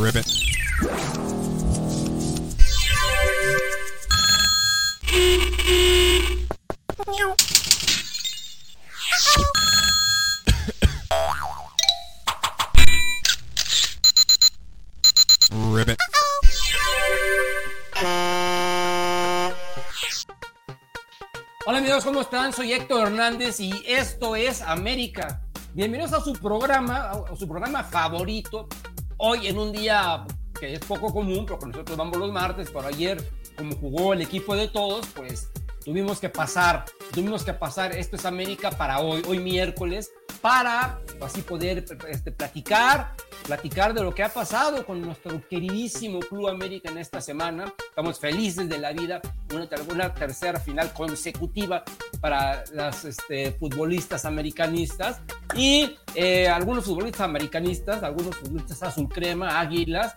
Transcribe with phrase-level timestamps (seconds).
[0.00, 0.24] Ribbit.
[21.66, 22.54] Hola amigos, ¿cómo están?
[22.54, 25.42] Soy Héctor Hernández y esto es América.
[25.74, 28.66] Bienvenidos a su programa, a su programa favorito.
[29.22, 30.24] Hoy en un día
[30.58, 33.22] que es poco común, porque nosotros vamos los martes, pero ayer,
[33.54, 35.50] como jugó el equipo de todos, pues
[35.84, 40.10] tuvimos que pasar, tuvimos que pasar, esto es América para hoy, hoy miércoles,
[40.40, 43.12] para así poder este, platicar,
[43.44, 47.72] platicar de lo que ha pasado con nuestro queridísimo Club América en esta semana.
[47.88, 49.20] Estamos felices de la vida,
[49.52, 51.84] una, una tercera final consecutiva
[52.20, 55.20] para las este, futbolistas americanistas
[55.54, 60.14] y eh, algunos futbolistas americanistas, algunos futbolistas azul crema, águilas,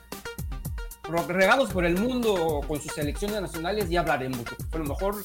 [1.27, 4.41] regados por el mundo con sus selecciones nacionales, ya hablaremos.
[4.71, 5.15] A lo mejor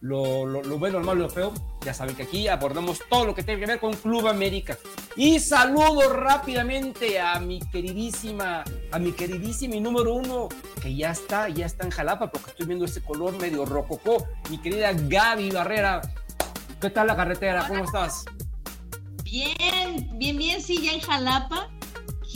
[0.00, 1.52] lo, lo, bueno, lo malo, lo feo,
[1.84, 4.78] ya saben que aquí abordamos todo lo que tiene que ver con Club América.
[5.16, 10.48] Y saludo rápidamente a mi queridísima, a mi queridísima y número uno,
[10.82, 14.26] que ya está, ya está en Jalapa, porque estoy viendo ese color medio rococó.
[14.50, 16.02] Mi querida Gaby Barrera,
[16.80, 17.66] ¿qué tal la carretera?
[17.66, 18.24] ¿Cómo estás?
[19.24, 21.70] Bien, bien, bien, sí, ya en Jalapa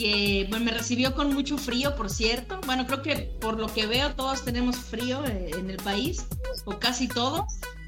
[0.01, 2.59] que bueno, me recibió con mucho frío, por cierto.
[2.65, 6.25] Bueno, creo que por lo que veo todos tenemos frío eh, en el país,
[6.65, 7.43] o casi todos.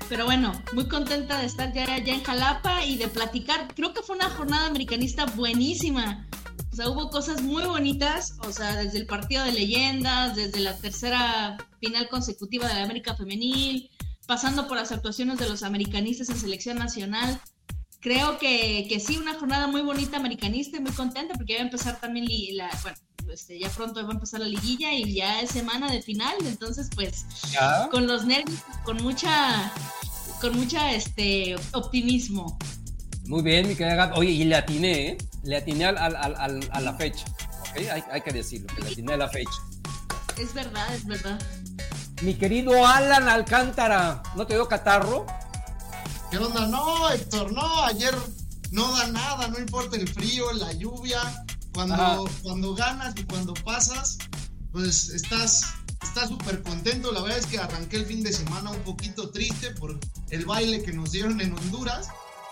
[0.10, 3.74] Pero bueno, muy contenta de estar ya, ya en Jalapa y de platicar.
[3.74, 6.28] Creo que fue una jornada americanista buenísima.
[6.72, 10.78] O sea, hubo cosas muy bonitas, o sea, desde el partido de leyendas, desde la
[10.78, 13.90] tercera final consecutiva de la América Femenil,
[14.28, 17.42] pasando por las actuaciones de los americanistas en selección nacional
[18.04, 21.64] creo que, que, sí, una jornada muy bonita americanista y muy contenta porque ya va
[21.64, 22.98] a empezar también la, bueno,
[23.32, 26.90] este, ya pronto va a empezar la liguilla y ya es semana de final, entonces
[26.94, 27.88] pues ¿Ya?
[27.90, 29.72] con los nervios, con mucha,
[30.42, 32.60] con mucha este optimismo.
[33.26, 35.18] Muy bien, mi querida Oye, y le atiné, ¿eh?
[35.44, 37.24] Le atiné al, al, al, a la fecha,
[37.62, 37.78] ¿ok?
[37.90, 39.50] Hay, hay que decirlo, que le atiné a la fecha.
[40.38, 41.42] Es verdad, es verdad.
[42.22, 45.26] Mi querido Alan Alcántara, ¿no te dio catarro?
[46.34, 46.66] ¿Qué onda?
[46.66, 48.16] No, Héctor, no, ayer
[48.72, 51.22] no da nada, no importa el frío, la lluvia,
[51.76, 54.18] cuando, cuando ganas y cuando pasas,
[54.72, 55.64] pues estás
[56.02, 57.12] está súper contento.
[57.12, 60.00] La verdad es que arranqué el fin de semana un poquito triste por
[60.32, 62.08] el baile que nos dieron en Honduras,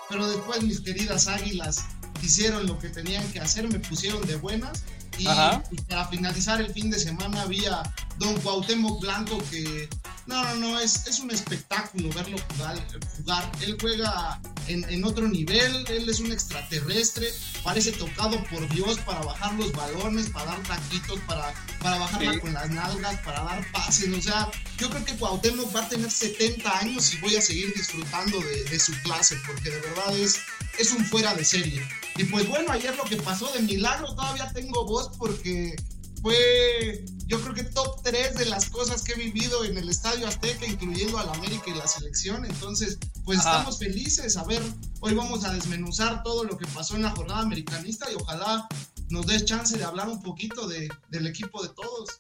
[0.10, 1.84] pero después mis queridas águilas
[2.22, 4.84] hicieron lo que tenían que hacer, me pusieron de buenas.
[5.18, 7.82] Y, y para finalizar el fin de semana había
[8.20, 9.90] Don Cuauhtémoc Blanco que
[10.28, 12.78] no, no, no, es, es un espectáculo verlo jugar.
[13.18, 13.52] jugar.
[13.62, 17.28] Él juega en, en, otro nivel, él es un extraterrestre,
[17.64, 22.40] parece tocado por Dios para bajar los balones, para dar taquitos, para, para bajarla sí.
[22.40, 24.10] con las nalgas, para dar pases.
[24.16, 27.74] O sea, yo creo que Cuauhtémoc va a tener 70 años y voy a seguir
[27.74, 30.40] disfrutando de, de su clase, porque de verdad es,
[30.78, 31.82] es un fuera de serie.
[32.18, 35.76] Y pues bueno, ayer lo que pasó de milagro, todavía tengo voz porque
[36.22, 40.28] fue, yo creo que top 3 de las cosas que he vivido en el Estadio
[40.28, 42.46] Azteca, incluyendo al América y la selección.
[42.46, 43.52] Entonces, pues Ajá.
[43.58, 44.38] estamos felices.
[44.38, 44.62] A ver,
[45.00, 48.68] hoy vamos a desmenuzar todo lo que pasó en la jornada americanista y ojalá
[49.10, 52.20] nos des chance de hablar un poquito de, del equipo de todos.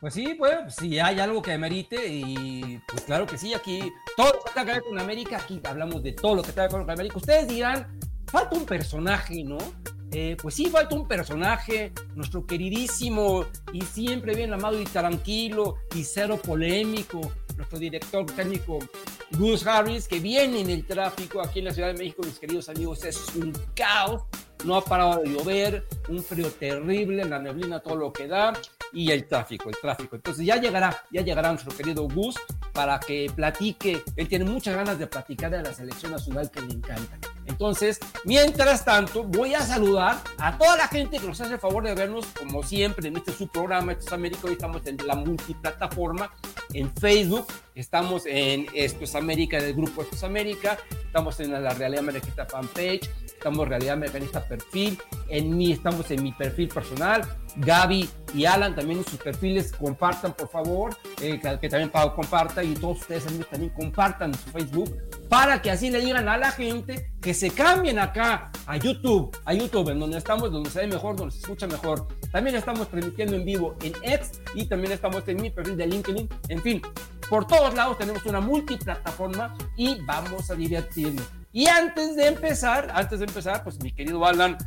[0.00, 3.80] Pues sí, pues si hay algo que merite y pues claro que sí, aquí
[4.16, 6.68] todo lo que tenga que ver con América, aquí hablamos de todo lo que tenga
[6.68, 7.16] que ver con América.
[7.16, 9.58] Ustedes dirán, falta un personaje, ¿no?
[10.12, 16.04] Eh, pues sí, falta un personaje, nuestro queridísimo y siempre bien amado y tranquilo y
[16.04, 17.20] cero polémico,
[17.56, 18.78] nuestro director técnico
[19.32, 22.68] Gus Harris, que viene en el tráfico aquí en la Ciudad de México, mis queridos
[22.68, 24.22] amigos, es un caos,
[24.64, 28.52] no ha parado de llover, un frío terrible, la neblina, todo lo que da,
[28.92, 30.16] y el tráfico, el tráfico.
[30.16, 32.36] Entonces ya llegará, ya llegará nuestro querido Gus
[32.76, 36.74] para que platique, él tiene muchas ganas de platicar de la selección nacional que le
[36.74, 37.18] encanta.
[37.46, 41.84] Entonces, mientras tanto, voy a saludar a toda la gente que nos hace el favor
[41.84, 45.14] de vernos, como siempre, en este su programa, Esto es América, hoy estamos en la
[45.14, 46.30] multiplataforma,
[46.72, 51.74] en Facebook, estamos en Esto es América, del grupo Esto es América, estamos en la
[51.74, 54.98] Realidad Americanista fanpage, estamos Realidad Americanista perfil,
[55.28, 57.22] en mí estamos en mi perfil personal,
[57.56, 62.14] Gaby y Alan también en sus perfiles compartan por favor, eh, que, que, también Pau
[62.14, 64.96] comparta y todos ustedes amigos también compartan su Facebook
[65.28, 69.52] para que así le digan a la gente que se cambien acá a YouTube, a
[69.52, 72.06] YouTube en donde estamos, donde se ve mejor, donde se escucha mejor.
[72.30, 76.28] También estamos transmitiendo en vivo en X y también estamos en mi perfil de LinkedIn.
[76.48, 76.82] En fin,
[77.28, 81.26] por todos lados tenemos una multiplataforma y vamos a divertirnos.
[81.52, 84.58] Y antes de empezar, antes de empezar, pues mi querido Alan,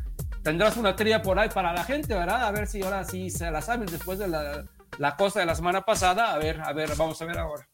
[0.44, 2.46] tendrás una tría por ahí para la gente, ¿verdad?
[2.46, 4.66] A ver si ahora sí se la saben después de la,
[4.98, 6.34] la cosa de la semana pasada.
[6.34, 7.68] A ver, a ver, vamos a ver ahora.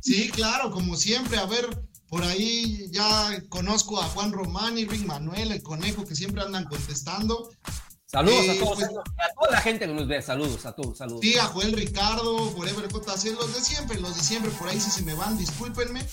[0.00, 1.68] Sí, claro, como siempre, a ver,
[2.08, 7.50] por ahí ya conozco a Juan Román Rick Manuel, el conejo, que siempre andan contestando.
[8.10, 11.20] Saludos a todos, pues- a toda la gente que nos ve, saludos a todos, saludos.
[11.22, 14.90] Sí, a Joel Ricardo, Forever JC, los de siempre, los de siempre, por ahí si
[14.90, 16.04] se me van, discúlpenme.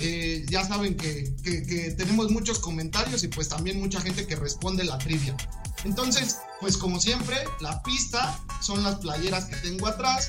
[0.00, 4.34] Eh, ya saben que, que- que tenemos muchos comentarios y pues también mucha gente que
[4.34, 5.36] responde la trivia.
[5.84, 10.28] Entonces, pues como siempre, la pista son las playeras que tengo atrás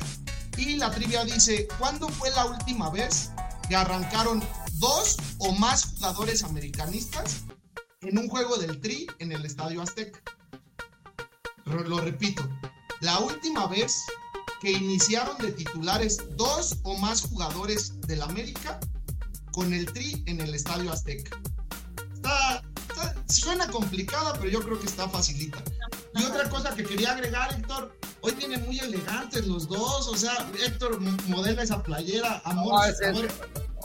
[0.58, 3.32] y la trivia dice, ¿cuándo fue la última vez
[3.68, 4.44] que arrancaron
[4.74, 7.38] dos o más jugadores americanistas
[8.02, 10.22] en un juego del Tri en el Estadio Azteca?
[11.66, 12.48] Lo, repito,
[13.02, 14.04] la última vez
[14.62, 18.80] que iniciaron de titulares dos o más jugadores del América
[19.52, 21.38] con el Tri en el Estadio Azteca.
[22.14, 25.62] Está, está- suena complicada, pero yo creo que está facilita.
[26.16, 30.34] Y otra cosa que quería agregar, Héctor, hoy vienen muy elegantes los dos, o sea,
[30.64, 33.28] Héctor modela esa playera, amor, Ah, amor,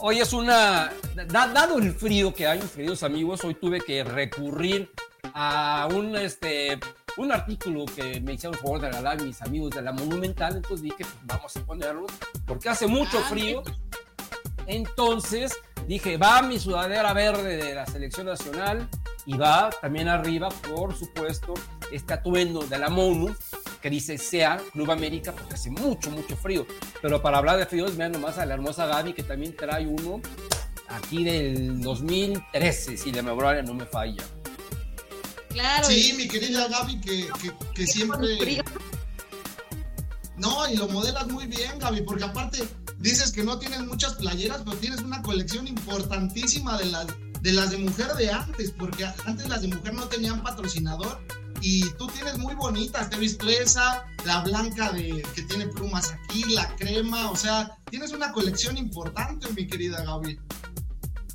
[0.03, 0.91] Hoy es una.
[1.27, 4.91] da- dado el frío que hay, queridos amigos, hoy tuve que recurrir
[5.33, 6.79] a un, este,
[7.17, 10.55] un artículo que me hicieron el favor de regalar mis amigos de la Monumental.
[10.55, 12.07] Entonces dije, pues vamos a ponerlo,
[12.45, 13.63] porque hace mucho Ah, frío.
[14.67, 18.87] Entonces dije, va mi sudadera verde de la selección nacional
[19.25, 21.53] y va también arriba, por supuesto,
[21.91, 23.35] este atuendo de la MONU
[23.81, 26.65] que dice SEA Club América porque hace mucho, mucho frío.
[27.01, 30.21] Pero para hablar de fríos, vean nomás a la hermosa Gaby que también trae uno
[30.87, 34.23] aquí del 2013, si la memoria no me falla.
[35.53, 35.87] Claro.
[35.87, 38.63] Sí, y- mi querida Gaby, que, que, que siempre...
[40.37, 42.67] No, y lo modelas muy bien, Gaby, porque aparte
[42.97, 47.07] dices que no tienes muchas playeras, pero tienes una colección importantísima de las
[47.41, 51.19] de, las de mujer de antes, porque antes las de mujer no tenían patrocinador
[51.59, 56.11] y tú tienes muy bonitas, te he visto esa, la blanca de que tiene plumas
[56.11, 60.39] aquí, la crema, o sea, tienes una colección importante, mi querida Gaby.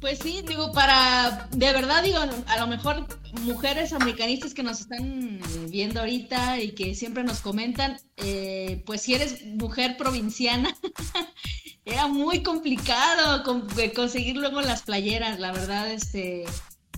[0.00, 3.06] Pues sí, digo, para, de verdad digo, a lo mejor
[3.42, 9.14] mujeres americanistas que nos están viendo ahorita y que siempre nos comentan, eh, pues si
[9.14, 10.76] eres mujer provinciana,
[11.84, 13.42] era muy complicado
[13.78, 16.44] eh, conseguir luego las playeras, la verdad, este,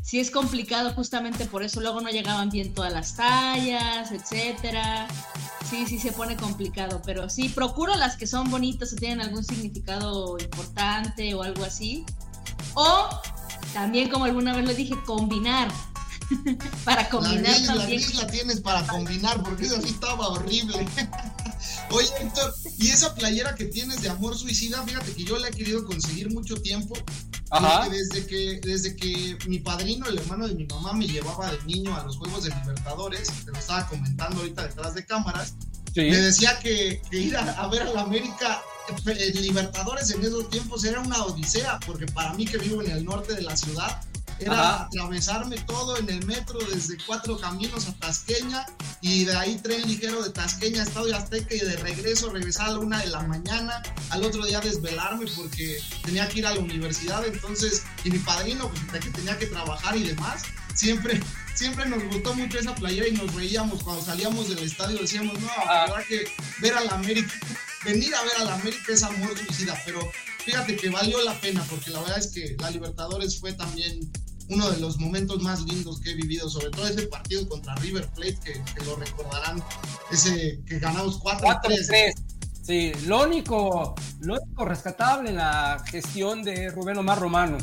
[0.02, 5.06] sí es complicado justamente por eso, luego no llegaban bien todas las tallas, etcétera.
[5.68, 9.44] Sí, sí se pone complicado, pero sí, procuro las que son bonitas o tienen algún
[9.44, 12.06] significado importante o algo así.
[12.74, 13.08] O
[13.72, 15.68] también, como alguna vez lo dije, combinar.
[16.84, 18.02] Para combinar la también.
[18.16, 20.86] la tienes para combinar, porque esa sí estaba horrible.
[21.90, 25.50] Oye, Héctor, y esa playera que tienes de amor suicida, fíjate que yo la he
[25.50, 26.94] querido conseguir mucho tiempo.
[27.50, 27.84] Ajá.
[27.84, 31.62] Porque desde que, desde que mi padrino, el hermano de mi mamá, me llevaba de
[31.64, 35.54] niño a los Juegos de Libertadores, te lo estaba comentando ahorita detrás de cámaras,
[35.94, 36.02] Sí.
[36.02, 38.60] me decía que, que ir a, a ver a la América
[39.40, 43.34] Libertadores en esos tiempos era una odisea, porque para mí que vivo en el norte
[43.34, 44.00] de la ciudad,
[44.40, 44.84] era Ajá.
[44.84, 48.66] atravesarme todo en el metro desde Cuatro Caminos a Tasqueña
[49.00, 52.70] y de ahí tren ligero de Tasqueña a Estadio Azteca y de regreso regresar a
[52.72, 56.60] la una de la mañana, al otro día desvelarme porque tenía que ir a la
[56.60, 60.42] universidad, entonces, y mi padrino, pues, que tenía que trabajar y demás,
[60.74, 61.20] siempre,
[61.54, 65.50] siempre nos gustó mucho esa playera y nos reíamos cuando salíamos del estadio, decíamos, no,
[65.66, 66.30] la verdad que
[66.60, 67.32] ver a la América,
[67.84, 70.00] venir a ver a la América es amor suicida, pero
[70.48, 74.10] fíjate que valió la pena porque la verdad es que la Libertadores fue también
[74.48, 78.08] uno de los momentos más lindos que he vivido, sobre todo ese partido contra River
[78.14, 79.62] Plate, que, que lo recordarán,
[80.10, 81.60] ese que ganamos 4-3.
[81.62, 82.14] 4-3.
[82.62, 87.58] Sí, lo único, lo único rescatable en la gestión de Rubén Omar Romano.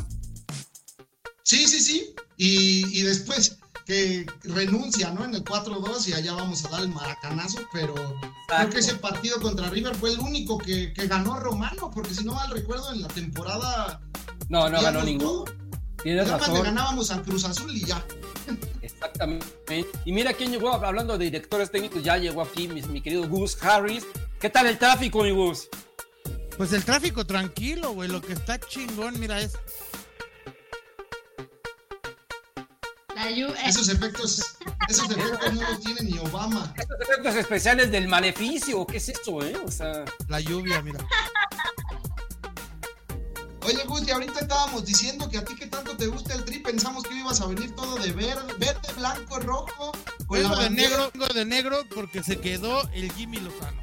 [1.42, 2.14] Sí, sí, sí.
[2.36, 5.24] Y, y después que renuncia, ¿no?
[5.24, 7.94] En el 4-2 y allá vamos a dar el maracanazo, pero
[8.48, 12.24] creo que ese partido contra River fue el único que, que ganó Romano, porque si
[12.24, 14.00] no mal recuerdo en la temporada...
[14.48, 15.44] No, no ganó ninguno.
[16.02, 16.62] Tienes más le razón.
[16.64, 18.04] ganábamos a Cruz Azul y ya.
[18.82, 19.46] Exactamente.
[20.04, 23.56] Y mira quién llegó, hablando de directores técnicos, ya llegó aquí mi, mi querido Gus
[23.62, 24.04] Harris.
[24.40, 25.68] ¿Qué tal el tráfico, mi Gus?
[26.56, 28.08] Pues el tráfico tranquilo, güey.
[28.08, 29.52] Lo que está chingón, mira, es.
[33.64, 34.56] Esos efectos,
[34.88, 36.72] esos efectos no los tiene ni Obama.
[36.76, 39.56] Estos efectos especiales del maleficio, ¿qué es eso, eh?
[39.64, 41.04] O sea, La lluvia, mira.
[43.62, 46.60] Oye, Gus, y ahorita estábamos diciendo que a ti que tanto te gusta el tri,
[46.60, 49.90] pensamos que ibas a venir todo de verde, verde, blanco, rojo,
[50.28, 53.82] con la Vengo de negro, vengo de negro porque se quedó el Jimmy Lozano.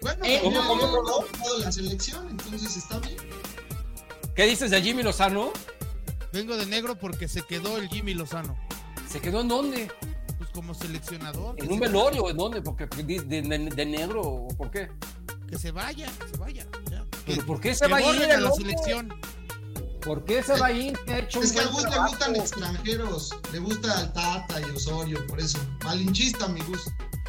[0.00, 1.26] Bueno, Eh, ¿cómo, cómo, cómo?
[1.58, 3.16] la selección, entonces está bien.
[4.34, 5.52] ¿qué dices de Jimmy Lozano?
[6.34, 8.56] Vengo de negro porque se quedó el Jimmy Lozano.
[9.08, 9.88] ¿Se quedó en dónde?
[10.36, 11.54] Pues como seleccionador.
[11.60, 12.28] ¿En un se- velorio?
[12.28, 12.60] ¿En dónde?
[12.60, 14.90] Porque de, de- de- de negro o por qué?
[15.48, 16.66] Que se vaya, que se vaya.
[16.90, 17.04] ya.
[17.24, 18.64] ¿Pero Que- por qué se va a ir el la hombre?
[18.74, 19.14] selección?
[20.04, 20.98] ¿Por qué se va a ir?
[21.06, 23.30] ¿Qué ha hecho un Es que a Gus le gustan extranjeros.
[23.52, 25.58] Le gusta el Tata y Osorio, por eso.
[25.84, 26.82] Malinchista, mi Gus.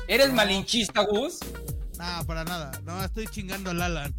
[0.07, 1.37] ¿Eres malinchista, Gus?
[1.97, 2.71] No, para nada.
[2.83, 4.13] No, estoy chingando al Alan.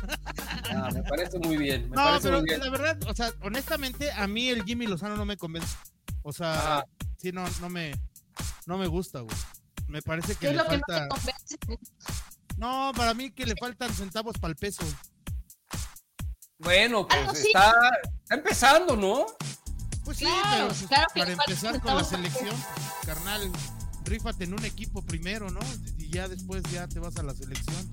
[0.70, 1.82] Ah, me parece muy bien.
[1.90, 2.60] Me No, parece pero muy bien.
[2.60, 5.76] la verdad, o sea, honestamente, a mí el Jimmy Lozano no me convence.
[6.22, 6.86] O sea, Ajá.
[7.18, 7.92] sí, no, no me,
[8.66, 9.36] no me gusta, güey.
[9.88, 11.02] Me parece que ¿Qué es le lo que no falta.
[11.02, 11.56] te convence?
[12.56, 14.82] No, para mí que le faltan centavos para el peso.
[16.58, 17.46] Bueno, pues Algo sí.
[17.48, 17.72] está,
[18.22, 19.26] está empezando, ¿no?
[20.04, 22.54] Pues sí, Claro, pero pues, claro para empezar con la selección,
[23.04, 23.50] carnal,
[24.06, 25.60] rífate en un equipo primero, ¿no?
[25.98, 27.90] Y ya después ya te vas a la selección.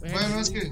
[0.00, 0.70] Bueno, es que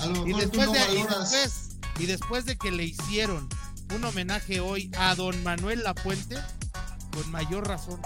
[0.00, 2.84] a lo y mejor tú después, no de, y, después, y después de que le
[2.84, 3.48] hicieron
[3.94, 6.36] un homenaje hoy a don Manuel Lapuente,
[7.12, 8.00] con mayor razón.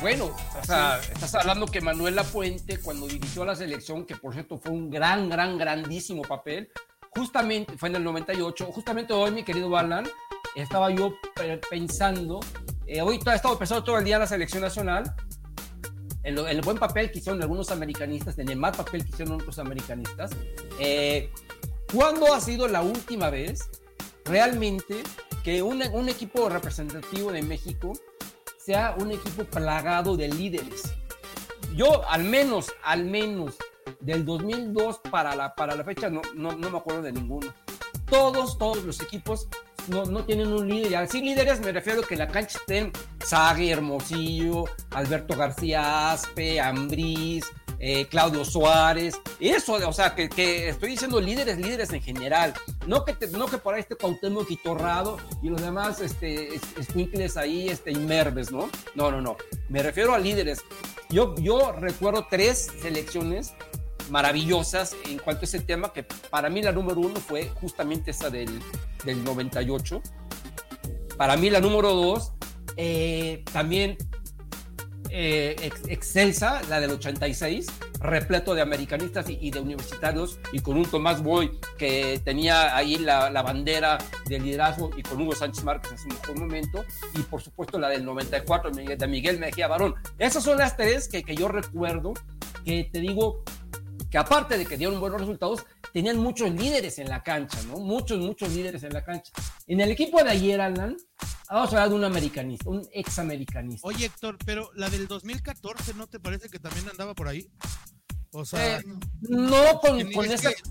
[0.00, 4.32] Bueno, o sea, estás hablando que Manuel Lapuente, cuando dirigió a la selección, que por
[4.32, 6.70] cierto fue un gran, gran, grandísimo papel,
[7.14, 10.08] justamente fue en el 98, justamente hoy, mi querido Alan,
[10.56, 12.40] estaba yo pe- pensando,
[12.86, 15.14] eh, hoy he estado pensando todo el día en la selección nacional,
[16.24, 19.58] en el buen papel que hicieron algunos americanistas, en el mal papel que hicieron otros
[19.58, 20.30] americanistas.
[20.78, 21.30] Eh,
[21.92, 23.68] ¿Cuándo ha sido la última vez
[24.24, 25.02] realmente
[25.42, 27.92] que un, un equipo representativo de México
[28.64, 30.94] sea un equipo plagado de líderes.
[31.74, 33.56] Yo, al menos, al menos,
[34.00, 37.52] del 2002 para la, para la fecha, no, no, no me acuerdo de ninguno.
[38.06, 39.48] Todos, todos los equipos
[39.88, 40.92] no, no tienen un líder.
[40.92, 42.92] Y al líderes me refiero a que en la cancha estén
[43.24, 47.44] Sagui, Hermosillo, Alberto García Aspe, Ambriz,
[47.78, 49.14] eh, Claudio Suárez.
[49.40, 52.54] Eso, o sea, que, que estoy diciendo líderes, líderes en general.
[52.86, 56.62] No que, no que por ahí esté Cuauhtémoc y Torrado y los demás este, es-
[56.78, 58.70] escuincles ahí este, inmerbes, ¿no?
[58.94, 59.36] No, no, no.
[59.68, 60.60] Me refiero a líderes.
[61.10, 63.52] Yo, yo recuerdo tres selecciones
[64.10, 68.30] maravillosas en cuanto a ese tema, que para mí la número uno fue justamente esa
[68.30, 68.60] del,
[69.04, 70.00] del 98.
[71.16, 72.32] Para mí la número dos,
[72.76, 73.96] eh, también
[75.10, 77.66] eh, ex- excelsa, la del 86,
[78.00, 83.30] repleto de americanistas y, de universitarios, y con un Tomás Boy que tenía ahí la,
[83.30, 87.42] la bandera de liderazgo, y con Hugo Sánchez Márquez en su mejor momento, y por
[87.42, 89.94] supuesto la del 94 de Miguel, de Miguel Mejía Barón.
[90.18, 92.14] Esas son las tres que, que yo recuerdo,
[92.64, 93.42] que te digo
[94.12, 97.78] que aparte de que dieron buenos resultados, tenían muchos líderes en la cancha, ¿no?
[97.78, 99.32] Muchos, muchos líderes en la cancha.
[99.66, 100.98] En el equipo de ayer, Alan,
[101.48, 103.88] vamos a hablar de un americanista, un ex americanista.
[103.88, 107.48] Oye, Héctor, pero la del 2014, ¿no te parece que también andaba por ahí?
[108.32, 108.84] O sea, Eh,
[109.22, 110.62] no con, con es esa, que-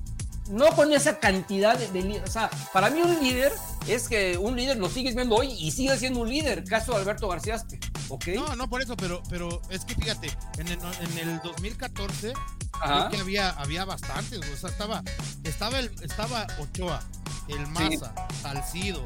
[0.49, 2.29] no con esa cantidad de, de líderes.
[2.29, 3.53] O sea, para mí un líder
[3.87, 6.63] es que un líder lo sigues viendo hoy y sigue siendo un líder.
[6.63, 7.79] Caso de Alberto García Aspe,
[8.09, 8.27] ¿ok?
[8.35, 12.33] no, no por eso, pero, pero es que fíjate, en el, en el 2014
[12.73, 13.07] Ajá.
[13.07, 15.03] creo que había, había bastantes, o sea, estaba,
[15.43, 17.01] estaba, el, estaba Ochoa,
[17.47, 19.05] el Maza, Salcido,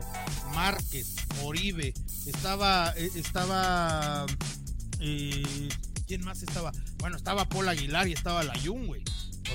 [0.53, 1.93] Márquez, Oribe,
[2.25, 4.25] estaba, eh, estaba,
[4.99, 5.69] eh,
[6.05, 6.71] ¿quién más estaba?
[6.97, 9.03] Bueno, estaba Paul Aguilar y estaba Layun, güey.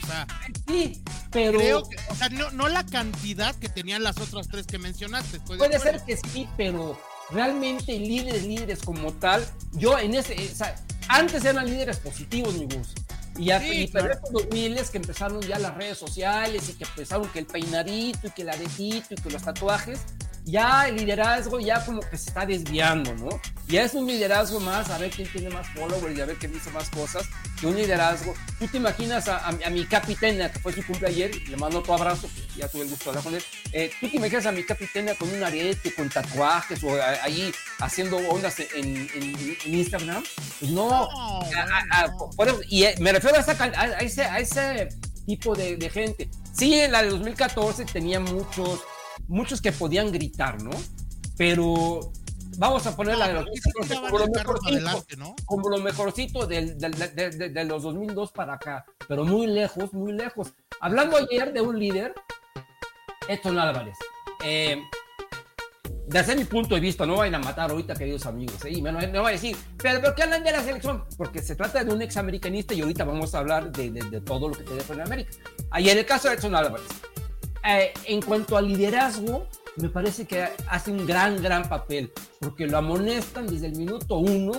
[0.03, 0.27] O sea,
[0.69, 1.03] Sí,
[1.33, 4.79] pero creo que, o sea, no, no la cantidad que tenían las otras tres que
[4.79, 5.41] mencionaste.
[5.41, 6.99] puede ser que sí, pero
[7.31, 10.75] realmente líderes, líderes como tal, yo en ese, o sea,
[11.09, 12.95] antes eran líderes positivos, mi bus.
[13.37, 14.15] Y, ya, Sí, y pero claro.
[14.15, 18.27] estos 2000 es que empezaron ya las redes sociales y que empezaron que el peinadito
[18.29, 20.01] y que el aretito y que los tatuajes,
[20.51, 23.29] ya el liderazgo ya como que se está desviando, ¿no?
[23.69, 26.53] Ya es un liderazgo más a ver quién tiene más followers y a ver quién
[26.53, 27.25] dice más cosas
[27.61, 28.35] que un liderazgo.
[28.59, 31.93] Tú te imaginas a, a, mi capitana, que fue su cumple ayer, le mando tu
[31.95, 33.45] abrazo, ya tuve el gusto de hablar con él.
[33.73, 37.53] Eh, tú te imaginas a mi capitana con un arete, con tatuajes o a- ahí
[37.79, 39.09] haciendo ondas en,
[39.67, 40.25] Instagram.
[40.59, 41.09] Pues no,
[42.37, 44.89] por eso- y eh, me refiero a, esa ese, a ese
[45.27, 46.29] tipo de, de gente.
[46.53, 48.81] Sí, en la de 2014 tenía muchos,
[49.31, 50.71] muchos que podían gritar, ¿no?
[51.37, 52.13] Pero
[52.59, 55.17] vamos a poner la de No, los pero sí 2014 tiraban como lo mejorcito, adelante,
[55.17, 55.35] ¿no?
[55.47, 59.93] como lo mejorcito del, del- de, de- de- los 2002 para acá, pero muy lejos,
[59.95, 60.53] muy lejos.
[60.81, 62.13] Hablando ayer de un líder,
[63.29, 63.97] Edson Álvarez.
[64.45, 64.83] Eh,
[66.07, 68.71] desde mi punto de vista, no vayan a matar ahorita, queridos amigos, ¿eh?
[68.73, 71.05] y me, me van a decir, pero ¿por qué hablan de la selección?
[71.17, 74.55] Porque se trata de un ex americanista y ahorita vamos a hablar de todo lo
[74.57, 75.31] que te deja en América.
[75.71, 76.89] Ahí en el caso de Edson Álvarez,
[77.65, 82.79] eh, en cuanto al liderazgo, me parece que hace un gran, gran papel, porque lo
[82.79, 84.53] amonestan desde el minuto uno,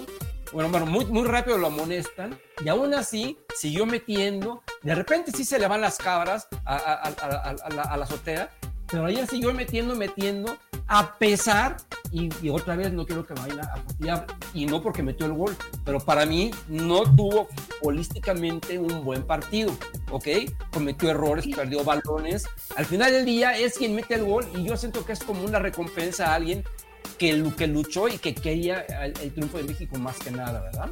[0.53, 5.45] bueno, bueno, muy, muy rápido lo amonestan, y aún así siguió metiendo, de repente sí
[5.45, 8.49] se le van las cabras a, a- a- a- la, la azotea,
[8.91, 10.57] pero ayer siguió metiendo, metiendo,
[10.87, 11.77] a pesar,
[12.11, 15.25] y, y otra vez no quiero que me vayan a fastidiar, y no porque metió
[15.25, 15.55] el gol,
[15.85, 17.47] pero para mí no tuvo
[17.81, 19.71] holísticamente un buen partido,
[20.11, 20.27] ¿ok?
[20.73, 22.45] Cometió errores, perdió balones.
[22.75, 25.43] Al final del día es quien mete el gol y yo siento que es como
[25.43, 26.63] una recompensa a alguien
[27.17, 30.89] que, que luchó y que quería el, el triunfo de México más que nada, ¿verdad?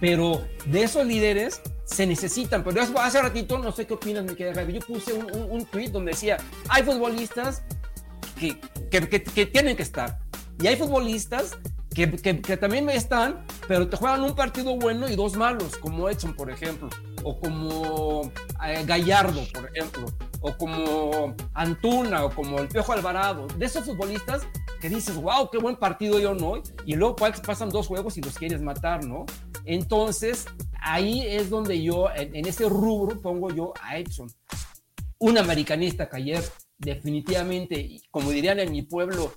[0.00, 2.62] Pero de esos líderes se necesitan.
[2.62, 6.10] Pero hace ratito, no sé qué opinas, mi querida yo puse un, un, tweet donde
[6.10, 6.36] decía,
[6.68, 7.62] hay futbolistas
[8.38, 10.18] que, que, que, tienen que estar.
[10.60, 11.56] Y hay futbolistas
[11.94, 12.06] que,
[12.58, 16.90] también están, pero te juegan un partido bueno y dos malos, como Edson, por ejemplo,
[17.22, 18.30] o como
[18.66, 20.06] eh, Gallardo, por ejemplo,
[20.40, 23.46] o como Antuna, o como el Piojo Alvarado.
[23.56, 24.42] De esos futbolistas
[24.80, 28.36] que dices, wow, qué buen partido yo no, y luego pasan dos juegos y los
[28.36, 29.24] quieres matar, ¿no?
[29.64, 30.46] Entonces,
[30.86, 34.30] ahí es donde yo, en, ese rubro, pongo yo a Edson.
[35.18, 36.44] Un americanista que ayer
[36.78, 39.32] definitivamente, como dirían en mi pueblo,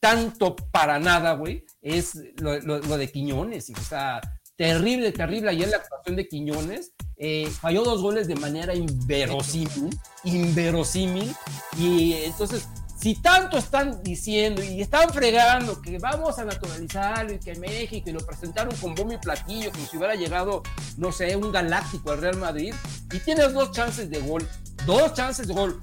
[0.00, 3.70] tanto para nada, güey, es lo, de Quiñones.
[3.70, 4.20] O sea,
[4.56, 5.50] terrible, terrible.
[5.50, 11.34] Ayer la actuación de Quiñones eh, falló dos goles de manera inverosímil, inverosímil.
[11.78, 12.68] Y entonces,
[13.02, 18.12] si tanto están diciendo y están fregando que vamos a naturalizarlo y que México y
[18.12, 20.62] lo presentaron con bombo y platillo, como si hubiera llegado,
[20.98, 22.72] no sé, un galáctico al Real Madrid,
[23.12, 24.48] y tienes dos chances de gol,
[24.86, 25.80] dos chances de gol,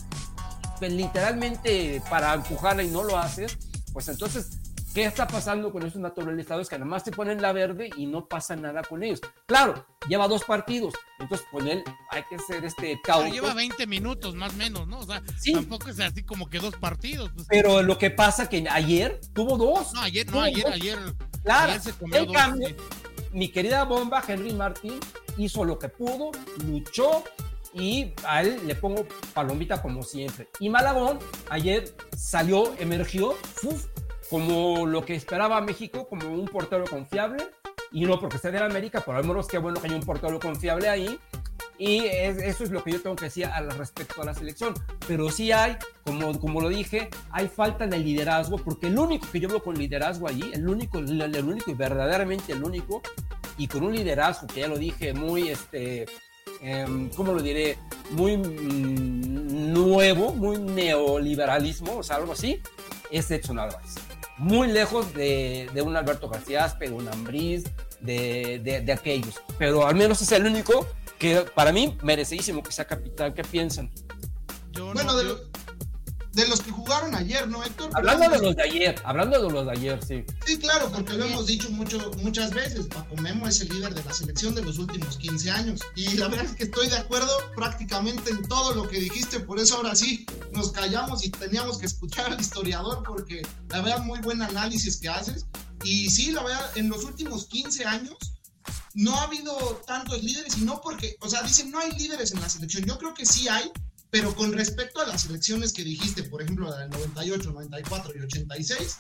[0.80, 3.58] pues, literalmente para empujarla y no lo haces,
[3.92, 4.52] pues entonces,
[4.94, 8.26] ¿qué está pasando con esos naturalizados que nada más te ponen la verde y no
[8.26, 9.22] pasa nada con ellos?
[9.46, 13.00] Claro, lleva dos partidos, entonces con él hay que ser este.
[13.04, 15.00] Pero lleva 20 minutos más o menos, ¿no?
[15.00, 15.54] O sea, sí.
[15.54, 17.32] tampoco es así como que dos partidos.
[17.34, 17.48] Pues.
[17.50, 19.94] Pero lo que pasa que ayer tuvo dos.
[19.94, 20.74] No, ayer no, ayer, dos.
[20.74, 21.00] ayer.
[21.44, 22.76] Claro, ayer se comió en dos, cambio, sí.
[23.32, 25.00] mi querida bomba Henry Martín
[25.38, 26.32] hizo lo que pudo,
[26.66, 27.24] luchó,
[27.74, 30.50] y a él le pongo palomita como siempre.
[30.60, 31.20] Y Malagón
[31.50, 33.86] ayer salió, emergió uf,
[34.30, 37.48] como lo que esperaba México, como un portero confiable,
[37.92, 40.04] y no porque sea de la América, pero al menos qué bueno que haya un
[40.04, 41.20] portero confiable ahí.
[41.78, 44.74] Y es, eso es lo que yo tengo que decir al respecto a la selección.
[45.08, 49.40] Pero sí hay, como, como lo dije, hay falta de liderazgo, porque el único que
[49.40, 53.02] yo veo con liderazgo allí, el único, el, el único y verdaderamente el único,
[53.58, 56.06] y con un liderazgo que ya lo dije, muy este,
[56.62, 57.78] eh, ¿cómo lo diré?
[58.12, 62.62] Muy mm, nuevo, muy neoliberalismo, o sea, algo así,
[63.10, 64.09] es Edson Álvarez.
[64.40, 67.66] Muy lejos de, de un Alberto García Aspe, de un Ambriz,
[68.00, 69.42] de, de, de, aquellos.
[69.58, 73.34] Pero al menos es el único que para mí merecidísimo que sea capitán.
[73.34, 73.92] ¿Qué piensan?
[74.72, 75.49] Yo bueno, no, de,
[76.34, 77.92] de, los que jugaron ayer, ¿no, Héctor?
[77.94, 80.24] Hablando de los de ayer, hablando de los de ayer, sí.
[80.46, 82.88] Sí, claro, porque lo hemos dicho mucho, muchas veces.
[82.88, 85.82] Paco Memo es el líder de la selección de los últimos 15 años.
[85.96, 89.40] Y la verdad es que estoy de acuerdo prácticamente en todo lo que dijiste.
[89.40, 94.04] Por eso ahora sí nos callamos y teníamos que escuchar al historiador, porque la verdad,
[94.04, 95.46] muy buen análisis que haces.
[95.84, 98.18] Y sí, la verdad, en los últimos 15 años
[98.94, 99.56] no ha habido
[99.88, 102.84] tantos líderes y no porque, o sea, dicen no hay líderes en la selección.
[102.86, 103.72] Yo creo que sí hay,
[104.12, 108.22] pero con respecto a las elecciones que dijiste, por ejemplo, la del 98, 94 y
[108.22, 108.98] 86,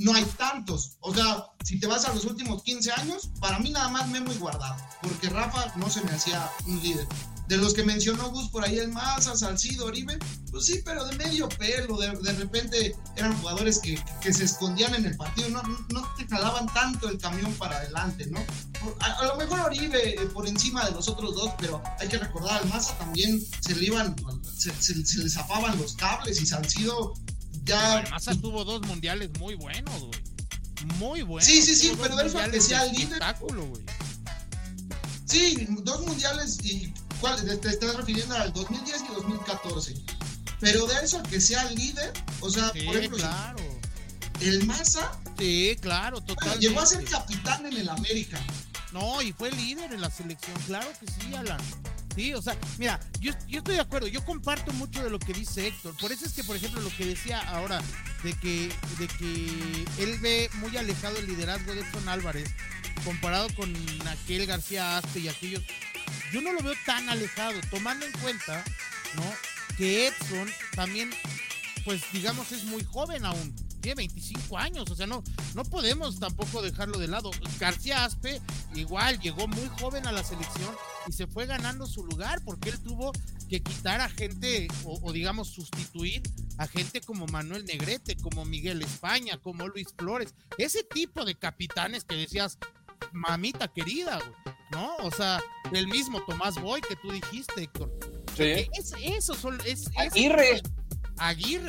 [0.00, 0.96] no hay tantos.
[1.00, 4.32] O sea, si te vas a los últimos 15 años, para mí nada más Memo
[4.32, 7.06] y Guardado, porque Rafa no se me hacía un líder.
[7.48, 10.16] De los que mencionó Gus por ahí, el Maza, Salcido, Oribe,
[10.52, 14.94] pues sí, pero de medio pelo, de, de repente eran jugadores que, que, se escondían
[14.94, 18.38] en el partido, no, no te jalaban tanto el camión para adelante, ¿no?
[19.00, 22.18] A, a, lo mejor Oribe eh, por encima de los otros dos, pero hay que
[22.18, 24.14] recordar, al Maza también se le iban,
[24.60, 27.14] se, se, se le zafaban los cables y Salcido
[27.64, 28.04] ya.
[28.10, 30.20] Maza tuvo dos mundiales muy buenos, güey.
[30.98, 31.46] Muy buenos.
[31.46, 33.22] Sí, sí, sí, pero eso que sea el líder.
[33.40, 33.84] Güey.
[35.26, 37.42] Sí, dos mundiales y ¿cuál?
[37.60, 39.94] Te estás refiriendo al 2010 y 2014.
[40.58, 43.58] Pero de eso que sea líder, o sea, sí, por ejemplo, claro.
[44.40, 45.12] el Maza.
[45.38, 46.66] Sí, claro, totalmente.
[46.66, 48.38] Llegó a ser capitán en el América.
[48.92, 51.60] No, y fue líder en la selección, claro que sí, Alan.
[52.14, 55.68] Sí, o sea, mira, yo, estoy de acuerdo, yo comparto mucho de lo que dice
[55.68, 55.96] Héctor.
[55.96, 57.80] Por eso es que, por ejemplo, lo que decía ahora,
[58.24, 62.50] de que, de que él ve muy alejado el liderazgo de Edson Álvarez,
[63.04, 63.72] comparado con
[64.08, 65.62] aquel García Aspe y aquellos,
[66.32, 68.64] yo no lo veo tan alejado, tomando en cuenta,
[69.14, 69.24] ¿no?
[69.76, 71.10] Que Edson también,
[71.84, 75.22] pues digamos, es muy joven aún tiene 25 años, o sea, no,
[75.54, 77.30] no podemos tampoco dejarlo de lado.
[77.58, 78.40] García Aspe
[78.74, 80.74] igual llegó muy joven a la selección
[81.10, 83.10] y se fue ganando su lugar porque él tuvo
[83.48, 86.22] que quitar a gente o, o digamos sustituir
[86.56, 92.04] a gente como Manuel Negrete, como Miguel España, como Luis Flores, ese tipo de capitanes
[92.04, 92.58] que decías,
[93.10, 94.20] mamita querida,
[94.70, 94.94] ¿no?
[94.98, 95.42] O sea,
[95.72, 97.90] el mismo Tomás Boy que tú dijiste, Héctor.
[98.36, 98.68] Sí.
[98.78, 100.50] Es, eso son, es, Aguirre.
[100.50, 100.62] Es, Aguirre,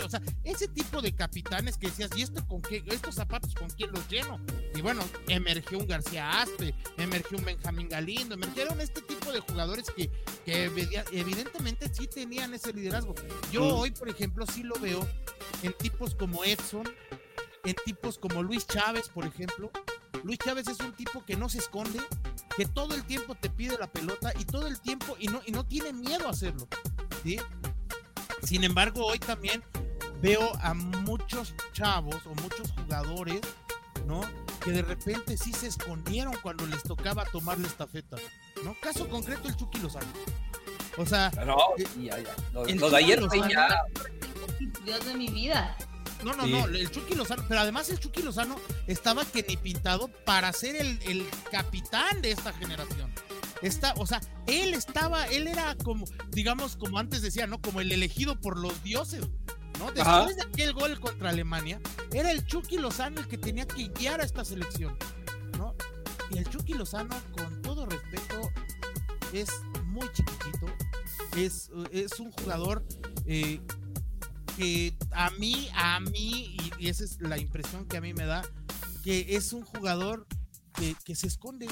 [0.04, 2.84] o sea, ese tipo de capitanes que decías, ¿y esto con qué?
[2.88, 4.40] ¿Estos zapatos con quién los lleno?
[4.76, 9.88] Y bueno, emergió un García Aspe, emergió un Benjamín Galindo, emergieron este tipo de jugadores
[9.96, 10.10] que,
[10.46, 10.66] que
[11.12, 13.14] evidentemente sí tenían ese liderazgo.
[13.52, 15.06] Yo hoy, por ejemplo, sí lo veo
[15.64, 16.88] en tipos como Edson,
[17.66, 19.70] en tipos como Luis Chávez, por ejemplo.
[20.24, 22.00] Luis Chávez es un tipo que no se esconde,
[22.56, 25.52] que todo el tiempo te pide la pelota y todo el tiempo y no, y
[25.52, 26.68] no tiene miedo a hacerlo.
[27.24, 27.38] ¿sí?
[28.44, 29.64] Sin embargo, hoy también
[30.22, 33.42] veo a muchos chavos o muchos jugadores,
[34.06, 34.22] ¿no?
[34.64, 38.18] Que de repente sí se escondieron cuando les tocaba tomar la estafeta,
[38.64, 38.76] ¿no?
[38.80, 40.08] Caso concreto, el Chucky Lozano.
[40.98, 42.36] O sea, no, eh, ya, ya.
[42.54, 43.68] Lo, lo de ayer fue ya.
[44.86, 45.76] Dios de mi vida.
[46.24, 46.52] No, no, Sí.
[46.52, 50.76] no, el Chucky Lozano, pero además el Chucky Lozano estaba que ni pintado para ser
[50.76, 53.12] el, el capitán de esta generación.
[53.62, 57.62] Está, o sea, él estaba, él era como, digamos, como antes decía, ¿no?
[57.62, 59.22] Como el elegido por los dioses,
[59.78, 59.86] ¿no?
[59.92, 60.26] Después Ajá.
[60.26, 61.80] de aquel gol contra Alemania,
[62.12, 64.98] era el Chucky Lozano el que tenía que guiar a esta selección,
[65.58, 65.76] ¿no?
[66.32, 68.52] Y el Chucky Lozano, con todo respeto,
[69.32, 69.50] es
[69.86, 70.68] muy chiquitito,
[71.38, 72.84] es, es un jugador
[73.28, 73.62] eh,
[74.58, 78.26] que a mí, a mí, y, y esa es la impresión que a mí me
[78.26, 78.42] da,
[79.04, 80.26] que es un jugador
[80.74, 81.68] que, que se esconde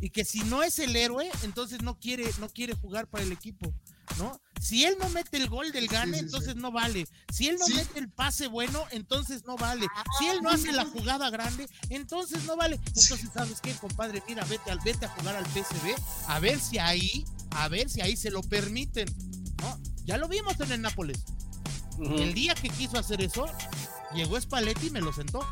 [0.00, 3.32] y que si no es el héroe, entonces no quiere, no quiere jugar para el
[3.32, 3.72] equipo,
[4.18, 4.40] ¿no?
[4.60, 6.58] Si él no mete el gol del gane, Sí, sí, entonces sí.
[6.58, 7.06] no vale.
[7.32, 9.86] Si él no mete el pase bueno, entonces no vale.
[10.18, 12.76] Si él no hace la jugada grande, entonces no vale.
[12.86, 14.22] Entonces, ¿sabes qué, compadre?
[14.28, 15.94] Mira, vete, al, vete a jugar al PSV,
[16.28, 19.08] a ver si ahí, a ver si ahí se lo permiten,
[19.62, 19.80] ¿no?
[20.04, 21.24] Ya lo vimos en el Nápoles.
[22.00, 23.46] El día que quiso hacer eso,
[24.14, 25.46] llegó Spalletti y me lo sentó.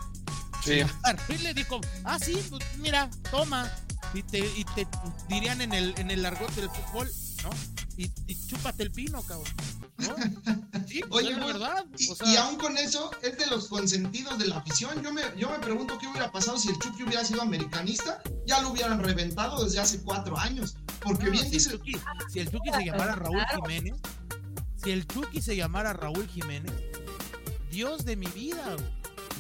[0.65, 0.81] Sí.
[1.29, 3.71] Y le dijo, ah, sí, pues mira, toma.
[4.15, 4.87] Y te, y te
[5.29, 7.11] dirían en el, en el argot del fútbol,
[7.43, 7.51] ¿no?
[7.97, 9.53] Y, y chúpate el pino, cabrón.
[9.99, 10.15] ¿No?
[10.89, 11.85] Sí, pues Oye, es verdad.
[11.99, 15.03] Y, O sea, y aún con eso, es de los consentidos de la afición.
[15.03, 18.23] Yo me, yo me pregunto qué hubiera pasado si el Chucky hubiera sido americanista.
[18.47, 20.77] Ya lo hubieran reventado desde hace cuatro años.
[21.01, 21.73] Porque no, bien si, dice.
[21.73, 21.93] el Chucky,
[22.33, 23.45] si el Chucky se llamara Raúl.
[23.55, 23.95] Jiménez,
[24.83, 26.73] si el Chucky se llamara Raúl Jiménez,
[27.71, 28.89] Dios de mi vida, güey.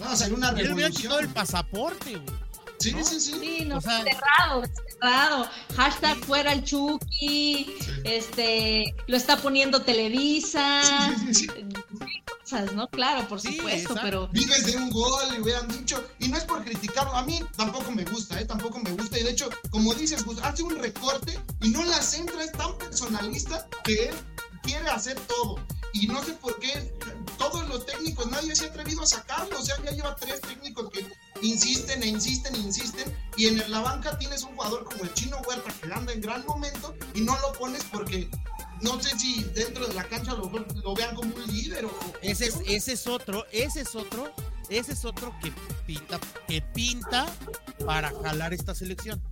[0.01, 1.33] No, sería una Él hubiera quitado el revolución.
[1.35, 2.38] pasaporte, güey.
[2.81, 3.05] Sí, ¿no?
[3.05, 3.33] sí, sí.
[3.41, 4.62] Sí, no, O sea- cerrado,
[5.01, 5.49] cerrado.
[5.77, 7.75] Hashtag fuera el Chucky.
[8.05, 10.83] Este, lo está poniendo Televisa.
[11.19, 11.49] Sí, sí, sí.
[12.43, 12.88] Cosas, ¿no?
[12.88, 14.01] Claro, por Sí, supuesto, exacto.
[14.03, 16.03] pero Vives de un gol, le hubieran dicho.
[16.19, 17.12] Y no es por criticarlo.
[17.14, 18.45] A mí tampoco me gusta, ¿eh?
[18.45, 19.19] Tampoco me gusta.
[19.19, 22.43] Y de hecho, como dices, Gus, hace un recorte y no la centra.
[22.43, 24.14] Es tan personalista que él
[24.62, 25.57] quiere hacer todo.
[25.93, 26.95] Y no sé por qué
[27.38, 29.59] todos los técnicos, nadie se ha atrevido a sacarlo.
[29.59, 31.07] O sea, ya lleva tres técnicos que
[31.42, 33.16] insisten e insisten e insisten.
[33.37, 36.44] Y en la banca tienes un jugador como el Chino Huerta que anda en gran
[36.46, 38.29] momento y no lo pones porque
[38.81, 41.90] no sé si dentro de la cancha lo, lo vean como un líder o.
[42.22, 44.33] Ese es, ese es otro, ese es otro,
[44.68, 45.53] ese es otro que
[45.87, 47.27] pinta, que pinta
[47.85, 49.22] para jalar esta selección.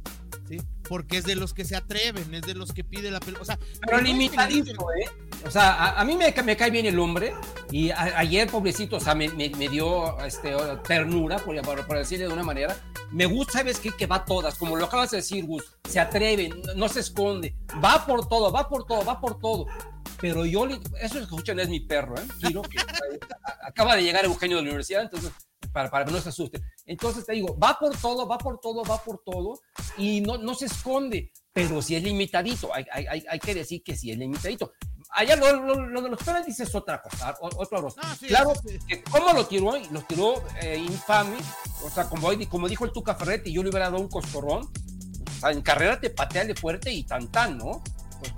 [0.48, 0.59] ¿Sí?
[0.88, 3.42] Porque es de los que se atreven, es de los que pide la pelota.
[3.42, 5.09] O sea, Pero limitadito, ¿eh?
[5.46, 7.35] O sea, a, a mí me, ca- me cae bien el hombre
[7.70, 10.54] y a- ayer, pobrecito, o sea, me, me- me dio este,
[10.87, 12.76] ternura, por, por, por decirle de una manera.
[13.12, 13.90] Me gusta, ¿sabes qué?
[13.92, 17.00] Que va a todas, como lo acabas de decir, Gus, se atreve, no, no se
[17.00, 19.66] esconde, va por todo, va por todo, va por todo.
[20.20, 22.26] Pero yo, le- eso que escuchan es mi perro, ¿eh?
[22.40, 22.78] Que
[23.62, 25.30] acaba de llegar Eugenio de la universidad, entonces,
[25.76, 26.62] para, para que no se asusten.
[26.86, 29.60] Entonces te digo, va por todo, va por todo, va por todo,
[29.98, 33.82] y no, no se esconde, pero si es limitadito, hay, hay, hay, hay que decir
[33.84, 34.72] que sí es limitadito.
[35.10, 37.94] Allá lo, lo, lo de los penaltis es otra cosa, otro arroz.
[38.18, 41.36] Sí, claro, sí, que cómo lo tiró, lo tiró eh, infame,
[41.84, 45.40] o sea, como, como dijo el Tuca Ferretti, yo le hubiera dado un coscorrón, o
[45.40, 47.82] sea, en carrera te pateale fuerte y tan tan, ¿no?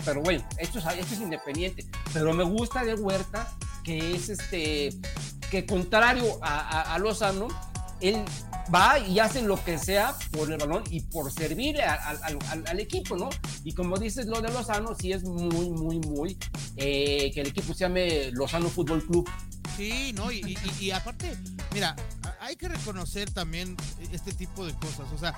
[0.05, 1.87] Pero bueno, esto es, independiente.
[2.13, 4.91] Pero me gusta de Huerta que es este,
[5.51, 7.49] que contrario a, Lozano,
[8.01, 8.23] él
[8.75, 13.31] va y hace lo que sea por el balón y por servir al, equipo, ¿no?
[13.65, 16.39] Y como dices lo de Lozano, sí es muy, muy, muy
[16.77, 19.29] eh, que el equipo se llame Lozano Fútbol Club.
[19.77, 21.37] Sí, no, y, y- aparte,
[21.73, 21.95] mira,
[22.41, 23.77] hay que reconocer también
[24.13, 25.07] este tipo de cosas.
[25.15, 25.35] O sea,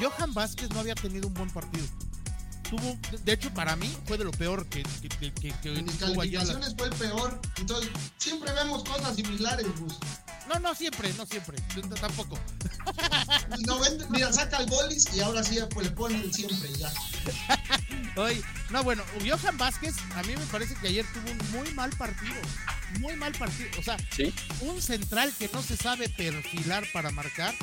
[0.00, 1.86] Johan Vázquez no había tenido un buen partido.
[2.68, 5.84] Tuvo, de hecho, para mí fue de lo peor que, que, que, que- que En
[5.86, 6.46] mis tuvo Ayala.
[6.54, 7.40] calificaciones fue el peor.
[7.56, 9.98] Entonces, siempre vemos cosas similares, Gus.
[10.48, 11.56] No, no siempre, no siempre,
[12.00, 12.38] tampoco.
[13.66, 16.92] No, ven- mira, saca el bolis y ahora sí pues, le ponen el siempre ya.
[18.16, 21.90] Oye, no, bueno, Johan Vázquez, a mí me parece que ayer tuvo un muy mal
[21.90, 22.34] partido.
[22.98, 23.68] Muy mal partido.
[23.78, 24.32] O sea, Sí.
[24.62, 27.54] un central que no se sabe perfilar para marcar,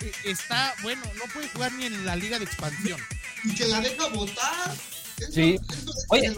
[0.00, 3.00] eh, está, bueno, no puede jugar ni en la liga de expansión.
[3.44, 4.72] Y que la deja votar.
[5.18, 5.58] Eso- Sí.
[5.70, 6.32] eso es Oye.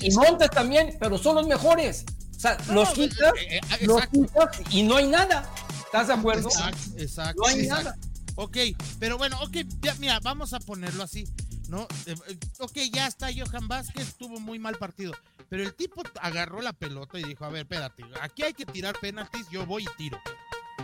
[0.00, 2.04] Y Montes también, pero son los mejores.
[2.36, 5.48] O sea, No, los pues, quitas, eh, eh, los quitas y no hay nada.
[5.84, 6.48] ¿Estás de acuerdo?
[6.48, 7.84] exacto, exacto, No hay exacto.
[7.84, 7.98] nada.
[8.36, 8.56] Ok,
[8.98, 11.24] pero bueno, ok, ya, mira, vamos a ponerlo así,
[11.68, 11.82] ¿no?
[12.06, 15.12] Eh, eh, ok, ya está Johan Vázquez, tuvo muy mal partido,
[15.48, 18.98] pero el tipo agarró la pelota y dijo, a ver, espérate, aquí hay que tirar
[19.00, 20.18] penaltis, yo voy y tiro,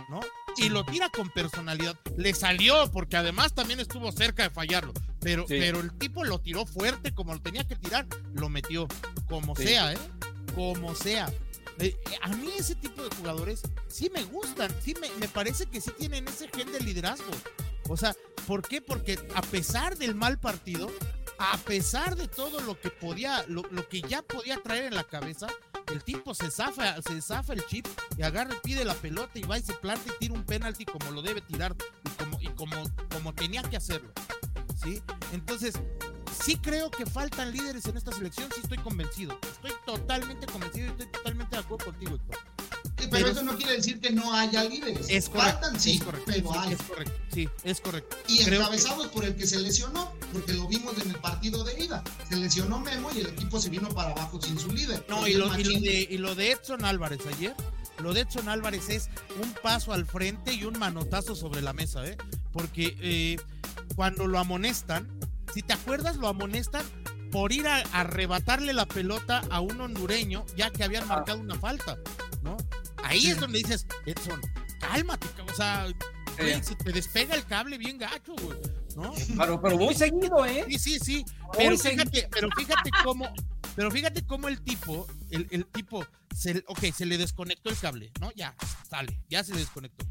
[0.09, 0.19] ¿no?
[0.57, 1.97] Y lo tira con personalidad.
[2.17, 5.55] Le salió, porque además también estuvo cerca de fallarlo, pero, Sí.
[5.59, 8.87] pero el tipo lo tiró fuerte, como lo tenía que tirar, lo metió,
[9.29, 9.63] como Sí.
[9.63, 9.97] sea, ¿eh?
[10.55, 11.31] Como sea.
[11.79, 15.65] Eh, eh, a mí ese tipo de jugadores sí me gustan, sí me, me parece
[15.65, 17.31] que sí tienen ese gen de liderazgo.
[17.87, 18.13] O sea,
[18.45, 18.81] ¿por qué?
[18.81, 20.91] Porque a pesar del mal partido,
[21.41, 25.03] a pesar de todo lo que podía, lo, lo que ya podía traer en la
[25.03, 25.47] cabeza,
[25.91, 29.63] el tipo se zafa, se el chip y agarra pide la pelota y va y
[29.63, 31.75] se planta y tira un penalti como lo debe tirar
[32.05, 32.75] y como, y como,
[33.11, 34.11] como tenía que hacerlo.
[34.83, 35.01] ¿Sí?
[35.31, 35.73] Entonces,
[36.43, 39.37] sí creo que faltan líderes en esta selección, sí estoy convencido.
[39.41, 42.39] Estoy totalmente convencido y estoy totalmente de acuerdo contigo, Héctor.
[43.09, 45.05] Pero, Pero- eso no quiere decir que no haya líderes.
[45.09, 45.59] Es correcto.
[45.61, 46.73] Faltan, sí, es correcto, pero sí, hay.
[46.73, 47.13] es correcto.
[47.33, 48.17] Sí, es correcto.
[48.27, 51.63] Y Creo que- encabezados por el que se lesionó, porque lo vimos en el partido
[51.63, 52.03] de ida.
[52.29, 55.05] Se lesionó Memo y el equipo se vino para abajo sin su líder.
[55.09, 57.55] No, y lo, y, lo Machín- de, y lo de Edson Álvarez ayer,
[57.99, 59.09] lo de Edson Álvarez es
[59.41, 62.17] un paso al frente y un manotazo sobre la mesa, ¿eh?
[62.51, 63.37] Porque eh,
[63.95, 65.07] cuando lo amonestan,
[65.53, 66.83] si te acuerdas, lo amonestan
[67.31, 71.97] por ir a, arrebatarle la pelota a un hondureño, ya que habían marcado una falta,
[72.43, 72.57] ¿no?
[73.03, 74.41] Ahí es donde dices, Edson,
[74.79, 75.87] cálmate, o sea,
[76.37, 78.59] güey, se te despega el cable bien gacho, güey,
[78.95, 79.13] ¿no?
[79.37, 80.65] Pero, pero muy seguido, ¿eh?
[80.69, 81.25] Sí, sí, sí.
[81.57, 83.33] Pero fíjate, pero fíjate cómo,
[83.75, 88.11] pero fíjate cómo el tipo, el, el tipo, se, ok, se le desconectó el cable,
[88.19, 88.31] ¿no?
[88.35, 88.55] Ya,
[88.89, 90.05] sale, ya se le desconectó.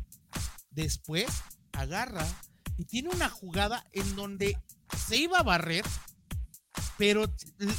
[0.71, 1.27] Después
[1.73, 2.27] agarra
[2.79, 4.59] y tiene una jugada en donde
[5.07, 5.85] se iba a barrer,
[7.01, 7.25] pero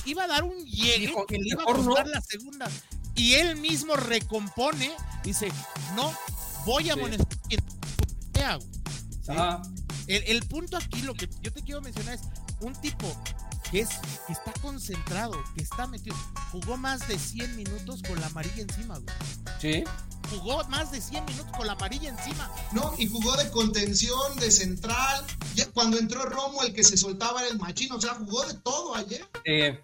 [0.06, 1.86] iba a dar un llegue Dijo, que le iba a mejor no.
[1.92, 2.68] costar la segunda.
[3.16, 4.92] Y él mismo recompone,
[5.24, 5.52] dice,
[5.96, 6.12] no,
[6.66, 7.00] voy a Sí.
[7.00, 7.38] amonestar
[8.58, 8.60] güey".
[9.22, 9.32] ¿Sí?
[9.32, 9.62] Ajá.
[10.08, 12.22] El, el punto aquí, lo que yo te quiero mencionar es
[12.62, 13.06] un tipo
[13.70, 13.90] que es
[14.26, 16.16] que está concentrado, que está metido.
[16.52, 19.16] Jugó más de 100 minutos con la amarilla encima, güey.
[19.60, 19.84] Sí.
[20.32, 22.50] Jugó más de 100 minutos con la amarilla encima.
[22.72, 25.26] No, y jugó de contención, de central.
[25.56, 27.98] Ya cuando entró Romo, el que se soltaba era el machino.
[27.98, 29.28] O sea, jugó de todo ayer.
[29.44, 29.84] Eh,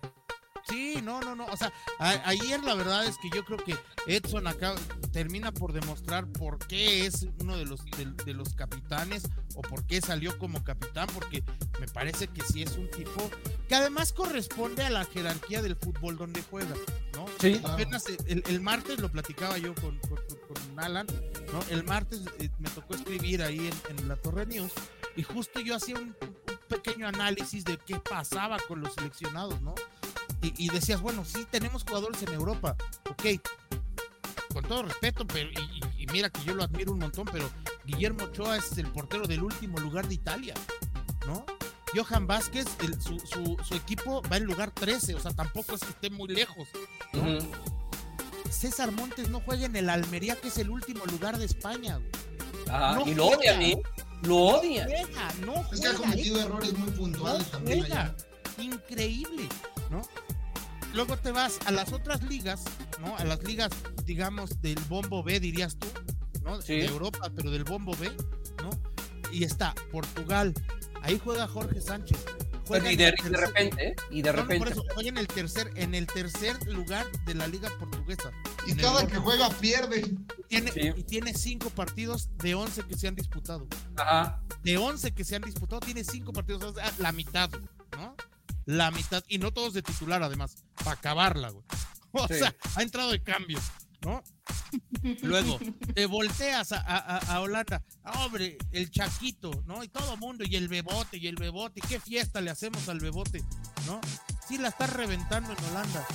[0.69, 1.45] Sí, no, no, no.
[1.45, 3.75] O sea, a- ayer la verdad es que yo creo que
[4.05, 4.75] Edson acá
[5.11, 9.23] termina por demostrar por qué es uno de los, de, de los capitanes
[9.55, 11.43] o por qué salió como capitán, porque
[11.79, 13.29] me parece que sí es un tipo
[13.67, 16.75] que además corresponde a la jerarquía del fútbol donde juega,
[17.15, 17.25] ¿no?
[17.39, 17.59] Sí.
[17.63, 20.17] Apenas el, el martes lo platicaba yo con, con,
[20.79, 21.07] Alan,
[21.51, 21.59] ¿no?
[21.71, 23.57] El martes eh, me tocó escribir ahí
[23.89, 24.71] en, en la Torre News
[25.15, 29.73] y justo yo hacía un, un pequeño análisis de qué pasaba con los seleccionados, ¿no?
[30.41, 32.75] Y, y decías, bueno, sí tenemos jugadores en Europa,
[33.09, 33.25] ok,
[34.53, 35.49] con todo respeto, pero
[35.97, 37.49] y, mira que yo lo admiro un montón, pero
[37.85, 40.53] Guillermo Ochoa es el portero del último lugar de Italia,
[41.25, 41.45] ¿no?
[41.95, 45.81] Johan Vázquez, el- su, su- su equipo va en lugar 13, o sea, tampoco es
[45.81, 46.67] que esté muy lejos.
[48.49, 52.09] César Montes no juega en el Almería, que es el último lugar de España, güey.
[52.69, 52.95] Ajá.
[52.95, 53.81] No y lo odian, ¿eh?
[54.23, 54.87] Lo odian.
[54.87, 58.03] Juega, no Es que ha cometido errores muy no puntuales también juega.
[58.03, 58.15] ayer.
[58.73, 59.47] Increíble,
[59.91, 60.01] ¿no?
[60.97, 62.63] Luego te vas a las otras ligas,
[63.01, 63.15] ¿no?
[63.17, 63.69] A las ligas,
[64.03, 65.87] digamos, del bombo B, dirías tú,
[66.43, 66.59] ¿no?
[66.59, 66.77] Sí.
[66.77, 68.11] De Europa, pero del bombo B,
[68.63, 68.71] ¿no?
[69.31, 70.55] Y está Portugal.
[71.03, 72.17] Ahí juega Jorge Sánchez.
[72.65, 73.95] Juega y de, el y de repente, ¿eh?
[74.09, 74.71] Y de No, no, por repente.
[74.73, 78.31] eso, juega en el tercer, en el tercer lugar de la liga portuguesa.
[78.65, 80.17] Y cada que juega pierde.
[80.47, 80.93] Tiene, Sí.
[80.95, 83.67] Y tiene cinco partidos de 11 que se han disputado.
[83.97, 84.41] Ajá.
[84.63, 87.51] De 11 que se han disputado, tiene cinco partidos, o sea, la mitad,
[87.95, 88.15] ¿no?
[88.67, 91.65] La mitad, y no todos de titular, además, para acabarla, güey.
[92.11, 92.35] O Sí.
[92.35, 93.59] sea, ha entrado de cambio,
[94.01, 94.23] ¿no?
[95.21, 95.59] Luego,
[95.93, 99.83] te volteas a, a- a- a Holanda, ah, hombre, el Chaquito, ¿no?
[99.83, 103.43] Y todo mundo, y el Bebote, y el Bebote, ¿qué fiesta le hacemos al Bebote,
[103.85, 103.99] ¿no?
[104.47, 106.05] Sí, la está reventando en Holanda.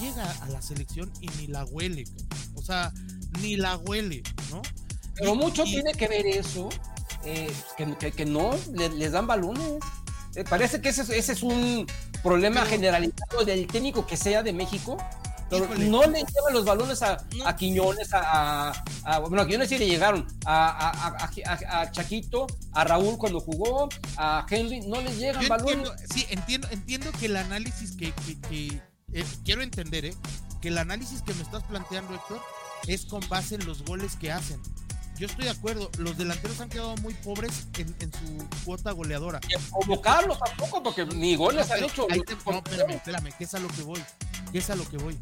[0.00, 2.28] Llega a la selección y ni la huele, cabrón.
[2.56, 2.92] o sea,
[3.40, 4.62] ni la huele, ¿no?
[5.16, 6.68] Pero mucho y- tiene que ver eso,
[7.24, 9.74] eh, que, que- que no le- les dan balones.
[10.36, 11.86] Eh, parece que ese, es- ese es un
[12.22, 14.96] problema Pero- generalizado del técnico que sea de México.
[15.50, 17.46] Pero no le llevan los balones a, No.
[17.46, 20.26] a Quiñones, a, a- a- Bueno, a Quiñones sí le llegaron.
[20.46, 25.42] A, a- a- a- a Chaquito, a Raúl cuando jugó, a Henry, no les llegan
[25.42, 25.74] Yo balones.
[25.76, 28.80] entiendo, sí, entiendo, entiendo que el análisis que, que- que,
[29.12, 30.14] eh, quiero entender, ¿eh?
[30.62, 32.40] Que el análisis que me estás planteando, Héctor,
[32.88, 34.60] es con base en los goles que hacen.
[35.18, 39.40] Yo estoy de acuerdo, los delanteros han quedado muy pobres en, en su cuota goleadora.
[39.70, 42.06] Convocarlos tampoco, porque ni goles han Pero hecho.
[42.10, 44.02] ahí te- no, espérame, espérame, que es a lo que voy.
[44.50, 45.18] Que es a lo que voy.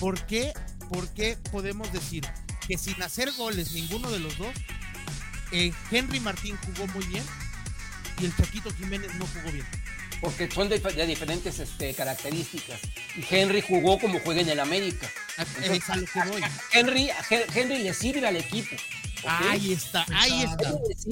[0.00, 0.52] ¿Por qué
[0.88, 2.26] ¿por qué podemos decir
[2.66, 4.54] que sin hacer goles ninguno de los dos,
[5.52, 7.22] eh, Henry Martín jugó muy bien
[8.20, 9.66] y el Chaquito Jiménez no jugó bien?
[10.22, 12.80] Porque son de, de diferentes este, características.
[13.16, 15.08] Y Henry jugó como juega en el América.
[15.36, 16.50] A- a.
[16.72, 17.10] Henry,
[17.54, 18.74] Henry le sirve al equipo.
[19.26, 20.70] Ahí está, ahí está.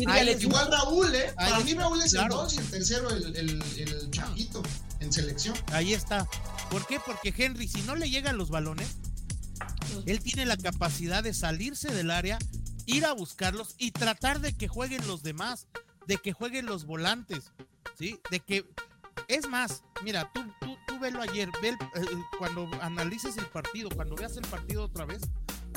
[0.08, 0.36] Ahí.
[0.40, 1.34] Igual Raúl, ¿eh?
[1.36, 2.34] Ahí Para mí Raúl es claro.
[2.34, 4.62] el 2 y el tercero el, el, el Chaquito
[5.00, 5.54] en selección.
[5.72, 6.26] Ahí está.
[6.70, 7.00] ¿Por qué?
[7.04, 8.88] Porque Henry, si no le llegan los balones,
[10.06, 12.38] él tiene la capacidad de salirse del área,
[12.86, 15.66] ir a buscarlos y tratar de que jueguen los demás,
[16.06, 17.52] de que jueguen los volantes,
[17.98, 18.20] ¿sí?
[18.30, 18.64] De que.
[19.28, 22.06] Es más, mira, tú, tú, tú velo ayer, ve el- eh,
[22.38, 25.22] cuando analices el partido, cuando veas el partido otra vez,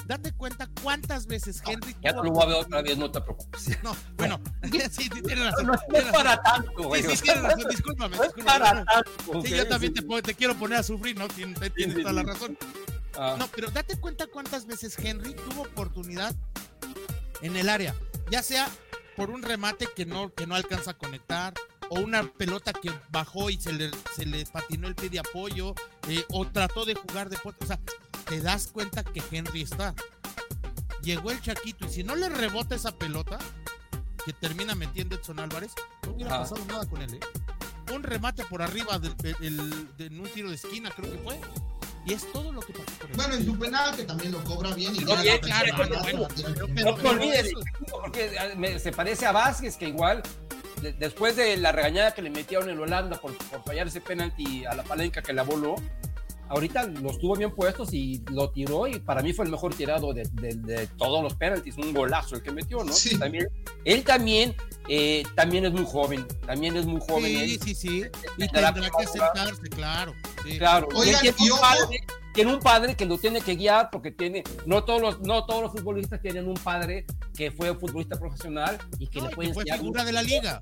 [0.05, 1.95] date cuenta cuántas veces Henry.
[2.01, 3.77] Ya no lo voy a ver otra vez, no te preocupes.
[3.83, 4.39] No, bueno,
[4.71, 5.67] sí, sí, tienes razón.
[5.67, 7.03] No, no es para tanto, güey.
[7.03, 8.59] Sí, sí, tienes razón, discúlpame, No es discúlpame.
[8.59, 9.41] para tanto.
[9.43, 10.01] Sí, yo también Sí.
[10.01, 11.27] te, puedo- te quiero poner a sufrir, ¿no?
[11.27, 12.57] Tien- Tienes toda la razón.
[13.17, 16.35] Ah, No, pero date cuenta cuántas veces Henry tuvo oportunidad
[17.41, 17.95] en el área,
[18.31, 18.67] ya sea
[19.15, 21.53] por un remate que no, que no alcanza a conectar,
[21.89, 25.73] o una pelota que bajó y se le, se le patinó el pie de apoyo,
[26.07, 27.37] eh, o trató de jugar de.
[27.43, 27.79] O sea,
[28.29, 29.93] te das cuenta que Henry está.
[31.01, 33.39] Llegó el Chaquito y si no le rebota esa pelota,
[34.25, 35.71] que termina metiendo Edson Álvarez,
[36.05, 36.41] no hubiera Ajá.
[36.43, 37.15] pasado nada con él.
[37.15, 37.93] ¿eh?
[37.93, 41.39] Un remate por arriba del, del- de- en un tiro de esquina, creo que fue.
[42.05, 43.15] Y es todo lo que pasó con él.
[43.15, 44.95] Bueno, en su penal, que también lo cobra bien.
[44.95, 46.27] Y No, bien, la claro, bueno,
[46.85, 50.21] No te olvides, eso- porque ah, me- se parece a Vázquez, que igual,
[50.81, 54.65] de- después de la regañada que le metieron en Holanda por, por fallar ese penalti
[54.65, 55.75] a la palenca que la voló,
[56.49, 60.13] ahorita los tuvo bien puestos y lo tiró y para mí fue el mejor tirado
[60.13, 62.91] de, de- de todos los penaltis, un golazo el que metió, ¿no?
[62.91, 63.17] Sí.
[63.17, 63.47] También,
[63.85, 64.55] él también,
[64.87, 67.25] eh, también es muy joven, también es muy joven.
[67.25, 67.59] Sí, él.
[67.63, 68.01] sí, sí.
[68.37, 70.13] Y Tendrá que sentarse, claro.
[70.43, 70.57] sí.
[70.57, 74.11] Claro, Oigan, y tiene, un padre, tiene un padre que lo tiene que guiar porque
[74.11, 78.77] tiene, no todos los, no todos los futbolistas tienen un padre que fue futbolista profesional
[78.97, 80.61] y que No, le puede que fue figura de la liga.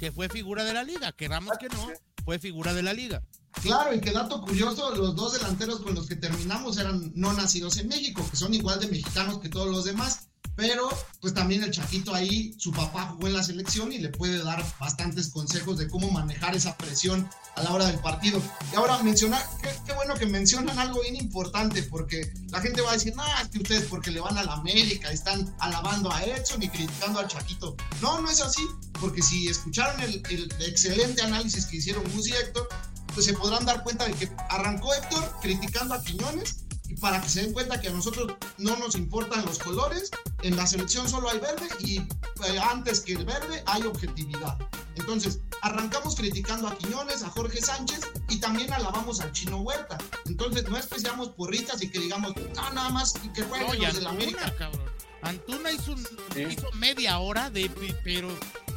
[0.00, 1.12] Que fue figura de la liga.
[1.12, 1.88] Queramos que no,
[2.24, 3.22] fue figura de la liga.
[3.62, 7.76] Claro, y que dato curioso, los dos delanteros con los que terminamos eran no nacidos
[7.78, 10.28] en México, que son igual de mexicanos que todos los demás.
[10.56, 10.88] Pero,
[11.20, 14.64] pues también el Chaquito ahí, su papá jugó en la selección y le puede dar
[14.80, 18.40] bastantes consejos de cómo manejar esa presión a la hora del partido.
[18.72, 19.44] Y ahora mencionar,
[19.84, 23.48] qué, bueno que mencionan algo bien importante, porque la gente va a decir, no, es
[23.48, 27.28] que ustedes porque le van a la América, están alabando a Edson y criticando al
[27.28, 27.76] Chaquito.
[28.00, 28.62] No, no es así,
[28.98, 32.66] porque si escucharon el, el excelente análisis que hicieron Gus y Héctor,
[33.14, 37.28] pues se podrán dar cuenta de que arrancó Héctor criticando a Quiñones y para que
[37.28, 40.10] se den cuenta que a nosotros no nos importan los colores,
[40.42, 44.56] en la selección solo hay verde y eh, antes que el verde hay objetividad.
[44.94, 49.98] Entonces, arrancamos criticando a Quiñones, a Jorge Sánchez y también alabamos al Chino Huerta.
[50.26, 53.74] Entonces, no es que seamos porritas y que digamos, no, nada más que jueguen No,
[53.74, 54.44] y los de la América.
[54.46, 54.90] Antuna, cabrón.
[55.22, 56.42] Antuna hizo, un- Sí.
[56.50, 57.68] hizo media hora de
[58.04, 58.28] pero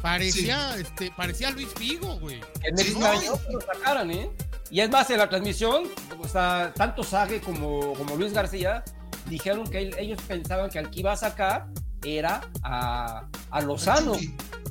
[0.02, 2.40] parecía este parecía Luis Figo, güey.
[3.46, 4.30] Que lo sacaran, ¿eh?
[4.70, 5.84] Y es más, en la transmisión,
[6.18, 8.84] o sea, tanto Sage como, como Luis García
[9.26, 11.66] dijeron que él- ellos pensaban que al que iba a sacar
[12.04, 14.14] era a, a Lozano.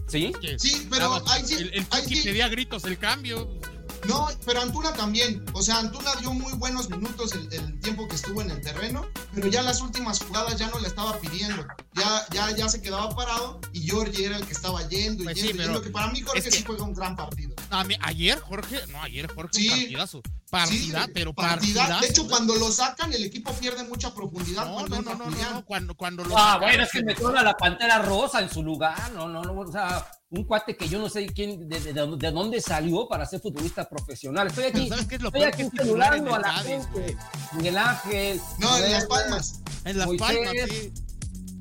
[0.07, 0.33] ¿sí?
[0.57, 3.59] Sí, pero estaba- ahí sí- el, el ahí pedía gritos el cambio.
[4.07, 5.43] No, pero Antuna también.
[5.53, 9.05] O sea, Antuna dio muy buenos minutos el, el tiempo que estuvo en el terreno,
[9.33, 11.65] pero ya las últimas jugadas ya no le estaba pidiendo.
[11.93, 15.39] Ya, ya, ya se quedaba parado y Georgie era el que estaba yendo y Pues
[15.39, 15.81] sí, yendo y pero yendo.
[15.85, 17.55] Que para mí Jorge es que- sí juega un gran partido.
[17.69, 19.67] A mí- ayer Jorge, no, ayer Jorge Sí.
[19.69, 20.21] un partidazo.
[20.49, 21.81] Partida, Sí, pero partida.
[21.83, 22.01] partidazo.
[22.01, 24.65] De hecho, cuando lo sacan, el equipo pierde mucha profundidad.
[24.65, 25.53] no, cuando no, entra no, no, no, Julián.
[25.53, 28.49] no, cuando cuando lo Ah, bueno, es que se- metieron a la Pantera Rosa en
[28.49, 31.79] su lugar, no, no, no, o sea, un cuate que yo no sé quién, de,
[31.79, 34.47] de- de- de dónde salió para ser futbolista profesional.
[34.47, 37.17] Estoy aquí, ¿sabes qué es lo estoy aquí Que en a la Cádiz, gente.
[37.53, 38.41] Miguel Ángel.
[38.59, 39.61] No, en Las Palmas.
[39.85, 40.93] En Las Moisés, Palmas, sí.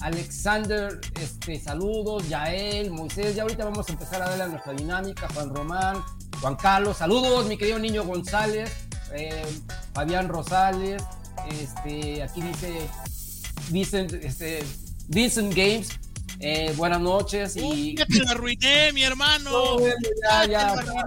[0.00, 5.28] Alexander, este, saludos, Yael, Moisés, ya ahorita vamos a empezar a darle a nuestra dinámica,
[5.35, 6.02] Juan Román,
[6.40, 8.70] Juan Carlos, saludos, mi querido niño González,
[9.12, 9.44] eh,
[9.94, 11.02] Fabián Rosales,
[11.50, 12.88] este, aquí dice
[13.70, 14.62] Vincent, este,
[15.09, 15.88] Vincent Games,
[16.41, 19.78] eh, buenas noches y, Ya te la arruiné, mi hermano.
[19.80, 21.07] ya, Ya ya,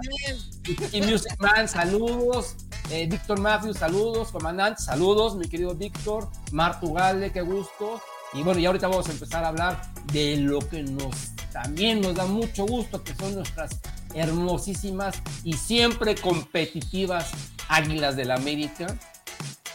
[0.92, 2.56] y Music Man, saludos.
[2.90, 4.32] Eh, Víctor Matthews, saludos.
[4.32, 6.30] Comandante, saludos, mi querido Víctor.
[6.52, 8.02] Martugale, qué gusto.
[8.34, 9.82] Y bueno, y ahorita vamos a empezar a hablar
[10.14, 11.16] de lo que nos
[11.52, 13.72] también nos da mucho gusto, que son nuestras
[14.14, 17.32] hermosísimas y siempre competitivas
[17.68, 18.98] Águilas del la América.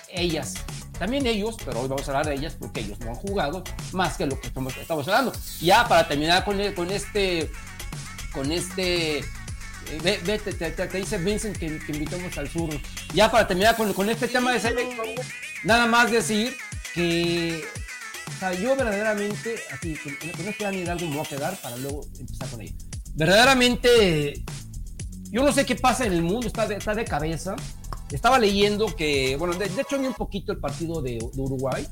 [0.08, 0.54] Ellas,
[0.98, 4.16] también ellos, pero hoy vamos a hablar de ellas porque ellos no han jugado más
[4.16, 5.32] que lo que estamos, estamos hablando.
[5.60, 7.50] Ya para terminar con, con este,
[8.32, 9.24] con este eh,
[10.02, 12.70] Ve, ve, te, te- te- dice Vincent que, que invitamos al sur.
[13.14, 15.06] Ya para terminar con, con este tema de selección,
[15.62, 16.56] nada más decir
[16.92, 17.64] que,
[18.34, 21.76] o sea, yo verdaderamente, aquí, con, con este Dani Hidalgo me voy a quedar para
[21.76, 22.72] luego empezar con ella.
[23.14, 24.42] Verdaderamente,
[25.30, 27.54] yo no sé qué pasa en el mundo, está de, está de cabeza.
[28.10, 31.86] Estaba leyendo que, bueno, de, hecho vi un poquito el partido de, Uruguay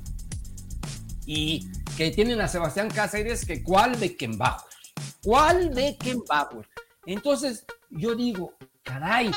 [1.26, 4.60] y que tienen a Sebastián Cáceres, que cuál Beckenbauer,
[5.24, 6.68] cuál Beckenbauer.
[7.06, 8.52] Entonces, yo digo,
[8.82, 9.30] caray,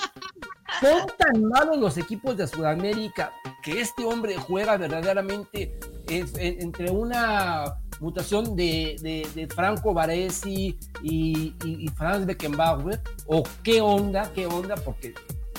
[0.79, 3.31] son tan malos los equipos de Sudamérica
[3.63, 12.25] que este hombre juega verdaderamente entre una mutación de Franco Baresi y, y, y, Franz
[12.25, 15.15] Beckenbauer, o qué onda, qué onda, porque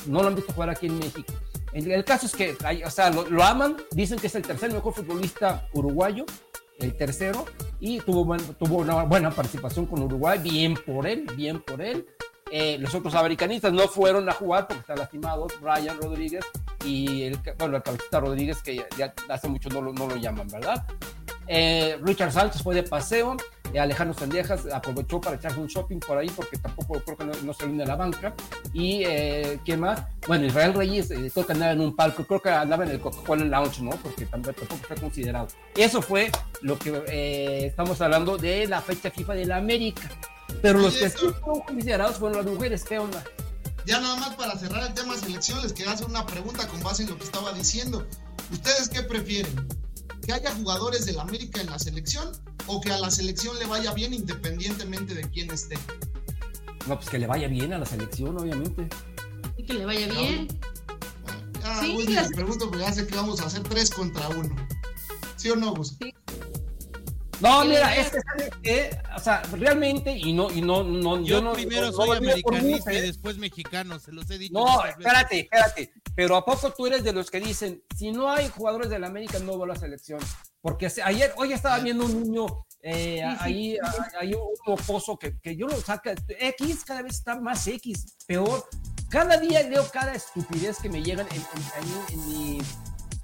[0.07, 1.33] no lo han visto jugar aquí en México.
[1.73, 5.69] El, caso es que, o sea, lo, aman, dicen que es el tercer mejor futbolista
[5.75, 6.25] uruguayo,
[6.79, 7.45] el tercero,
[7.81, 12.07] y tuvo, tuvo una buena participación con Uruguay, bien por él, bien por él.
[12.51, 16.47] Eh, los otros americanistas no fueron a jugar porque están lastimados, Brian Rodríguez
[16.83, 20.17] y el, bueno, el cabecita Rodríguez, que ya, ya hace mucho no lo, no lo
[20.17, 20.87] llaman, ¿verdad?
[21.49, 23.37] Eh, Richard Sánchez fue de paseo,
[23.73, 27.33] eh, Alejandro Sandejas aprovechó para echarse un shopping por ahí porque tampoco creo que no,
[27.43, 28.35] no se vino a la banca.
[28.73, 30.03] Y eh, ¿qué más?
[30.27, 33.01] Bueno, Israel Reyes eh, creo que andaba en un palco, creo que andaba en el
[33.01, 33.91] Coca-Cola Lounge, ¿no?
[33.91, 35.49] Porque tampoco está considerado.
[35.75, 36.31] Eso fue
[36.63, 40.03] lo que eh, estamos hablando de la fecha FIFA de la América.
[40.63, 43.23] Pero los que sí fueron considerados fueron las mujeres, ¿qué onda?
[43.85, 47.05] Ya nada más para cerrar el tema selección, les quería hacer una pregunta con base
[47.05, 48.07] en lo que estaba diciendo.
[48.51, 49.69] ¿Ustedes qué prefieren?
[50.29, 52.31] ¿Que haya jugadores de la América en la selección
[52.67, 55.79] o que a la selección le vaya bien independientemente de quién esté?
[56.87, 58.91] No, pues que le vaya bien a la selección, obviamente.
[59.57, 60.47] Y que le vaya bien.
[60.47, 60.59] No.
[61.65, 62.29] Ah, sí, Gus, las...
[62.29, 64.55] pregunto porque ya sé que vamos a hacer tres contra uno.
[65.37, 65.97] ¿Sí o no, Gus?
[65.99, 66.15] Sí.
[67.41, 71.25] No, mira, es que sabes que, o sea, realmente, y no, y no, no, yo,
[71.25, 74.55] yo no, primero no, soy no americanista y después mexicano, se los he dicho.
[74.55, 78.49] No, espérate, espérate, pero ¿a poco tú eres de los que dicen, si no hay
[78.49, 80.21] jugadores de la América, no va a la selección?
[80.61, 82.47] Porque ayer, hoy estaba viendo un niño
[82.81, 84.01] eh, sí, sí, ahí, sí.
[84.21, 88.69] hay un mocoso que, que yo lo saca, X cada vez está más X, peor.
[89.11, 92.59] Cada día leo cada estupidez que me llegan en, en, en, en mi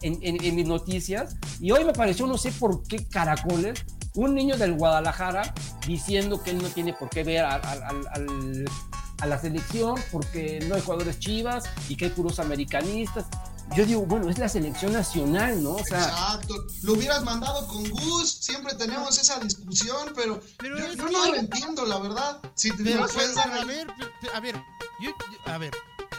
[0.03, 3.85] en, en, en, mis noticias y hoy me pareció, no sé por qué caracoles,
[4.15, 5.55] un niño del Guadalajara
[5.87, 11.19] diciendo que él no tiene por qué ver a la selección porque no hay jugadores
[11.19, 13.27] chivas y que hay puros americanistas.
[13.75, 15.77] Yo digo, bueno, es la selección nacional, ¿no?
[15.77, 16.55] O sea, Exacto.
[16.83, 21.35] Lo hubieras mandado con Gus, siempre tenemos esa discusión, pero, pero yo, yo no lo
[21.35, 22.41] entiendo, la verdad.
[22.55, 23.87] Si te pero, dar a ver,
[24.35, 24.63] a ver,
[25.01, 25.11] yo,
[25.47, 25.73] a ver,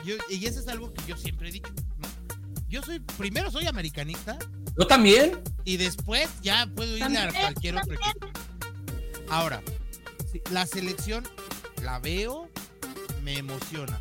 [0.03, 2.14] yo, y eso es algo que yo siempre he dicho, ¿no?
[2.67, 4.37] Yo soy, primero soy americanista.
[4.77, 5.41] Yo también.
[5.63, 8.27] Y después ya puedo ir a cualquier otro equipo.
[9.29, 9.61] Ahora,
[10.51, 11.27] la selección
[11.81, 12.49] la veo,
[13.23, 13.99] me emociona.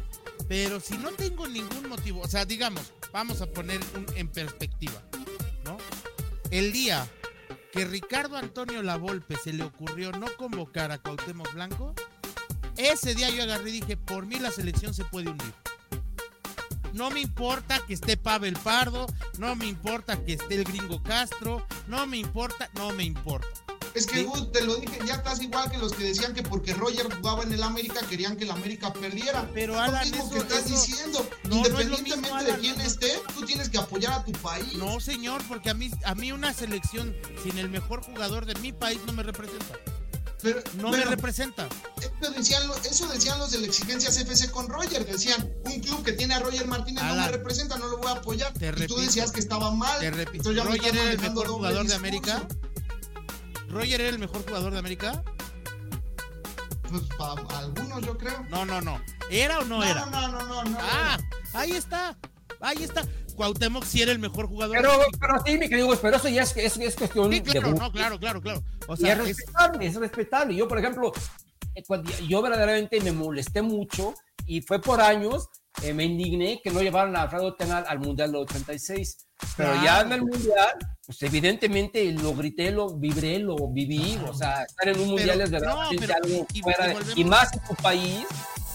[0.48, 5.02] Pero si no tengo ningún motivo, o sea, digamos, vamos a poner un, en perspectiva,
[5.64, 5.78] ¿no?
[6.50, 7.06] El día
[7.72, 11.94] que Ricardo Antonio Lavolpe se le ocurrió no convocar a Cuauhtémoc Blanco,
[12.76, 15.54] ese día yo agarré y dije, por mí la selección se puede hundir.
[16.94, 19.06] No me importa que esté Pavel Pardo,
[19.38, 23.48] no me importa que esté el gringo Castro, no me importa, no me importa.
[23.94, 24.24] Es que, ¿Sí?
[24.24, 27.42] Gus, te lo dije, ya estás igual que los que decían que porque Roger jugaba
[27.42, 29.48] en el América querían que el América perdiera.
[29.52, 31.30] Pero Alan, lo mismo eso, que estás eso, diciendo.
[31.44, 32.84] no, Independientemente no mismo, de quién no.
[32.84, 34.74] esté, tú tienes que apoyar a tu país.
[34.74, 38.72] No, señor, porque a mí, a mí una selección sin el mejor jugador de mi
[38.72, 39.74] país no me representa.
[40.44, 41.66] Pero, no bueno, me representa.
[42.20, 45.06] Eso decían, eso decían los de la exigencias FC con Roger.
[45.06, 48.16] Decían, un club que tiene a Roger Martínez no me representa, no lo voy a
[48.16, 48.52] apoyar.
[48.52, 49.98] Te y repito, tú decías que estaba mal.
[50.00, 51.94] Te repito, ya Roger era el mejor jugador de.
[51.94, 52.46] América.
[53.70, 55.24] Roger era el mejor jugador de América.
[56.90, 58.44] Pues para algunos yo creo.
[58.50, 59.00] No, no, no.
[59.30, 60.04] ¿Era o no, No, era?
[60.04, 60.78] no, no, no, no.
[60.78, 61.18] Ah,
[61.54, 62.18] ahí está.
[62.60, 63.02] Ahí está.
[63.34, 64.76] Cuauhtémoc sí era el mejor jugador.
[64.76, 67.74] Pero, pero sí, mi querido, pero eso ya es, es, es cuestión Sí, claro, de
[67.78, 68.62] no, claro, claro, claro.
[68.86, 70.54] O y sea, es es- respetable, es respetable.
[70.54, 71.12] Yo, por ejemplo,
[71.74, 74.14] eh, cuando yo verdaderamente me molesté mucho
[74.46, 75.48] y fue por años,
[75.82, 79.26] eh, me indigné que no llevaran a Alfredo Tenal al Mundial del 86.
[79.56, 79.84] Pero Claro.
[79.84, 80.70] ya en el Mundial,
[81.04, 84.16] pues evidentemente lo grité, lo vibré, lo viví.
[84.28, 87.52] O sea, estar en un Mundial es verdaderamente no, pero- y- y de- y más
[87.52, 88.24] en tu país,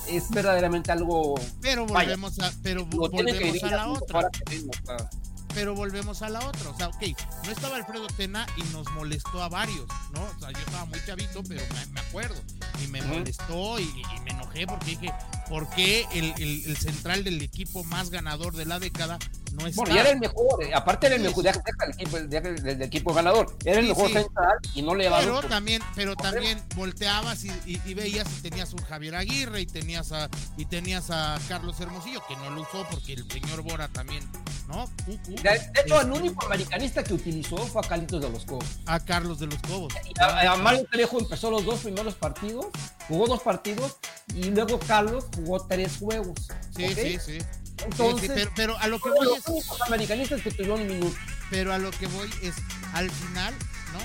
[0.10, 1.36] es verdaderamente algo.
[1.62, 4.30] pero Vaya, volvemos a, pero volvemos a la otra.
[4.47, 5.10] sea.
[5.53, 6.70] pero volvemos a la otra.
[6.70, 7.01] O sea, ok,
[7.45, 10.22] no estaba Alfredo Tena y nos molestó a varios, ¿no?
[10.24, 12.39] O sea, yo estaba muy chavito, pero me, me acuerdo.
[12.84, 15.14] Y me molestó y, y me enojé porque dije,
[15.49, 19.18] ¿por qué el, el- el central del equipo más ganador de la década
[19.60, 19.82] no está.
[19.82, 22.82] Bueno, y era el mejor, eh, aparte era el mejor, deja, el equipo, deja el,
[22.82, 24.14] equipo ganador, era el Sí, mejor sí.
[24.14, 28.41] central y no le va Pero también, pero también volteabas y, y- y veías y
[28.41, 32.62] tenías un Javier Aguirre y tenías a y tenías a Carlos Hermosillo que no lo
[32.62, 34.24] usó porque el señor Bora también,
[34.68, 34.86] ¿no?
[35.05, 38.45] Cucu, De, de hecho, el este, único americanista que utilizó fue a Calitos de los
[38.45, 38.66] Cobos.
[38.86, 39.93] a Carlos de los Cobos.
[40.05, 42.68] Y a, a Mario Trejo empezó los dos primeros partidos,
[43.07, 43.97] jugó dos partidos
[44.36, 46.38] y luego Carlos jugó tres juegos.
[46.76, 47.38] Sí, sí, sí.
[47.86, 51.16] Entonces, pero, pero a lo que voy los es, americanistas que tuvieron minuto.
[51.50, 52.54] pero a lo que voy es,
[52.94, 53.54] al final,
[53.94, 54.00] ¿no?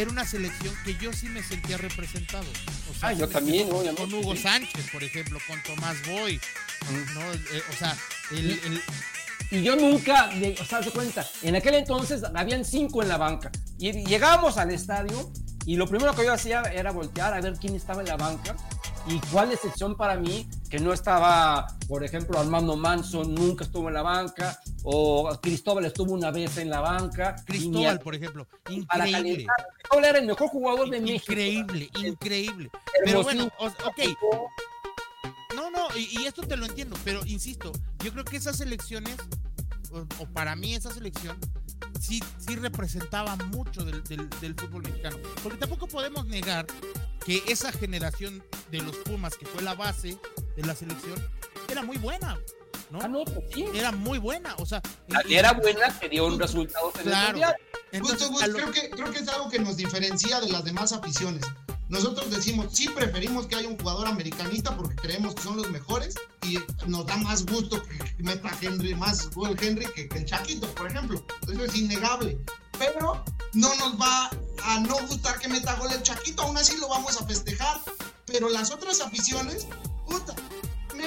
[0.00, 2.44] Era una selección que yo sí me sentía representado.
[2.90, 4.34] O sea, Ah, yo también, obviamente, Con Hugo.
[4.36, 6.40] Sánchez, por ejemplo, con Tomás Boy,
[7.14, 7.32] ¿no?
[7.32, 7.96] Eh, o sea,
[8.32, 8.82] el, el-
[9.50, 13.52] Y yo nunca, o sea, se cuenta, en aquel entonces habían cinco en la banca.
[13.78, 15.30] Y llegábamos al estadio
[15.64, 18.56] y lo primero que yo hacía era voltear a ver quién estaba en la banca
[19.06, 23.94] y cuál excepción para mí, que no estaba, por ejemplo, Armando Manson nunca estuvo en
[23.94, 27.36] la banca, o Cristóbal estuvo una vez en la banca.
[27.44, 29.46] Cristóbal, a- por ejemplo, increíble.
[29.78, 31.32] Cristóbal era el mejor jugador de México.
[31.32, 32.70] Increíble, increíble.
[33.04, 34.00] Pero bueno, ok,
[35.54, 39.16] no, no, y, y esto te lo entiendo, pero insisto, yo creo que esas elecciones,
[39.92, 41.36] o, o para mí esa selección,
[42.00, 45.16] sí, sí representaba mucho del, del- del fútbol mexicano.
[45.42, 46.66] Porque tampoco podemos negar
[47.24, 50.18] que esa generación de los Pumas, que fue la base
[50.56, 51.18] de la selección,
[51.70, 52.38] era muy buena,
[52.90, 52.98] ¿no?
[53.00, 53.64] Ah, no, pues sí.
[53.74, 54.82] Era muy buena, o sea...
[55.26, 57.28] y- y- Era buena, que dio un resultado en el Claro.
[57.30, 57.56] mundial.
[57.92, 60.92] entonces, Justo, lo- creo, que, creo que es algo que nos diferencia de las demás
[60.92, 61.42] aficiones.
[61.88, 66.14] Nosotros decimos, sí preferimos que haya un jugador americanista porque creemos que son los mejores
[66.42, 70.86] y nos da más gusto que meta Henry, más gol Henry que, el Chaquito, por
[70.90, 71.24] ejemplo.
[71.42, 72.38] Eso es innegable.
[72.78, 73.22] Pero
[73.52, 74.30] no nos va
[74.64, 77.80] a no gustar que meta gol el Chaquito, aún así lo vamos a festejar.
[78.26, 79.66] Pero las otras aficiones,
[80.06, 80.34] puta,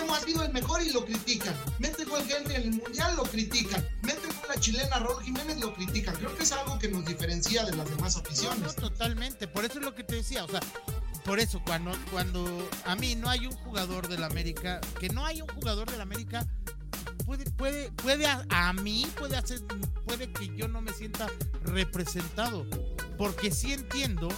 [0.01, 1.55] Memo ha sido el mejor y lo critican.
[1.79, 3.85] Mete gol Henry en el mundial, lo critican.
[4.03, 6.15] Mete gol la chilena Raúl Jiménez, lo critican.
[6.15, 8.75] Creo que es algo que nos diferencia de las demás No, no, aficiones.
[8.75, 9.47] totalmente.
[9.47, 10.43] Por eso es lo que te decía.
[10.45, 10.59] O sea,
[11.25, 15.41] por eso cuando, cuando a mí no hay un jugador del América, que no hay
[15.41, 16.45] un jugador del América,
[17.25, 19.61] puede, puede, puede a mí, puede hacer,
[20.05, 21.27] puede que yo no me sienta
[21.63, 22.65] representado.
[23.17, 24.29] Porque sí entiendo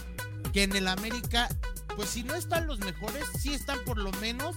[0.54, 1.50] que en el América,
[1.96, 4.56] pues si no están los mejores, sí están por lo menos,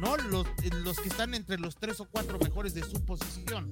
[0.00, 0.16] ¿no?
[0.16, 3.70] Los, los que están entre los tres o cuatro mejores de su posición.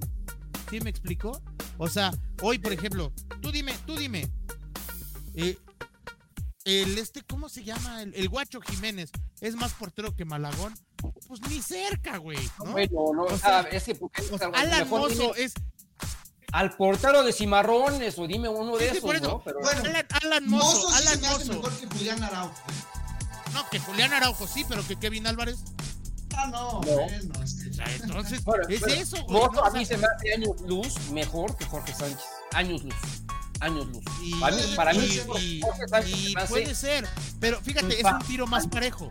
[0.70, 1.40] ¿Sí me explico?
[1.78, 2.10] O sea,
[2.42, 4.30] hoy, por ejemplo, tú dime, tú dime,
[5.34, 5.58] eh,
[6.64, 8.02] el este, ¿cómo se llama?
[8.02, 9.10] El, el Guacho Jiménez
[9.40, 10.74] es más portero que Malagón.
[11.28, 12.38] Pues ni cerca, güey.
[12.64, 12.72] ¿no?
[12.72, 14.22] Bueno, no, O o sea, es que porque
[14.54, 15.52] Alan Mozo es.
[16.52, 19.28] al portero de Cimarrones o dime uno de Sí, sí, esos, por eso.
[19.28, 19.42] ¿no?
[19.44, 21.52] Pero Bueno, Alan, Alan Mozo, Mozo sí se Alan me hace Mozo.
[21.54, 22.54] mejor que Julián Araujo.
[23.52, 25.58] No, que Julián Araujo sí, pero que Kevin Álvarez.
[26.36, 26.80] Ah, no,
[27.42, 27.64] es que-
[28.04, 29.40] entonces, Bueno, es eso, güey.
[29.40, 29.64] Mozo ¿no?
[29.64, 32.24] A mí se me hace años luz mejor que Jorge Sánchez.
[32.52, 32.94] Años luz.
[33.60, 34.04] Años luz.
[34.22, 37.08] Y, para mí, para mí y- y- Jorge Sánchez y se me hace- puede ser,
[37.40, 39.08] pero fíjate, es un tiro más parejo.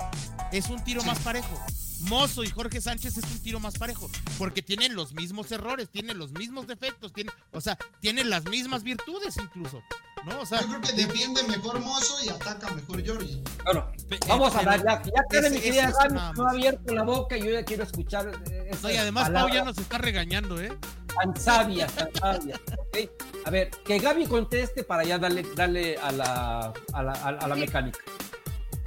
[0.51, 1.59] Es un tiro más parejo.
[2.01, 6.17] Mozo y Jorge Sánchez es un tiro más parejo, porque tienen los mismos errores, tienen
[6.17, 9.81] los mismos defectos, tienen, o sea, tienen las mismas virtudes incluso,
[10.25, 10.41] ¿no?
[10.41, 13.41] O sea, Yo creo que defiende mejor Mozo y ataca mejor Georgie.
[13.65, 13.91] Bueno,
[14.27, 15.11] vamos a pero- hablar ya.
[15.31, 18.31] Ya que mi querida Gaby no ha abierto la boca y yo ya quiero escuchar
[18.51, 20.77] eh, no, y además Pau ya nos está regañando, ¿eh?
[21.21, 22.59] tan sabias, tan sabias.
[22.77, 22.97] ¿ok?
[23.45, 27.47] A ver, que Gaby conteste para ya darle, darle a la, a la, a, a
[27.47, 27.99] la mecánica.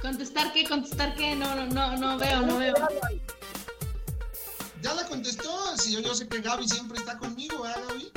[0.01, 0.67] ¿Contestar qué?
[0.67, 1.35] ¿Contestar qué?
[1.35, 2.73] No, no, no, no veo, no veo.
[4.81, 8.11] Ya la contestó, si yo, yo sé que Gaby siempre está conmigo, ¿verdad, Gaby?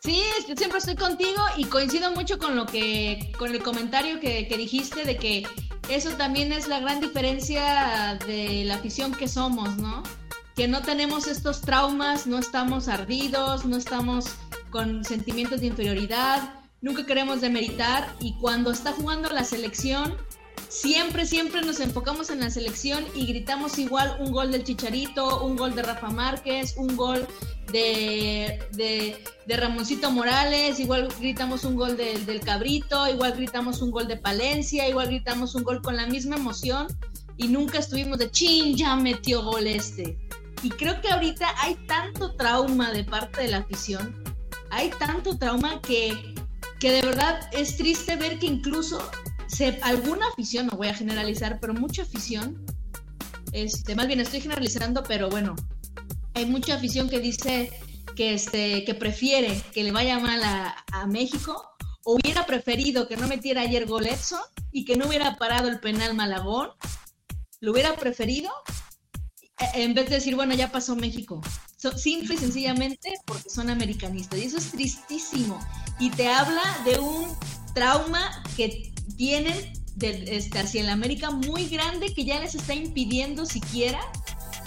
[0.00, 0.22] Sí,
[0.56, 5.04] siempre estoy contigo y coincido mucho con lo que, con el comentario que, que dijiste
[5.04, 5.44] de que
[5.88, 10.02] eso también es la gran diferencia de la afición que somos, ¿no?
[10.54, 14.26] Que no tenemos estos traumas, no estamos ardidos, no estamos
[14.70, 20.16] con sentimientos de inferioridad, nunca queremos demeritar y cuando está jugando la selección,
[20.68, 25.56] siempre, siempre nos enfocamos en la selección y gritamos igual un gol del Chicharito, un
[25.56, 27.26] gol de Rafa Márquez, un gol
[27.72, 28.58] de,
[29.46, 34.88] Ramoncito Morales, igual gritamos un gol del- del Cabrito, igual gritamos un gol de Palencia,
[34.88, 36.86] igual gritamos un gol con la misma emoción
[37.36, 40.18] y nunca estuvimos de chin, ya metió gol este.
[40.62, 44.22] Y creo que ahorita hay tanto trauma de parte de la afición,
[44.70, 46.34] hay tanto trauma que,
[46.80, 48.98] que de verdad es triste ver que incluso
[49.48, 52.64] se, alguna afición, no voy a generalizar, pero mucha afición,
[53.52, 55.56] este, más bien estoy generalizando, pero bueno,
[56.34, 57.72] hay mucha afición que dice
[58.14, 61.68] que, este, que prefiere que le vaya mal a, a México,
[62.04, 64.40] o hubiera preferido que no metiera ayer gol Edson
[64.72, 66.70] y que no hubiera parado el penal Malagón,
[67.60, 68.50] lo hubiera preferido
[69.58, 71.40] eh, en vez de decir, bueno, ya pasó México.
[71.96, 74.38] simple y sencillamente porque son americanistas.
[74.38, 75.58] Y eso es tristísimo.
[75.98, 77.36] Y te habla de un
[77.74, 84.00] trauma que tienen este, hacia la América muy grande que ya les está impidiendo siquiera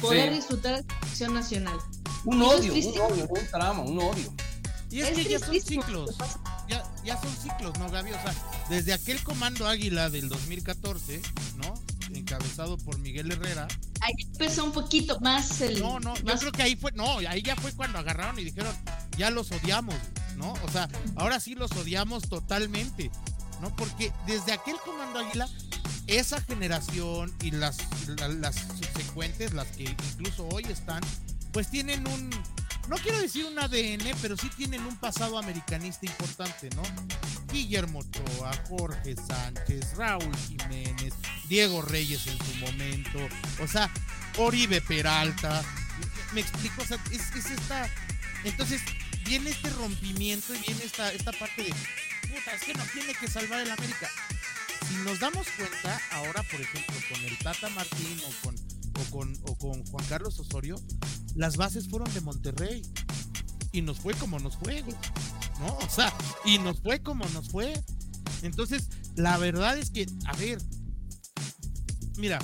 [0.02, 1.78] poder disfrutar de la selección nacional.
[2.26, 4.32] Un odio, un odio, un trauma, un odio.
[4.92, 6.18] Y es, que ya son ciclos.
[6.68, 8.12] Ya, ya son ciclos, ¿no, Gaby?
[8.12, 8.36] O sea,
[8.70, 11.22] desde aquel comando Águila del 2014,
[11.58, 11.74] ¿no?
[12.14, 13.70] Encabezado por Miguel Herrera.
[14.02, 15.80] Ahí empezó un poquito más el.
[15.80, 16.92] No, no, yo creo que ahí fue.
[16.92, 18.76] No, ahí ya fue cuando agarraron y dijeron,
[19.18, 19.96] ya los odiamos,
[20.36, 20.52] ¿no?
[20.66, 23.10] O sea, ahora sí los odiamos totalmente,
[23.62, 23.74] ¿no?
[23.76, 25.48] Porque desde aquel comando Águila
[26.08, 27.78] esa generación y las,
[28.18, 31.02] las, subsecuentes, las que incluso hoy están,
[31.54, 32.30] pues tienen un,
[32.90, 36.84] no quiero decir un ADN, pero sí tienen un pasado americanista importante, ¿no?
[37.52, 41.14] Guillermo Ochoa, Jorge Sánchez, Raúl Jiménez,
[41.48, 43.20] Diego Reyes en su momento,
[43.62, 43.90] o sea,
[44.38, 45.64] Oribe Peralta,
[46.34, 47.90] me explico, o sea, es, es esta,
[48.44, 48.82] entonces
[49.26, 51.74] viene este rompimiento y viene esta, esta parte de,
[52.22, 54.10] puta, es que no tiene que salvar el América
[54.92, 58.56] si nos damos cuenta, ahora, por ejemplo, con el Tata Martín o con,
[59.10, 60.76] con, o con Juan Carlos Osorio,
[61.36, 62.82] las bases fueron de Monterrey.
[63.72, 64.84] Y nos fue como nos fue,
[65.60, 65.78] ¿no?
[65.78, 66.14] O sea,
[66.44, 67.74] y nos fue como nos fue.
[68.42, 70.62] Entonces, la verdad es que, a ver,
[72.18, 72.40] mira,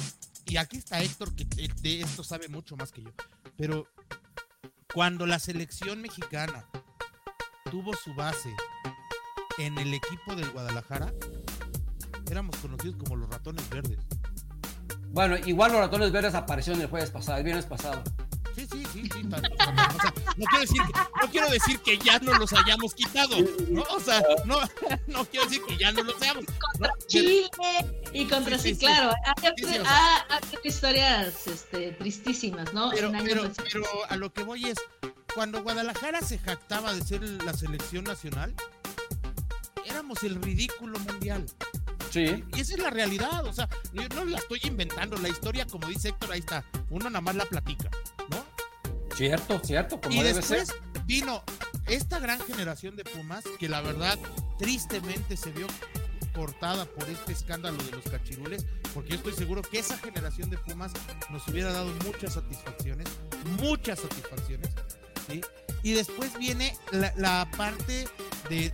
[0.46, 1.46] y aquí está Héctor, que
[1.82, 3.12] de esto sabe mucho más que yo,
[3.58, 3.88] pero
[4.94, 6.66] cuando la selección mexicana
[7.70, 8.54] tuvo su base
[9.58, 11.14] en el equipo del Guadalajara,
[12.30, 14.00] éramos conocidos como los ratones verdes.
[15.12, 18.04] Bueno, igual los ratones verdes aparecieron el jueves pasado, el viernes pasado.
[18.56, 19.24] Sí, sí, sí, sí.
[19.24, 19.38] no,
[20.36, 23.38] quiero decir que, no quiero decir que ya no los hayamos quitado,
[23.70, 23.84] ¿no?
[23.84, 24.60] O sea, no,
[25.08, 26.46] no quiero decir que ya no los hayamos.
[26.72, 27.50] Contra Chile
[28.14, 29.14] y contra sí, claro.
[29.86, 30.34] Hay,
[30.64, 32.90] historias este, tristísimas, ¿no?
[32.92, 34.78] Pero, pero a lo que voy es,
[35.36, 38.56] cuando Guadalajara se jactaba de ser la selección nacional,
[40.08, 41.46] éramos el ridículo mundial.
[42.12, 42.44] Sí.
[42.56, 45.88] Y esa es la realidad, o sea, yo no la estoy inventando, la historia, como
[45.88, 47.90] dice Héctor, ahí está, uno nada más la platica,
[48.30, 48.46] ¿no?
[49.14, 50.74] Cierto, cierto, como y después
[51.06, 51.44] vino
[51.88, 54.18] esta gran generación de Pumas, que la verdad,
[54.58, 55.68] tristemente se vio
[56.34, 60.58] cortada por este escándalo de los cachirules, porque yo estoy seguro que esa generación de
[60.58, 60.94] Pumas
[61.30, 63.08] nos hubiera dado muchas satisfacciones,
[63.60, 64.70] muchas satisfacciones,
[65.28, 65.42] ¿sí?
[65.84, 68.08] Y después viene la, parte
[68.50, 68.72] de,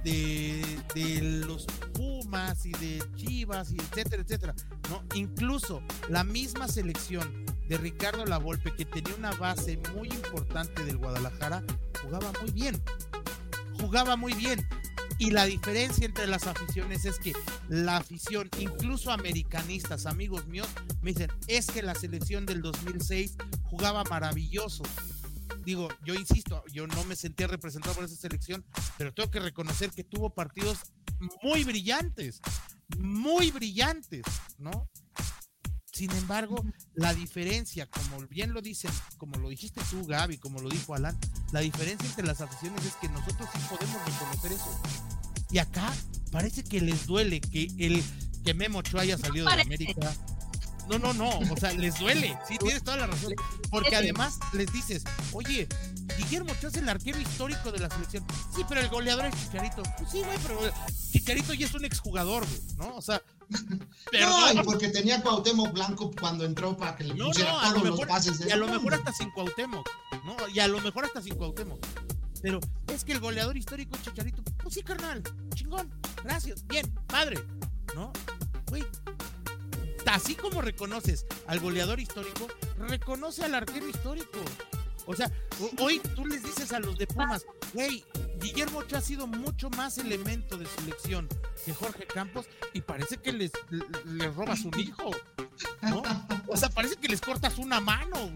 [0.94, 4.56] de, los Pumas y de Chivas y etcétera, etcétera.
[4.90, 5.04] ¿no?
[5.16, 11.64] Incluso la misma selección de Ricardo Lavolpe, que tenía una base muy importante del Guadalajara,
[12.02, 12.82] jugaba muy bien.
[13.80, 14.68] Jugaba muy bien.
[15.20, 17.34] Y la diferencia entre las aficiones es que
[17.70, 20.68] la afición, incluso americanistas, amigos míos,
[21.02, 24.84] me dicen, es que la selección del 2006 jugaba maravilloso
[25.64, 28.66] digo, yo insisto, yo no me sentía representado por esa selección,
[28.98, 30.80] pero tengo que reconocer que tuvo partidos
[31.42, 32.42] muy brillantes,
[32.98, 34.24] muy brillantes,
[34.58, 34.90] ¿no?
[35.92, 36.64] Sin embargo,
[36.96, 41.18] la diferencia, como bien lo dicen, como lo dijiste tú, Gaby, como lo dijo Alan,
[41.52, 44.82] la diferencia entre las aficiones es que nosotros sí podemos reconocer eso.
[45.52, 45.94] Y acá
[46.32, 48.04] parece que les duele que el
[48.44, 50.16] que Memo Ochoa haya salido de América
[50.88, 53.34] no, no, no, o sea, les duele, sí, tienes toda la razón.
[53.70, 55.68] Porque además les dices, oye,
[56.18, 58.26] Guillermo Ochoa es el arquero histórico de la selección.
[58.56, 59.84] Sí, pero el goleador es Chicharito.
[59.98, 60.60] Pues sí, güey, pero
[61.12, 62.96] Chicharito ya es un exjugador, güey, ¿no?
[62.96, 63.22] O sea,
[64.20, 68.00] No, y porque tenía Cuauhtémoc Blanco cuando entró para que le pusiera no, todos los
[68.02, 68.46] pases.
[68.46, 69.90] Y a lo mejor hasta sin Cuauhtémoc,
[70.26, 70.36] ¿no?
[70.54, 71.84] Y a lo mejor hasta sin Cuauhtémoc.
[72.42, 72.60] Pero
[72.94, 75.24] es que el goleador histórico Chicharito, pues sí, carnal,
[75.56, 75.90] chingón,
[76.24, 77.44] gracias, bien, padre,
[77.96, 78.12] ¿no?
[78.70, 78.84] Güey,
[80.08, 82.48] así como reconoces al goleador histórico,
[82.78, 84.40] reconoce al arquero histórico.
[85.06, 85.30] O sea,
[85.80, 87.46] hoy tú les dices a los de Pumas,
[87.76, 88.06] hey,
[88.40, 91.28] Guillermo Ochoa ha sido mucho más elemento de selección
[91.66, 93.52] que Jorge Campos y parece que les,
[94.06, 95.12] les robas un hijo,
[95.82, 96.04] ¿no?
[96.48, 98.32] O sea, parece que les cortas una mano.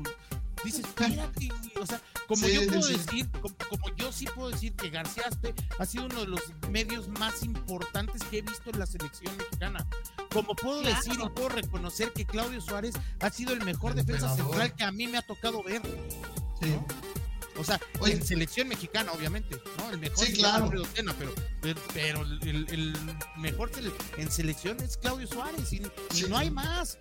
[0.64, 1.50] Dices, espérate,
[1.80, 6.06] o sea, como yo puedo decir, como, yo sí puedo decir que Garciaste ha sido
[6.06, 9.88] uno de los medios más importantes que he visto en la selección mexicana.
[10.32, 14.76] Como puedo decir y puedo reconocer que Claudio Suárez ha sido el mejor defensa central
[14.76, 15.82] que a mí me ha tocado ver.
[17.58, 19.90] O sea, en selección mexicana, obviamente, ¿no?
[19.90, 20.70] El mejor sí, claro.
[21.62, 22.96] pero, pero el,
[23.38, 23.72] mejor
[24.18, 25.82] en selección es Claudio Suárez y,
[26.28, 27.00] no hay más.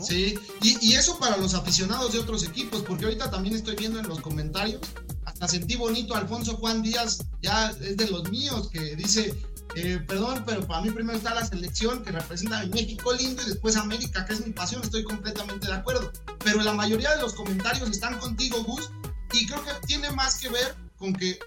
[0.00, 4.08] Sí, y, eso para los aficionados de otros equipos, porque ahorita también estoy viendo en
[4.08, 4.80] los comentarios,
[5.24, 9.34] hasta sentí bonito Alfonso Juan Díaz, ya es de los míos, que dice,
[9.74, 13.46] eh, perdón, pero para mí primero está la selección que representa a México lindo y
[13.46, 16.12] después América, que es mi pasión, estoy completamente de acuerdo.
[16.44, 18.90] Pero la mayoría de los comentarios están contigo, Gus,
[19.32, 21.38] y creo que tiene más que ver con que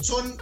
[0.00, 0.36] son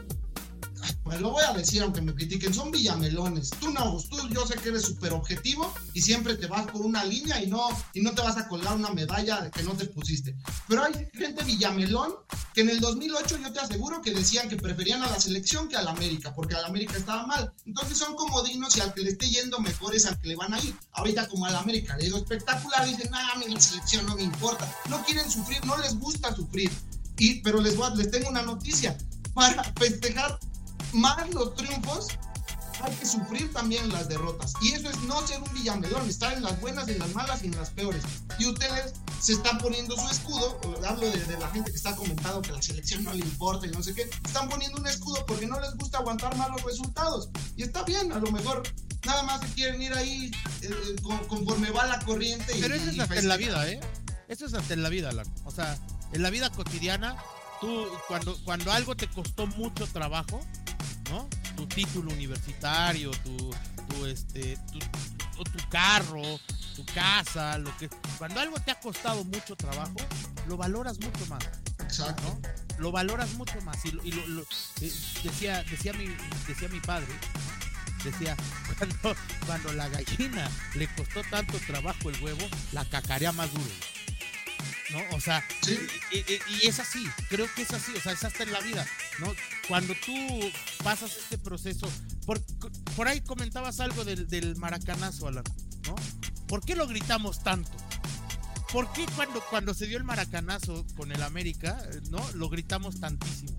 [1.03, 3.51] pues lo voy a decir aunque me critiquen, son villamelones.
[3.51, 7.05] Tú no, tú yo sé que eres súper objetivo y siempre te vas por una
[7.05, 10.37] línea y no, y no te vas a colgar una medalla que no te pusiste.
[10.69, 12.15] Pero hay gente villamelón
[12.55, 15.77] que en el 2008 yo te aseguro que decían que preferían a la selección que
[15.77, 17.53] a la América, porque a la América estaba mal.
[17.67, 20.55] Entonces son comodinos y al que le esté yendo mejor es al que le van
[20.55, 20.75] a ir.
[20.93, 24.71] Ahorita como a la América le digo espectacular, dicen, ah, a selección no me importa.
[24.89, 26.71] No quieren sufrir, no les gusta sufrir.
[27.19, 28.97] Y, pero les, voy les tengo una noticia.
[29.35, 30.39] Para festejar
[30.93, 32.09] más los triunfos,
[32.83, 34.55] hay que sufrir también las derrotas.
[34.61, 37.47] Y eso es no ser un villamelón, estar en las buenas, en las malas y
[37.47, 38.03] en las peores.
[38.39, 42.53] Y ustedes se están poniendo su escudo, hablo de, la gente que está comentando que
[42.53, 45.61] la selección no le importa y no sé qué, están poniendo un escudo porque no
[45.61, 47.31] les gusta aguantar malos resultados.
[47.57, 48.63] Y está bien, a lo mejor
[49.07, 50.31] nada más se quieren ir ahí
[50.63, 50.97] eh,
[51.29, 52.53] conforme va la corriente.
[52.61, 53.81] Pero eso es hasta en la vida, ¿eh?
[54.29, 55.27] Eso es hasta en la vida, Alan.
[55.45, 55.79] O sea,
[56.13, 57.17] en la vida cotidiana,
[57.61, 60.41] tú cuando, cuando algo te costó mucho trabajo,
[61.57, 64.79] tu título universitario, tu, este, tu,
[65.45, 66.23] tu carro,
[66.75, 67.89] tu casa, lo que
[68.19, 69.97] cuando algo te ha costado mucho trabajo,
[70.47, 71.45] lo valoras mucho más.
[71.81, 72.39] Exacto.
[72.79, 73.85] Lo valoras mucho más.
[73.85, 74.93] Y, lo, eh,
[75.23, 76.07] decía, decía, mi,
[76.49, 77.13] decía mi padre,
[78.05, 78.37] decía,
[78.79, 83.71] cuando, cuando la gallina le costó tanto trabajo el huevo, la cacarea más duro.
[84.91, 85.17] ¿No?
[85.17, 85.45] O sea,
[86.11, 88.87] y, es así, creo que es así, o sea, es hasta en la vida,
[89.19, 89.33] ¿no?
[89.69, 90.15] Cuando tú
[90.83, 91.91] pasas este proceso,
[92.27, 92.41] por,
[92.97, 95.45] por ahí comentabas algo del, del maracanazo, Alan,
[95.87, 95.95] ¿no?
[96.47, 97.71] ¿Por qué lo gritamos tanto?
[98.73, 101.79] ¿Por qué cuando, cuando se dio el maracanazo con el América,
[102.11, 102.27] ¿no?
[102.33, 103.53] Lo gritamos tantísimo.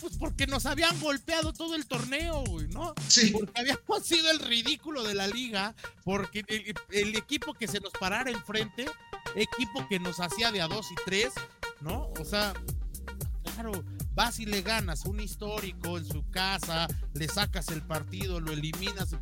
[0.00, 2.94] Pues porque nos habían golpeado todo el torneo, ¿no?
[3.08, 3.30] Sí.
[3.30, 5.74] Porque habíamos sido el ridículo de la liga,
[6.04, 8.86] porque el, el equipo que se nos parara enfrente
[9.34, 11.32] equipo que nos hacía de a dos y tres,
[11.80, 12.08] ¿no?
[12.20, 12.52] O sea,
[13.54, 13.72] claro,
[14.14, 19.16] vas y le ganas un histórico en su casa, le sacas el partido, lo eliminas,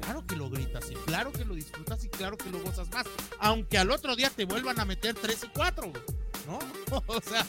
[0.00, 3.06] claro que lo gritas y claro que lo disfrutas y claro que lo gozas más,
[3.38, 5.92] aunque al otro día te vuelvan a meter tres y cuatro,
[6.46, 6.58] ¿no?
[7.06, 7.46] O sea,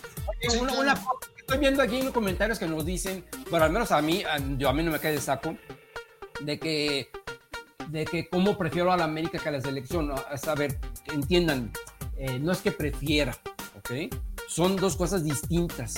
[1.37, 4.23] estoy viendo aquí en los comentarios que nos dicen, bueno, al menos a mí,
[4.57, 5.57] yo a mí no me cae de saco,
[6.41, 7.09] de que
[7.89, 10.11] de que cómo prefiero a la América que a la selección.
[10.11, 10.79] A ver,
[11.11, 11.71] entiendan,
[12.17, 13.35] eh, no es que prefiera,
[13.77, 14.13] ¿ok?
[14.47, 15.95] Son dos cosas distintas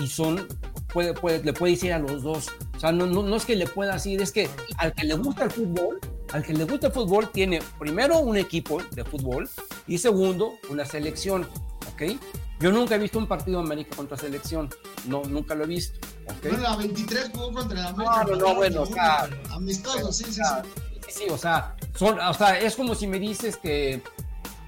[0.00, 0.46] y son,
[0.92, 2.48] puede, puede, le puede decir a los dos.
[2.76, 5.44] O sea, no, no, es que le pueda decir, es que al que le gusta
[5.44, 5.98] el fútbol,
[6.32, 9.48] al que le gusta el fútbol tiene primero un equipo de fútbol
[9.86, 11.48] y segundo una selección,
[11.92, 12.18] ¿ok?
[12.60, 14.68] Yo nunca he visto un partido de América contra selección,
[15.06, 15.98] no, nunca lo he visto.
[16.24, 16.50] ¿okay?
[16.50, 18.24] Bueno, la 23 jugó contra la América.
[18.24, 20.82] No, no, no bueno, o sea, amistoso, sí, sí, sí.
[21.08, 24.02] Sí, o sea, son, o sea, es como si me dices que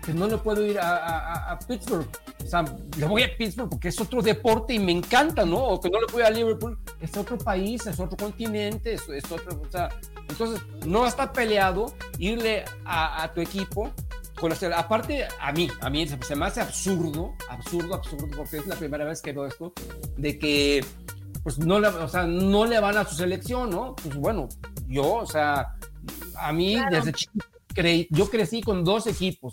[0.04, 2.08] que no le puedo ir a, Pittsburgh.
[2.42, 2.64] O sea,
[2.96, 5.58] le voy a Pittsburgh porque es otro deporte y me encanta, ¿no?
[5.58, 9.60] O que no le voy a Liverpool, es otro país, es otro continente, es, otro,
[9.60, 9.88] o sea,
[10.28, 13.90] entonces no está peleado irle a, tu equipo
[14.38, 18.66] con la, aparte a mí, a mí se me hace absurdo, absurdo, absurdo, porque es
[18.66, 19.72] la primera vez que veo esto,
[20.16, 20.84] de que
[21.42, 23.94] pues no le, o sea, no le van a su selección, ¿no?
[23.96, 24.48] Pues bueno,
[24.88, 25.76] yo, o sea,
[26.36, 27.46] a mí desde chico
[28.10, 29.52] yo crecí con dos equipos,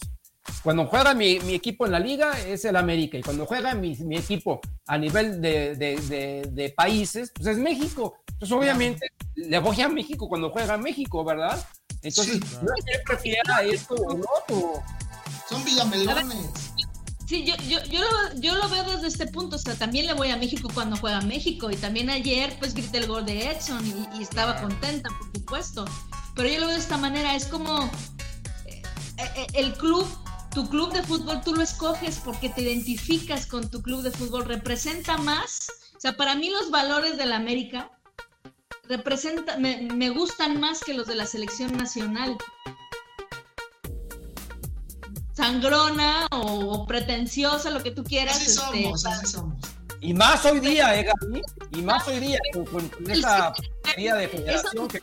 [0.63, 3.95] cuando juega mi, mi, equipo en la liga es el América y cuando juega mi,
[3.97, 8.17] mi equipo a nivel de, de, de, países, pues es México.
[8.33, 11.63] Entonces obviamente le voy a México cuando juega México, ¿verdad?
[12.01, 14.83] Entonces, no es que prefiera esto o no.
[15.49, 16.37] Son villamelones.
[17.27, 20.13] Sí, yo, yo, yo, lo, yo lo veo desde este punto, o sea, también le
[20.13, 23.85] voy a México cuando juega México y también ayer pues grité el gol de Edson
[23.85, 25.85] y, y estaba contenta, por supuesto,
[26.35, 27.91] pero yo lo veo de esta manera, es como
[28.65, 28.81] eh,
[29.17, 30.07] eh, el club
[30.57, 34.45] tu club de fútbol tú lo escoges porque te identificas con tu club de fútbol,
[34.45, 35.67] representa más.
[35.95, 37.91] O sea, para mí los valores de la América
[38.85, 42.37] representa, me, gustan más que los de la selección nacional.
[45.33, 48.37] Sangrona o, pretenciosa, lo que tú quieras.
[48.37, 49.76] Así este, somos, así somos.
[50.01, 51.41] Y más hoy día, ¿eh, Gaby?
[51.73, 53.53] Y más hoy día, con, esa
[53.95, 55.01] día de federación que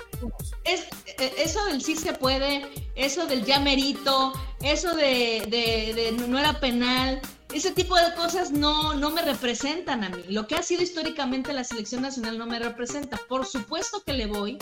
[0.64, 0.86] es,
[1.18, 4.32] eh, Eso del sí se puede, eso del ya merito,
[4.62, 7.20] eso de, de, no era penal,
[7.52, 10.22] ese tipo de cosas no, no me representan a mí.
[10.28, 13.18] Lo que ha sido históricamente la selección nacional no me representa.
[13.28, 14.58] Por supuesto que le voy,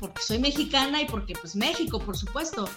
[0.00, 2.68] porque soy mexicana y porque pues México, por supuesto,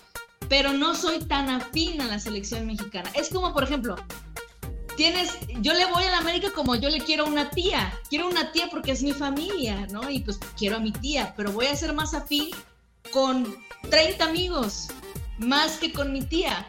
[0.50, 3.12] pero no soy tan afín a la selección mexicana.
[3.16, 3.96] Es como, por ejemplo,
[4.98, 7.94] tienes, yo le voy a la América como yo le quiero a una tía.
[8.10, 10.10] Quiero una tía porque es mi familia, ¿no?
[10.10, 12.50] Y pues quiero a mi tía, pero voy a ser más afín
[13.12, 13.56] con
[13.90, 14.88] 30 amigos,
[15.38, 16.68] más que con mi tía,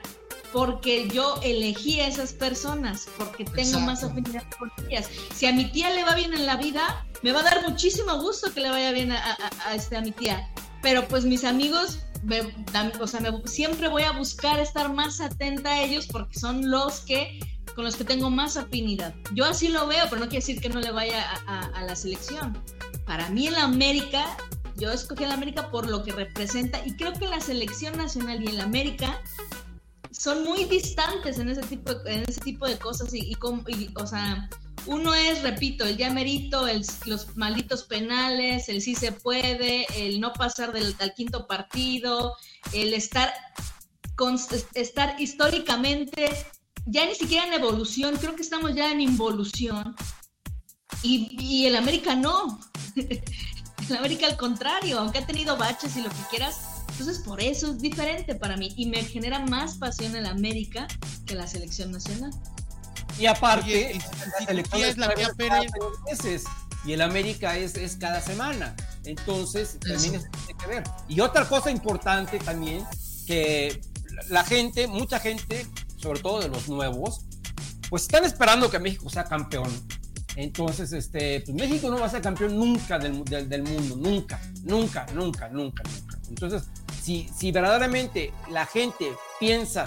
[0.52, 5.08] porque yo elegí a esas personas, porque tengo más afinidad con ellas.
[5.34, 8.20] Si a mi tía le va bien en la vida, me va a dar muchísimo
[8.20, 9.36] gusto que le vaya bien a,
[9.74, 10.48] este, a mi tía.
[10.82, 11.98] Pero pues mis amigos,
[13.00, 17.40] o sea, siempre voy a buscar estar más atenta a ellos porque son los que
[17.78, 19.14] con los que tengo más afinidad.
[19.34, 22.60] Yo así lo veo, pero no quiere decir que no le vaya a, la selección.
[23.06, 24.36] Para mí en la América,
[24.74, 28.42] yo escogí a la América por lo que representa y creo que la selección nacional
[28.42, 29.22] y en la América
[30.10, 33.36] son muy distantes en ese tipo, en ese tipo de cosas y,
[33.94, 34.50] o sea,
[34.86, 36.66] uno es, repito, el ya merito,
[37.06, 42.34] los malditos penales, el sí se puede, el no pasar del al quinto partido,
[42.72, 43.32] el estar,
[44.16, 44.36] con,
[44.74, 46.28] estar históricamente
[46.86, 49.94] ya ni siquiera en evolución, creo que estamos ya en involución.
[51.02, 52.60] Y, y el América no.
[52.96, 56.60] el América al contrario, aunque ha tenido baches y lo que quieras.
[56.90, 60.88] Entonces por eso es diferente para mí y me genera más pasión el América
[61.26, 62.32] que la selección nacional.
[63.18, 63.98] Y aparte,
[64.40, 65.14] la selección es la
[66.06, 66.44] meses
[66.84, 68.74] y el América es, es cada semana.
[69.04, 70.84] Entonces, también eso tiene que ver.
[71.08, 72.84] Y otra cosa importante también,
[73.26, 73.80] que
[74.28, 75.66] la gente, mucha gente
[75.98, 77.26] sobre todo de los nuevos,
[77.90, 79.68] pues están esperando que México sea campeón.
[80.36, 85.06] Entonces, este, pues México no va a ser campeón nunca del, del, mundo, nunca, nunca,
[85.12, 86.18] nunca, nunca, nunca.
[86.28, 86.62] Entonces,
[87.02, 89.84] si, si verdaderamente la gente piensa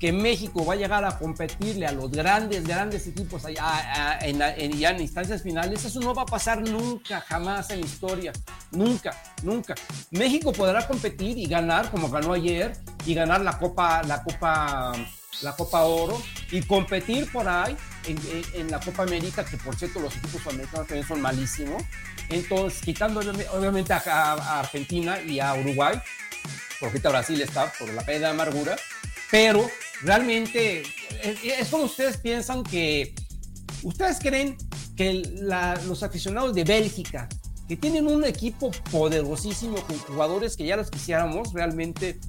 [0.00, 4.90] que México va a llegar a competirle a los grandes, grandes equipos allá, en, ya
[4.90, 8.32] en instancias finales, eso no va a pasar nunca, jamás en historia,
[8.72, 9.74] nunca, nunca.
[10.10, 12.76] México podrá competir y ganar como ganó ayer
[13.06, 14.92] y ganar la Copa, la Copa
[15.42, 16.20] la Copa Oro
[16.50, 17.76] y competir por ahí
[18.06, 21.82] en, la Copa América, que por cierto los equipos americanos también son malísimos.
[22.28, 23.20] Entonces, quitando
[23.52, 26.00] obviamente a, Argentina y a Uruguay,
[26.80, 28.76] porque ahorita Brasil está por la pena de amargura,
[29.30, 29.68] pero
[30.02, 30.82] realmente
[31.22, 33.14] es, como ustedes piensan que,
[33.82, 34.56] ustedes creen
[34.96, 35.22] que
[35.86, 37.28] los aficionados de Bélgica,
[37.68, 42.20] que tienen un equipo poderosísimo con jugadores que ya los quisiéramos, realmente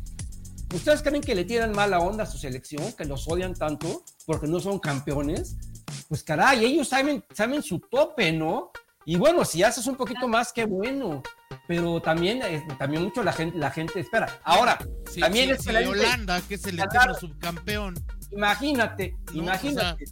[0.73, 4.47] ¿Ustedes creen que le tiran mala onda a su selección, que los odian tanto porque
[4.47, 5.55] no son campeones?
[6.09, 8.71] Pues caray, ellos saben, saben su tope, ¿no?
[9.05, 11.21] Y bueno, si haces un poquito más, qué bueno.
[11.67, 14.39] Pero también, eh, también mucho la gente, la gente espera.
[14.43, 14.79] Ahora,
[15.19, 17.93] también es que Holanda, que es el eterno subcampeón.
[18.31, 20.05] Imagínate, imagínate.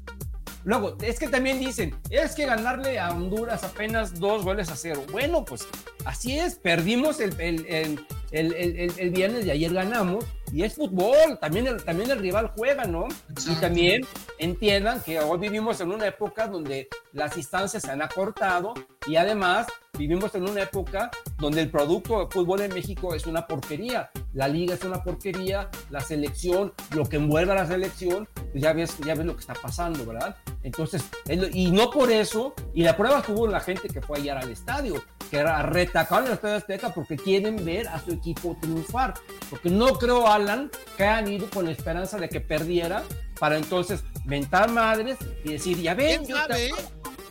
[0.64, 5.04] Luego, es que también dicen, es que ganarle a Honduras apenas dos goles a cero.
[5.12, 5.68] Bueno, pues
[6.06, 10.24] así es, perdimos el, el, el, el viernes y ayer ganamos
[10.54, 13.08] y es fútbol, también el, también el rival juega, ¿no?
[13.50, 14.06] Y también
[14.38, 18.76] entiendan que hoy vivimos en una época donde las instancias se han acortado
[19.08, 19.66] y además
[19.98, 24.48] vivimos en una época donde el producto de fútbol en México es una porquería, la
[24.48, 28.98] liga es una porquería, la selección, lo que envuelve a la selección, pues ya ves,
[29.06, 30.36] ya ves lo que está pasando, ¿verdad?
[30.64, 31.04] Entonces,
[31.52, 35.04] y no por eso, y la prueba tuvo la gente que fue ayer al estadio,
[35.30, 39.16] que retacaron el Estadio Azteca porque quieren ver a su equipo triunfar.
[39.50, 43.04] Porque no creo, Alan, que hayan ido con la esperanza de que perdiera
[43.40, 46.72] para entonces mentar madres y decir, ya ven, ¿Quién sabe?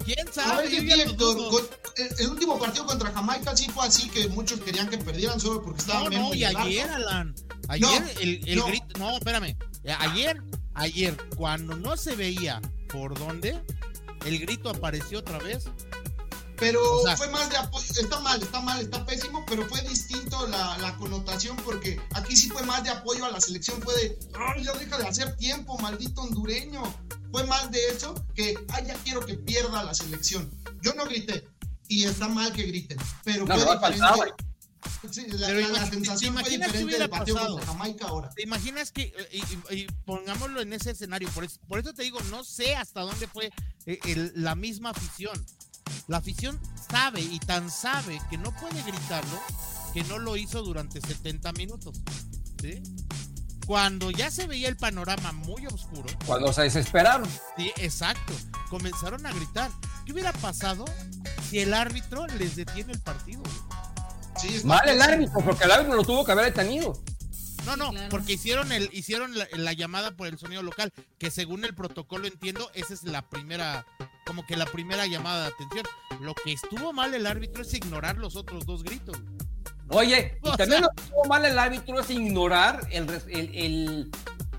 [0.05, 0.66] ¿Quién sabe?
[2.18, 5.80] el, último partido contra Jamaica sí fue así que muchos querían que perdieran solo porque
[5.80, 7.34] estaban No, no, y ayer, Alan.
[7.68, 8.98] Ayer el, el grito.
[8.98, 9.57] No, espérame.
[9.98, 10.42] Ayer,
[10.74, 13.61] ayer, cuando no se veía por dónde,
[14.26, 15.68] el grito apareció otra vez
[16.62, 16.80] pero
[17.16, 21.57] fue más de apoyo, está mal, está mal, está pésimo, pero fue distinto la, connotación
[21.64, 24.96] porque aquí sí fue más de apoyo a la selección, fue de, ay, ya deja
[24.96, 26.82] de hacer tiempo, maldito hondureño.
[27.32, 30.50] Fue más de eso que, ay, ya quiero que pierda la selección.
[30.82, 31.48] Yo no grité,
[31.88, 34.34] y está mal que griten, pero fue diferente.
[35.10, 38.30] Sí, la, la, sensación fue diferente del partido contra Jamaica ahora.
[38.30, 39.12] ¿Te imaginas que,
[39.70, 43.26] y, pongámoslo en ese escenario, por eso, por eso, te digo, no sé hasta dónde
[43.28, 43.50] fue
[43.86, 45.44] eh, la misma afición.
[46.08, 46.60] La afición
[46.90, 49.40] sabe y tan sabe que no puede gritarlo
[49.92, 52.00] que no lo hizo durante 70 minutos.
[53.66, 56.08] Cuando ya se veía el panorama muy oscuro.
[56.26, 57.28] Cuando se desesperaron.
[57.56, 58.32] Sí, exacto.
[58.68, 59.70] Comenzaron a gritar.
[60.04, 60.84] ¿Qué hubiera pasado
[61.48, 63.42] si el árbitro les detiene el partido?
[64.64, 67.00] Mal el árbitro, porque el árbitro lo tuvo que haber detenido.
[67.66, 71.74] No, no, porque hicieron el hicieron la, llamada por el sonido local, que según el
[71.74, 73.86] protocolo entiendo, esa es la primera,
[74.26, 75.86] como que la primera llamada de atención.
[76.20, 79.16] Lo que estuvo mal el árbitro es ignorar los otros dos gritos.
[79.93, 84.11] Oye, y también lo que estuvo mal el árbitro es ignorar el, el,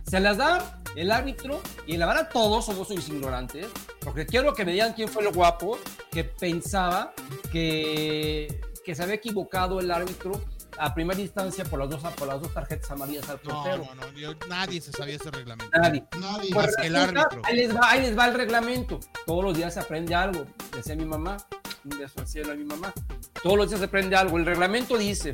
[0.10, 3.68] se las da el árbitro, y la verdad todos somos unos ignorantes,
[4.02, 5.80] porque quiero que me digan quién fue el guapo
[6.12, 7.14] que pensaba
[7.52, 10.40] que, que se había equivocado el árbitro
[10.78, 13.84] a primera instancia por las dos, por las dos tarjetas amarillas al portero.
[13.86, 15.72] No, no, no, yo- nadie se sabía ese reglamento.
[15.80, 16.04] Nadie.
[16.20, 16.50] Nadie.
[16.54, 17.42] Pues Más el árbitro.
[17.46, 19.00] Ahí les, va, ahí les va el reglamento.
[19.26, 20.46] Todos los días se aprende algo.
[20.76, 21.38] Decía mi mamá.
[21.86, 22.94] Un beso al cielo a mi mamá.
[23.42, 24.38] Todos los días se aprende algo.
[24.38, 25.34] El reglamento dice,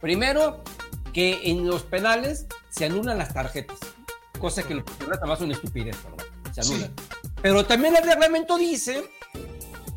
[0.00, 0.62] primero,
[1.12, 3.78] que en los penales se anulan las tarjetas.
[4.38, 6.24] Cosa que además es una estupidez, ¿verdad?
[6.52, 6.92] Se anulan.
[7.42, 9.04] Pero también el reglamento dice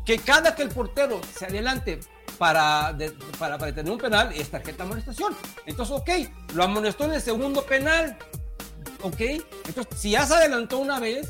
[0.04, 2.00] que cada que el portero se adelante
[2.42, 5.32] para, de- para, para tener un penal es tarjeta de amonestación.
[5.64, 6.10] Entonces, ok,
[6.54, 8.18] lo amonestó en el segundo penal.
[9.02, 9.20] ¿Ok?
[9.68, 11.28] Entonces, si ya se adelantó una vez,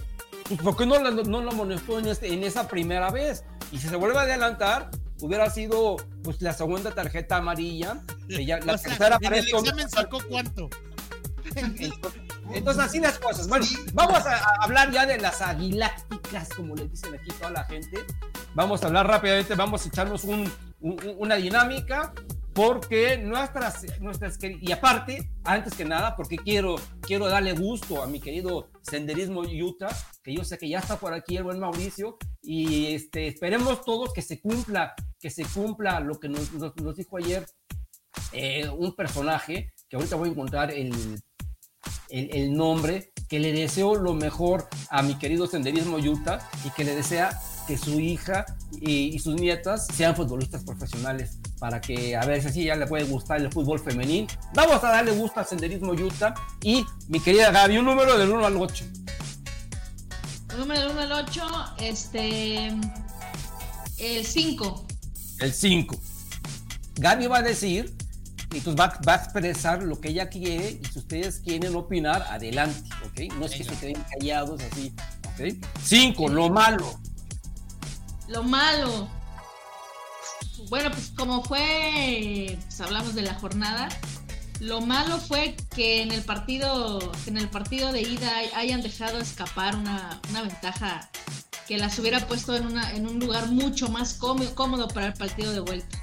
[0.48, 3.44] pues ¿por qué no, lo amonestó en, este- en esa primera vez?
[3.70, 4.88] Y si se vuelve a adelantar,
[5.20, 7.98] hubiera sido pues la segunda tarjeta amarilla.
[8.28, 10.70] la O sea, tercera en el examen sacó cuánto.
[12.54, 13.48] Entonces, así las cosas.
[13.48, 17.64] Bueno, vamos a, a hablar ya de las aguilácticas, como le dicen aquí toda la
[17.64, 17.98] gente.
[18.54, 20.50] Vamos a hablar rápidamente, vamos a echarnos un-
[20.82, 22.12] una dinámica,
[22.54, 28.20] porque nuestras, nuestras, y aparte, antes que nada, porque quiero, quiero darle gusto a mi
[28.20, 32.92] querido Senderismo Utah, que yo sé que ya está por aquí el buen Mauricio, y
[32.94, 37.16] este, esperemos todos que se cumpla, que se cumpla lo que nos, nos- nos dijo
[37.16, 37.46] ayer
[38.32, 40.92] eh, un personaje, que ahorita voy a encontrar el,
[42.10, 46.84] el, el nombre, que le deseo lo mejor a mi querido Senderismo Utah y que
[46.84, 48.44] le desea que su hija
[48.80, 52.88] y, y sus nietas sean futbolistas profesionales para que a ver si así ya le
[52.88, 54.26] puede gustar el fútbol femenil.
[54.52, 58.46] Vamos a darle gusto al Senderismo Utah y mi querida Gaby, un número del 1
[58.46, 58.84] al 8.
[60.50, 61.42] El número del 1 al 8,
[61.78, 62.66] este.
[63.98, 64.86] El 5.
[65.38, 66.00] El 5.
[66.96, 67.94] Gaby va a decir
[68.52, 72.22] y entonces va, va a expresar lo que ella quiere y si ustedes quieren opinar,
[72.28, 73.32] adelante, ¿ok?
[73.38, 74.92] No es que se queden callados así,
[75.28, 75.64] ¿ok?
[75.80, 76.98] 5, lo malo.
[78.32, 79.08] Lo malo.
[80.68, 83.88] Bueno, pues como fue, pues hablamos de la jornada.
[84.60, 89.18] Lo malo fue que en el partido, en el partido de ida hay- hayan dejado
[89.18, 91.10] escapar una, una ventaja
[91.66, 95.52] que las hubiera puesto en, una, en un lugar mucho más cómodo, para el partido
[95.52, 96.02] de vuelta.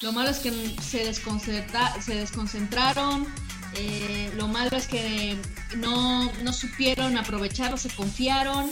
[0.00, 0.50] Lo malo es que
[0.82, 3.26] se, se desconcentraron.
[3.74, 5.36] eh, lo malo es que
[5.76, 8.70] no, no supieron aprovecharlo, se confiaron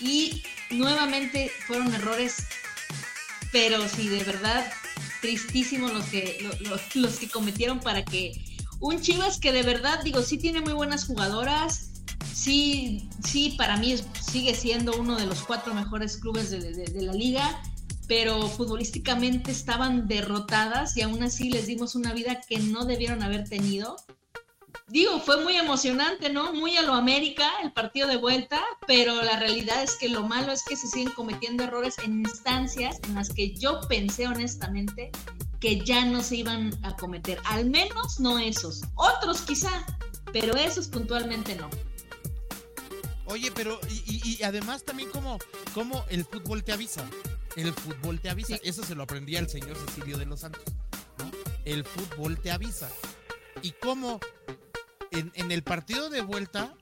[0.00, 2.36] y nuevamente fueron errores,
[3.52, 4.70] pero sí, de verdad,
[5.20, 8.32] tristísimos los que, lo- lo- los que cometieron para que
[8.80, 11.90] un Chivas que de verdad, digo, sí tiene muy buenas jugadoras,
[12.34, 13.96] sí, sí, para mí
[14.30, 17.62] sigue siendo uno de los cuatro mejores clubes de, de- de la liga,
[18.08, 23.48] pero futbolísticamente estaban derrotadas y aún así les dimos una vida que no debieron haber
[23.48, 23.96] tenido.
[24.88, 26.52] Digo, fue muy emocionante, ¿no?
[26.52, 30.52] Muy a lo América el partido de vuelta, pero la realidad es que lo malo
[30.52, 35.10] es que se siguen cometiendo errores en instancias en las que yo pensé honestamente
[35.58, 39.84] que ya no se iban a cometer, al menos no esos, otros quizá,
[40.32, 41.68] pero esos puntualmente no.
[43.24, 45.38] Oye, pero y, y- y además también como,
[45.74, 47.04] como el fútbol te avisa.
[47.56, 48.54] El fútbol te avisa.
[48.54, 48.60] Sí.
[48.62, 50.62] Eso se lo aprendía el señor Cecilio de los Santos.
[51.18, 51.28] ¿no?
[51.64, 52.88] El fútbol te avisa.
[53.62, 54.20] Y como
[55.18, 56.74] en, en el partido de vuelta,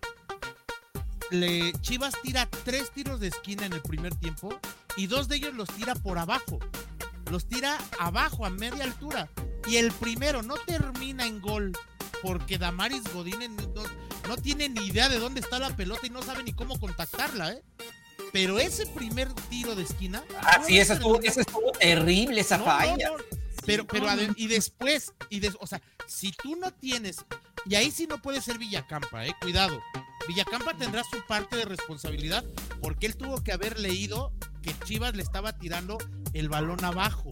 [1.31, 4.59] le, Chivas tira tres tiros de esquina en el primer tiempo
[4.97, 6.59] y dos de ellos los tira por abajo.
[7.31, 9.29] Los tira abajo, a media altura.
[9.67, 11.73] Y el primero no termina en gol
[12.23, 13.83] porque Damaris Godínez no,
[14.29, 17.53] no tiene ni idea de dónde está la pelota y no sabe ni cómo contactarla,
[17.53, 17.63] ¿eh?
[18.33, 20.23] Pero ese primer tiro de esquina.
[20.43, 21.31] Ah, no sí, ese estuvo, termina.
[21.33, 23.09] ese estuvo terrible, esa No, falla.
[23.09, 23.17] no.
[23.65, 24.07] Pero, pero,
[24.37, 27.25] y después, y o sea, si tú no tienes,
[27.67, 29.81] y ahí sí no puede ser Villacampa, eh, cuidado.
[30.29, 32.45] Villacampa tendrá su parte de responsabilidad
[32.81, 35.99] porque él tuvo que haber leído que Chivas le estaba tirando
[36.33, 37.29] el balón abajo,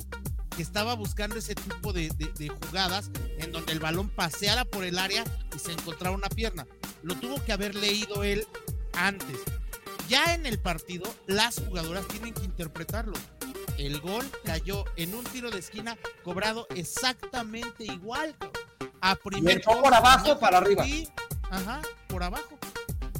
[0.54, 4.98] que estaba buscando ese tipo de, de- jugadas en donde el balón paseara por el
[4.98, 5.24] área
[5.56, 6.66] y se encontraba una pierna.
[7.02, 8.46] Lo tuvo que haber leído él
[8.94, 9.38] antes.
[10.08, 13.14] Ya en el partido, las jugadoras tienen que interpretarlo.
[13.78, 18.36] El gol cayó en un tiro de esquina cobrado exactamente igual.
[19.02, 20.84] A primer por abajo para arriba.
[20.84, 21.08] Sí,
[21.50, 22.58] ajá, por abajo.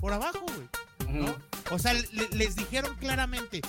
[0.01, 1.27] Por abajo, güey.
[1.71, 3.61] O sea, le- les dijeron claramente,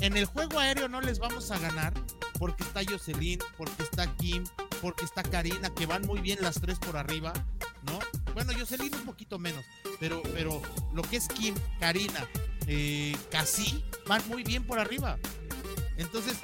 [0.00, 1.92] en el juego aéreo no les vamos a ganar
[2.38, 4.44] porque está Jocelyn, porque está Kim,
[4.80, 7.32] porque está Karina, que van muy bien las tres por arriba,
[7.84, 7.98] ¿no?
[8.34, 9.64] Bueno, Jocelyn un poquito menos,
[10.00, 10.60] pero, pero
[10.92, 12.26] lo que es Kim, Karina,
[12.66, 15.16] eh, Casi, van muy bien por arriba.
[15.96, 16.36] Entonces,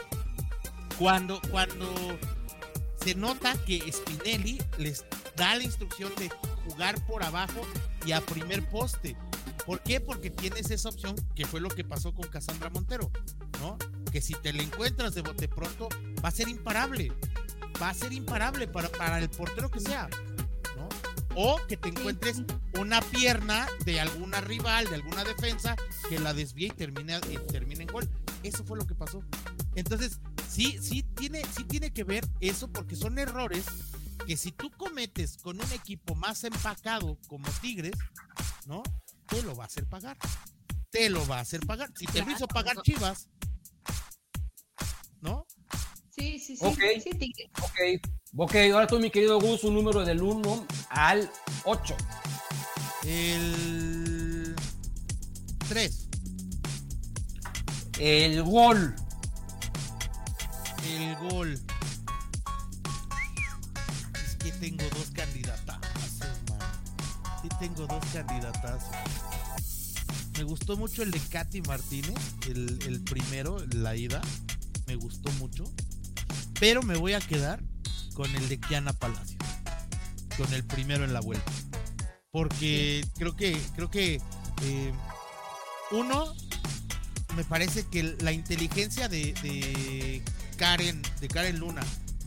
[0.98, 1.92] cuando, cuando
[3.02, 5.04] se nota que Spinelli les
[5.36, 6.30] da la instrucción de
[6.66, 7.60] jugar por abajo
[8.04, 9.16] y a primer poste.
[9.64, 10.00] ¿Por qué?
[10.00, 13.10] Porque tienes esa opción que fue lo que pasó con Cassandra Montero,
[13.60, 13.78] ¿no?
[14.10, 15.88] Que si te la encuentras de bote pronto,
[16.22, 17.12] va a ser imparable.
[17.80, 20.08] Va a ser imparable para, para el portero que sea,
[20.76, 20.88] ¿no?
[21.34, 22.42] O que te encuentres
[22.78, 25.76] una pierna de alguna rival, de alguna defensa,
[26.08, 28.08] que la desvíe y termine, y termine en gol.
[28.42, 29.22] Eso fue lo que pasó.
[29.74, 30.20] Entonces,
[30.50, 33.64] sí, sí tiene, sí tiene que ver eso porque son errores
[34.26, 37.96] que si tú cometes con un equipo más empacado como Tigres,
[38.66, 38.82] ¿no?
[39.26, 40.18] Te lo va a hacer pagar.
[40.90, 41.90] Te lo va a hacer pagar.
[41.96, 43.28] Si te lo hizo pagar Chivas,
[45.20, 45.46] ¿no?
[46.10, 46.66] Sí, sí, sí.
[46.66, 46.80] Ok.
[47.02, 47.50] sí, Tigre.
[47.62, 47.78] Ok,
[48.36, 51.30] ok, ahora tú, mi querido Gus, un número del 1 al
[51.64, 51.96] 8.
[53.04, 54.54] El
[55.68, 56.08] 3,
[57.98, 58.94] El gol.
[60.86, 61.60] El gol.
[64.24, 66.58] Es que tengo dos candidatazos, man.
[67.42, 68.96] Sí tengo dos candidatazos.
[70.36, 72.18] Me gustó mucho el de Katy Martínez,
[72.48, 74.20] el, el primero, la ida.
[74.86, 75.64] Me gustó mucho.
[76.58, 77.62] Pero me voy a quedar
[78.14, 79.38] con el de Kiana Palacio.
[80.36, 81.52] Con el primero en la vuelta.
[82.30, 84.20] Porque creo que, creo que
[84.62, 84.92] eh,
[85.90, 86.32] uno,
[87.34, 90.22] me parece que la inteligencia de, de
[90.60, 91.80] Karen, de Karen Luna,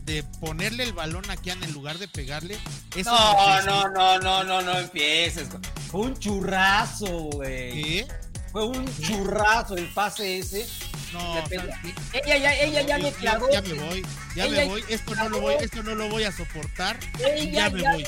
[0.04, 2.58] de ponerle el balón a Kiana en lugar de pegarle,
[2.96, 5.46] eso No, me no, no, no, no, no empieces.
[5.88, 7.72] Fue un churrazo, güey.
[7.82, 8.08] ¿Qué?
[8.50, 10.66] Fue un churrazo el pase ese.
[11.12, 11.62] No, Le pegó.
[11.62, 12.18] ¿sabes qué?
[12.24, 13.46] Ella ya, ella ya Ya- declaró.
[13.52, 14.84] Ya, me voy, ya Ella me voy.
[14.88, 16.98] Esto no lo voy, esto no lo voy a soportar.
[17.20, 18.04] Ella ya me ya voy.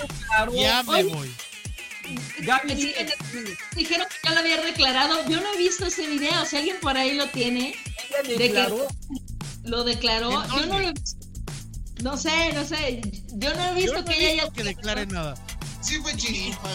[0.60, 1.34] Ya me Oye, voy.
[2.40, 2.74] Gaby
[3.76, 5.28] Dijeron que ya lo había declarado.
[5.28, 6.44] Yo no he visto ese video.
[6.44, 7.76] Si alguien por ahí lo tiene,
[8.08, 8.88] ella que- declaró.
[9.66, 10.44] Lo declaró.
[10.44, 11.26] ¿En Yo no lo he visto.
[12.02, 13.00] No sé, no sé.
[13.34, 15.34] Yo no he Yo visto no que ella que haya declare nada.
[15.80, 16.68] Sí fue chiripa.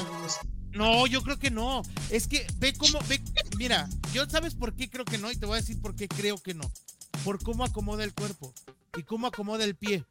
[0.71, 1.81] No, yo creo que no.
[2.09, 3.21] Es que ve cómo, ve,
[3.57, 6.07] mira, yo sabes por qué creo que no y te voy a decir por qué
[6.07, 6.71] creo que no.
[7.23, 8.53] Por cómo acomoda el cuerpo
[8.97, 10.05] y cómo acomoda el pie.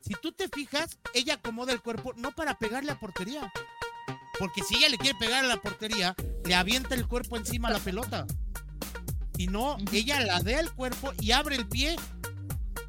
[0.00, 3.50] Si tú te fijas, ella acomoda el cuerpo no para pegarle a portería.
[4.38, 7.72] Porque si ella le quiere pegar a la portería, le avienta el cuerpo encima a
[7.72, 8.26] la pelota.
[9.40, 11.96] Y no, ella la dé al cuerpo y abre el pie.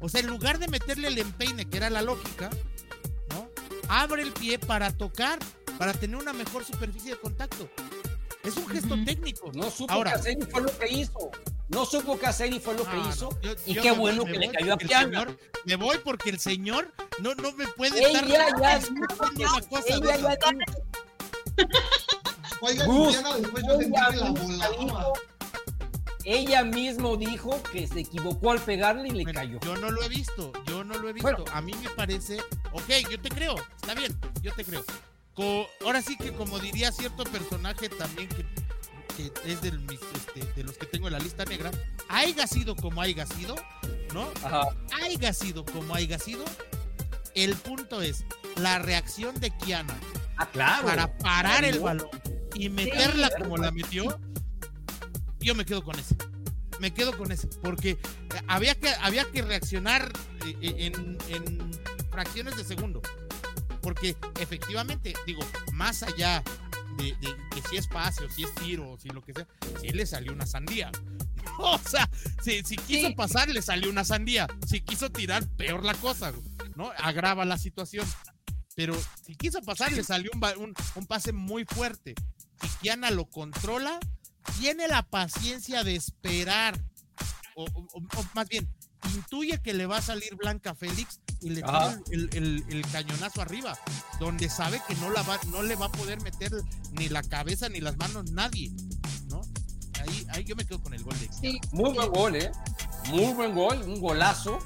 [0.00, 2.50] O sea, en lugar de meterle el empeine, que era la lógica,
[3.30, 3.48] ¿no?
[3.88, 5.38] Abre el pie para tocar,
[5.78, 7.70] para tener una mejor superficie de contacto.
[8.44, 9.50] Es un gesto técnico.
[9.54, 11.30] No supo Ahora- qué hacer y fue lo que hizo.
[11.68, 13.40] No supo qué hacer y fue lo que Ah, no, hizo.
[13.40, 16.38] yo- y yo qué voy, bueno que le cayó a señor- me voy porque el
[16.38, 20.38] señor no, no me puede Ella estar ya explicando una cosa Ella ya
[22.60, 23.96] Oiga, Diana, después yo sentí
[24.58, 25.12] la dijo-
[26.24, 29.58] Ella mismo dijo que se equivocó al pegarle y le Bueno, cayó.
[29.60, 31.28] Yo no lo he visto, yo no lo he visto.
[31.30, 31.44] Bueno.
[31.52, 32.38] A mí me parece,
[32.72, 34.84] ok, yo te creo, está bien, yo te creo.
[35.34, 38.46] Co- ahora sí que como diría cierto personaje también que,
[39.16, 41.70] que es del mis- este, de los que tengo en la lista negra,
[42.08, 43.56] haya sido como haya sido,
[44.14, 44.30] ¿no?
[44.44, 44.68] Ajá.
[45.02, 46.44] Haya sido como haya sido,
[47.34, 48.24] el punto es
[48.56, 49.98] la reacción de Kiana
[50.36, 50.86] Ah, claro.
[50.86, 52.08] para parar el balón
[52.54, 54.20] y meterla Sí, como la metió,
[55.42, 56.16] yo me quedo con ese.
[56.80, 57.46] Me quedo con ese.
[57.62, 57.98] Porque eh,
[58.48, 60.12] había que, había que reaccionar
[60.46, 61.70] eh, eh, en, en
[62.10, 63.00] fracciones de segundo.
[63.80, 66.42] Porque efectivamente, digo, más allá
[66.98, 69.46] de, de que si es pase o si es tiro o si lo que sea,
[69.80, 70.90] si le salió una sandía.
[71.58, 72.08] O sea,
[72.42, 73.14] si, si quiso Sí.
[73.14, 74.46] pasar, le salió una sandía.
[74.66, 76.32] Si quiso tirar, peor la cosa,
[76.76, 76.90] ¿no?
[76.96, 78.06] Agrava la situación.
[78.74, 82.14] Pero si quiso pasar, le salió un, un- un pase muy fuerte.
[82.60, 83.98] Si Kiana lo controla,
[84.60, 86.78] tiene la paciencia de esperar.
[87.54, 88.66] O, o- o- o más bien,
[89.14, 93.42] intuye que le va a salir Blanca Félix y le tira el, el- el cañonazo
[93.42, 93.76] arriba,
[94.18, 96.50] donde sabe que no, la va, no le va a poder meter
[96.92, 98.72] ni la cabeza ni las manos nadie.
[99.28, 99.42] ¿no?
[100.00, 101.60] Ahí, ahí yo me quedo con el gol de Sí.
[101.72, 102.50] Muy buen gol, ¿eh?
[103.08, 104.58] Muy buen gol, un golazo,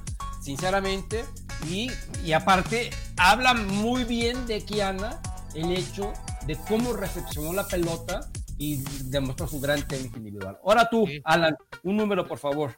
[0.43, 1.25] sinceramente.
[1.69, 1.91] Y,
[2.25, 5.21] y aparte, habla muy bien de Kiana
[5.55, 6.13] el hecho
[6.47, 10.59] de cómo recepcionó la pelota y demostró su gran técnica individual.
[10.65, 11.21] Ahora tú, Sí.
[11.25, 12.75] Alan, un número, por favor.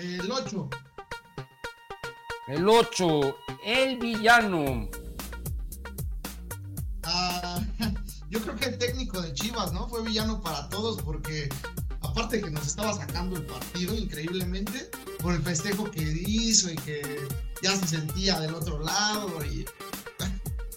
[0.00, 0.68] El 8.
[2.48, 4.88] El 8, el villano.
[7.04, 7.60] Ah,
[8.30, 9.88] yo creo que el técnico de Chivas, ¿no?
[9.88, 11.48] Fue villano para todos porque
[12.00, 14.90] aparte de que nos estaba sacando el partido increíblemente
[15.20, 17.02] por el festejo que hizo y que
[17.62, 19.64] ya se sentía del otro lado y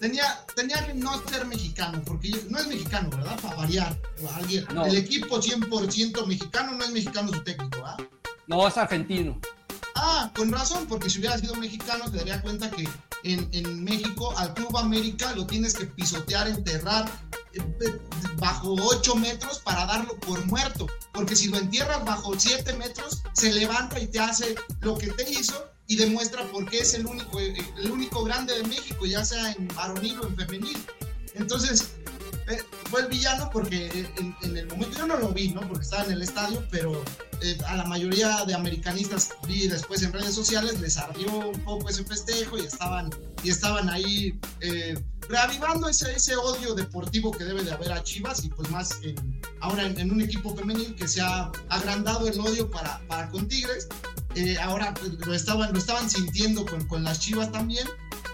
[0.00, 3.38] tenía, tenía que no ser mexicano porque yo- no es mexicano, ¿verdad?
[3.40, 4.00] Para variar.
[4.34, 4.84] Alguien, No.
[4.86, 7.98] El equipo 100% mexicano no es mexicano su técnico, ¿verdad?
[8.46, 9.38] No, es argentino.
[9.94, 12.88] Ah, con razón, porque si hubiera sido mexicano te daría cuenta que
[13.22, 17.10] en, en México al Club América lo tienes que pisotear, enterrar
[17.52, 17.60] eh,
[18.38, 20.86] bajo 8 metros para darlo por muerto.
[21.12, 25.30] Porque si lo entierras bajo 7 metros, se levanta y te hace lo que te
[25.30, 29.50] hizo y demuestra por qué es el único, el único grande de México, ya sea
[29.50, 30.78] en varonil o en femenil.
[31.34, 31.94] Entonces,
[32.48, 35.62] eh, fue el villano porque en, el momento yo no lo vi, ¿no?
[35.62, 37.02] Porque estaba en el estadio, pero
[37.42, 41.88] eh, a la mayoría de americanistas vi después en redes sociales les ardió un poco
[41.88, 43.10] ese festejo y estaban,
[43.42, 44.96] y estaban ahí eh,
[45.28, 49.00] reavivando ese, ese odio deportivo que debe de haber a Chivas y pues más
[49.60, 53.88] ahora en, un equipo femenil que se ha agrandado el odio para, para con Tigres.
[54.60, 57.86] Ahora pues, lo, estaban, lo estaban sintiendo con, con las Chivas también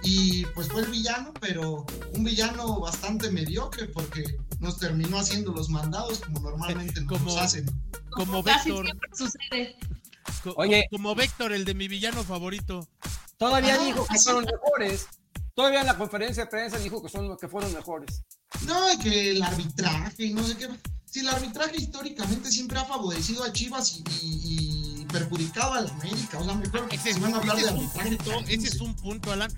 [0.02, 5.68] y pues fue el villano, pero un villano bastante mediocre porque nos terminó haciendo los
[5.68, 7.66] mandados como normalmente nos hacen.
[8.10, 8.86] Como Vector.
[9.12, 9.76] sucede.
[10.56, 12.88] Oye, como Vector, el de mi villano favorito.
[13.36, 15.08] Todavía ah, dijo que fueron mejores.
[15.54, 18.22] Todavía en la conferencia de prensa dijo que son que fueron mejores.
[18.66, 20.68] No, y que el arbitraje, no sé qué.
[21.04, 24.75] Si el arbitraje históricamente siempre ha favorecido a Chivas y,
[25.18, 26.38] perjudicado a la América.
[26.38, 28.54] O sea, mejor ese, van a hablar de arbitraje.
[28.54, 29.52] ese es un punto, Alan.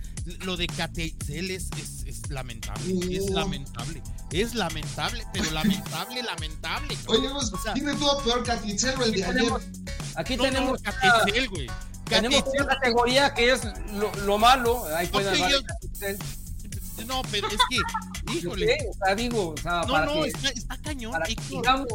[0.45, 1.71] Lo de Catecel es,
[2.07, 3.17] es, lamentable.
[3.17, 4.03] Es lamentable.
[4.31, 6.97] Es lamentable, pero lamentable, lamentable.
[7.07, 9.53] Oye, pues, o sea, ¿quién estuvo peor Catecel o el de ayer?
[10.17, 11.67] Aquí tenemos Catecel, güey.
[12.05, 13.61] Tenemos una categoría que es
[13.93, 14.85] lo, lo malo.
[14.97, 15.63] Ahí pueden hablar
[17.07, 18.77] no, pero es que, híjole.
[18.91, 21.87] o sea, digo, o sea, no, no, está, está, cañón, Héctor.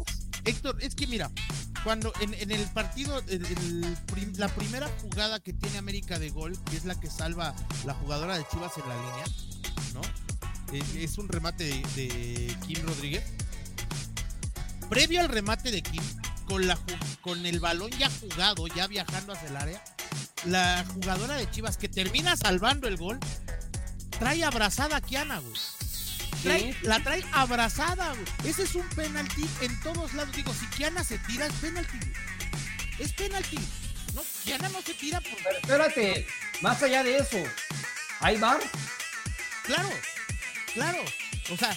[0.45, 1.31] Héctor, es que mira,
[1.83, 3.21] cuando en, el partido,
[4.37, 7.53] la primera jugada que tiene América de gol, que es la que salva
[7.85, 9.25] la jugadora de Chivas en la línea,
[9.93, 10.01] ¿no?
[10.99, 11.65] Es un remate
[11.95, 13.23] de, Kim Rodríguez.
[14.89, 16.03] Previo al remate de Kim,
[16.47, 16.63] con,
[17.21, 19.83] con el balón ya jugado, ya viajando hacia el área,
[20.45, 23.19] la jugadora de Chivas que termina salvando el gol,
[24.19, 25.53] trae abrazada a Kiana, güey.
[26.83, 28.25] La trae abrazada, güey.
[28.51, 30.35] Ese es un penalti en todos lados.
[30.35, 31.99] Digo, si Kiana se tira, es penalti.
[32.99, 33.57] Es penalti.
[34.13, 35.31] No, Kiana no se tira por.
[35.43, 36.27] Pero espérate,
[36.61, 37.37] más allá de eso,
[38.19, 38.59] ¿hay bar?
[39.63, 39.89] Claro,
[40.73, 40.99] claro.
[41.51, 41.75] O sea,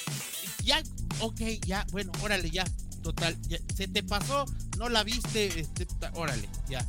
[0.63, 0.83] ya,
[1.21, 2.65] ok, ya, bueno, órale, ya.
[3.03, 3.39] Total,
[3.75, 4.47] se te pasó,
[4.79, 6.85] no la viste, este, órale, ya.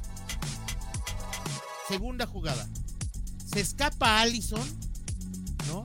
[1.87, 2.67] Segunda jugada.
[3.45, 4.87] Se escapa Allison
[5.67, 5.83] ¿no?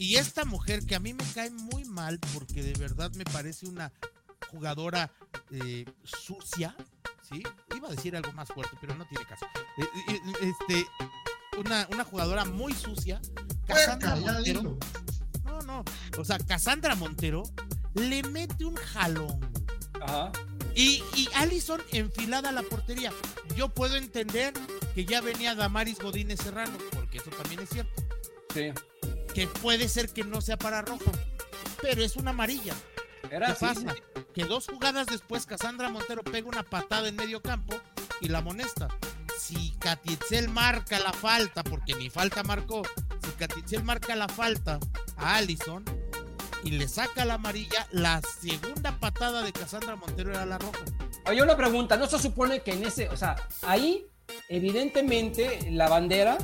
[0.00, 3.66] Y esta mujer que a mí me cae muy mal porque de verdad me parece
[3.66, 3.92] una
[4.50, 5.12] jugadora
[5.50, 6.74] eh, sucia,
[7.28, 7.42] ¿sí?
[7.76, 9.44] Iba a decir algo más fuerte, pero no tiene caso.
[9.76, 10.86] Eh, eh, este,
[11.58, 13.20] una, una, jugadora muy sucia,
[13.66, 14.78] Cassandra Montero.
[15.44, 15.84] No, no,
[16.16, 17.42] o sea, Cassandra Montero
[17.92, 19.52] le mete un jalón.
[20.00, 20.32] Ajá.
[20.74, 23.12] Y, y Allison enfilada a la portería.
[23.54, 24.54] Yo puedo entender
[24.94, 28.02] que ya venía Damaris Godínez Serrano, porque eso también es cierto.
[28.54, 28.72] Sí
[29.34, 31.10] que puede ser que no sea para rojo,
[31.80, 32.74] pero es una amarilla.
[33.30, 33.94] Era ¿Qué pasa?
[34.34, 37.76] Que dos jugadas después Cassandra Montero pega una patada en medio campo
[38.20, 38.88] y la amonesta.
[39.38, 42.82] Si Catitzel marca la falta, porque ni falta marcó,
[43.24, 44.78] si Catitzel marca la falta
[45.16, 45.84] a Allison
[46.62, 50.80] y le saca la amarilla, la segunda patada de Cassandra Montero era la roja.
[51.24, 54.06] Hay una pregunta, ¿no se supone que en ese, o sea, ahí
[54.48, 56.38] evidentemente la bandera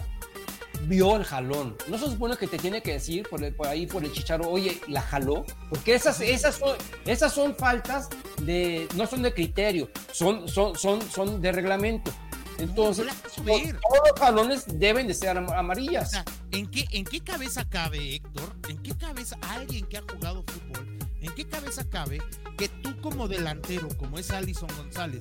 [0.86, 1.76] vio el jalón.
[1.88, 5.02] No se supone que te tiene que decir por, ahí por el chicharo, oye, la
[5.02, 8.08] jaló, porque esas, esas, son, esas son faltas
[8.42, 12.12] de, no son de criterio, son, son, son, son de reglamento.
[12.58, 16.24] Entonces, todos los jalones deben de ser amarillas.
[16.52, 18.54] ¿en qué, ¿en qué cabeza cabe, Héctor?
[18.68, 20.98] ¿En qué cabeza alguien que ha jugado fútbol?
[21.20, 22.18] ¿En qué cabeza cabe
[22.56, 25.20] que tú como delantero, como es Alison González,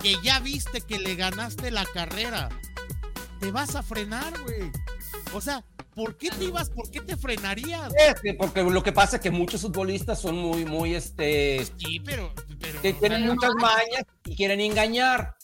[0.00, 2.48] que ya viste que le ganaste la carrera,
[3.42, 4.70] te vas a frenar, güey.
[5.34, 5.64] O sea,
[5.94, 6.70] ¿por qué te ibas?
[6.70, 7.92] ¿Por qué te frenarías?
[8.38, 11.66] porque lo que pasa es que muchos futbolistas son muy, muy, este...
[11.76, 12.32] Sí, pero...
[12.60, 15.36] pero que tienen muchas mañas y quieren engañar.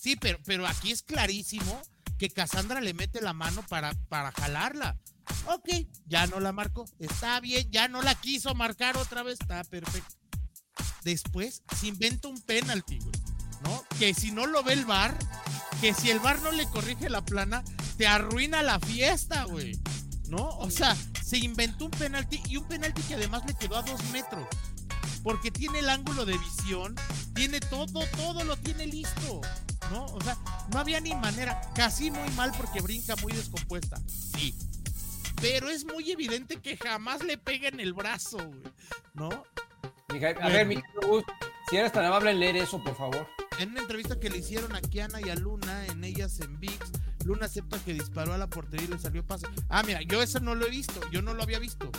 [0.00, 1.80] Sí, pero, pero aquí es clarísimo
[2.18, 4.98] que Cassandra le mete la mano para, para jalarla.
[5.46, 5.68] Ok,
[6.06, 6.84] ya no la marcó.
[6.98, 9.38] Está bien, ya no la quiso marcar otra vez.
[9.40, 10.16] Está perfecto.
[11.04, 13.14] Después se inventa un penalti, güey.
[13.62, 13.84] ¿No?
[13.98, 15.16] Que si no lo ve el bar,
[15.84, 17.62] que si el bar no le corrige la plana,
[17.98, 19.78] te arruina la fiesta, güey.
[20.28, 20.48] ¿No?
[20.56, 24.02] O sea, se inventó un penalti y un penalti que además le quedó a dos
[24.04, 24.48] metros.
[25.22, 26.96] Porque tiene el ángulo de visión,
[27.34, 29.42] tiene todo, todo lo tiene listo.
[29.90, 30.06] ¿No?
[30.06, 30.38] O sea,
[30.72, 31.60] no había ni manera.
[31.74, 34.00] Casi muy mal porque brinca muy descompuesta.
[34.06, 34.54] Sí.
[35.42, 38.72] Pero es muy evidente que jamás le pega en el brazo, güey.
[39.12, 39.28] ¿No?
[40.08, 40.82] a ver, mi
[41.68, 43.28] si eres tan amable en leer eso, por favor.
[43.58, 46.76] En una entrevista que le hicieron a Kiana y a Luna, en ellas en VIX,
[47.24, 49.46] Luna acepta que disparó a la portería y le salió pase.
[49.68, 51.90] Ah, mira, yo eso no lo he visto, yo no lo había visto.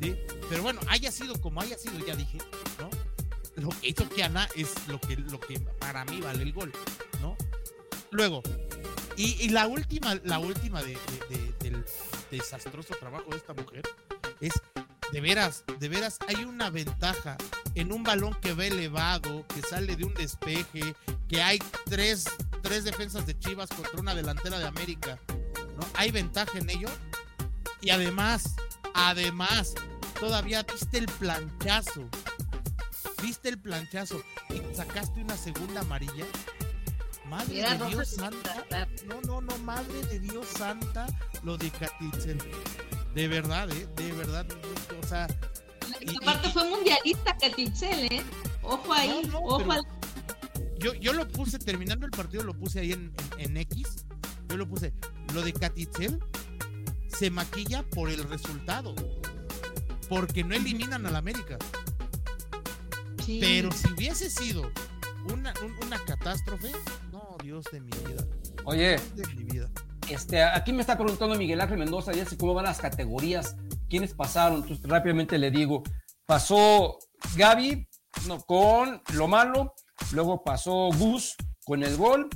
[0.00, 0.16] ¿sí?
[0.48, 2.38] Pero bueno, haya sido como haya sido, ya dije,
[2.78, 2.88] ¿no?
[3.62, 6.72] Lo que hizo Kiana es lo que, lo que para mí vale el gol,
[7.20, 7.36] ¿no?
[8.10, 8.42] Luego,
[9.16, 10.96] y, la última, la última de,
[11.28, 11.84] de- de- del
[12.30, 13.82] desastroso trabajo de esta mujer
[14.40, 14.52] es
[15.12, 17.36] de veras, de veras, hay una ventaja
[17.74, 20.94] en un balón que va elevado, que sale de un despeje,
[21.28, 22.24] que hay tres,
[22.62, 25.18] tres defensas de Chivas contra una delantera de América,
[25.76, 25.86] ¿no?
[25.94, 26.88] Hay ventaja en ello.
[27.80, 28.56] Y además,
[28.94, 29.74] además,
[30.18, 32.08] todavía viste el planchazo.
[33.22, 36.26] Viste el planchazo y sacaste una segunda amarilla.
[37.26, 38.66] Madre de Dios santa.
[39.06, 41.06] No, no, no, madre de Dios santa,
[41.42, 41.70] lo de.
[43.14, 43.88] De verdad, ¿eh?
[43.96, 44.46] De verdad.
[45.02, 45.26] O sea,
[46.00, 48.22] Y aparte y- fue mundialista Catitzel, ¿eh?
[48.62, 49.86] Ojo ahí, No, no, ojo al-
[50.78, 54.04] yo, yo lo puse, terminando el partido, lo puse ahí en, en- en X.
[54.48, 54.92] Yo lo puse.
[55.34, 56.18] Lo de Catitzel
[57.08, 58.94] se maquilla por el resultado.
[60.08, 61.56] Porque no eliminan al América.
[63.24, 63.38] sí.
[63.40, 64.70] Pero si hubiese sido
[65.32, 66.72] una, un- una catástrofe,
[67.12, 68.24] no, Dios de mi vida.
[68.64, 69.70] Oye, Dios de mi vida.
[70.10, 73.56] Este, aquí me está preguntando Miguel Ángel Mendoza, ya sé cómo van las categorías,
[73.88, 74.62] quiénes pasaron.
[74.62, 75.82] Entonces, rápidamente le digo,
[76.26, 76.98] pasó
[77.36, 77.88] Gaby
[78.26, 79.74] no, con lo malo,
[80.12, 82.28] luego pasó Gus con el gol,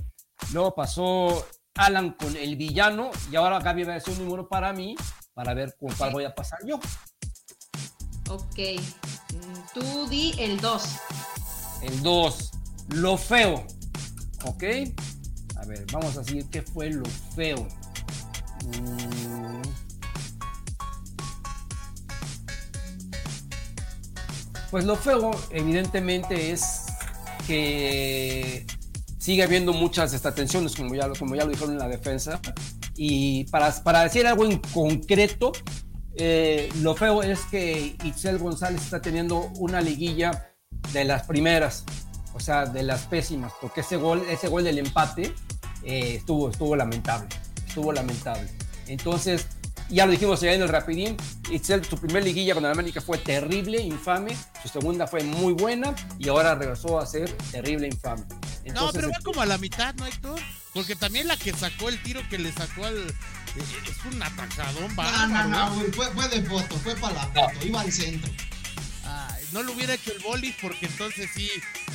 [0.53, 4.73] luego pasó Alan con el villano, y ahora Gaby va a decir un número para
[4.73, 4.95] mí,
[5.35, 6.81] para ver con cuál voy a pasar yo.
[8.31, 8.81] Ok.
[9.75, 10.83] Tú di el 2.
[11.83, 12.51] El 2,
[12.95, 13.67] lo feo.
[14.45, 14.65] ¿Ok?
[15.57, 17.05] A ver, vamos a decir qué fue lo
[17.35, 17.67] feo.
[18.67, 19.63] Mm.
[24.71, 26.87] Pues lo feo, evidentemente, es
[27.47, 28.67] que
[29.19, 32.41] sigue habiendo muchas desatenciones, como ya, lo- como ya lo dijeron en la defensa.
[32.97, 35.53] Y para, para decir algo en concreto,
[36.17, 40.51] eh, lo feo es que Itzel González está teniendo una liguilla
[40.93, 41.85] de las primeras,
[42.35, 45.35] o sea, de las pésimas, porque ese gol, ese gol del empate
[45.85, 47.29] eh, estuvo, estuvo lamentable,
[47.67, 48.49] estuvo lamentable.
[48.89, 49.47] Entonces,
[49.89, 51.17] ya lo dijimos allá en el Rapidín,
[51.51, 55.95] Itzel, su primer liguilla con el América fue terrible, infame, su segunda fue muy buena
[56.19, 58.23] y ahora regresó a ser terrible, infame.
[58.75, 60.41] No, pero va como a la mitad, ¿no, Héctor?
[60.73, 62.97] Porque también la que sacó el tiro que le sacó al.
[62.97, 63.13] eh,
[63.57, 65.49] Es un atacadón, No, bárbaro.
[65.51, 68.33] no, no, güey, fue, fue de foto, fue para la foto, iba al centro.
[69.53, 71.49] No lo hubiera hecho el boli porque entonces sí.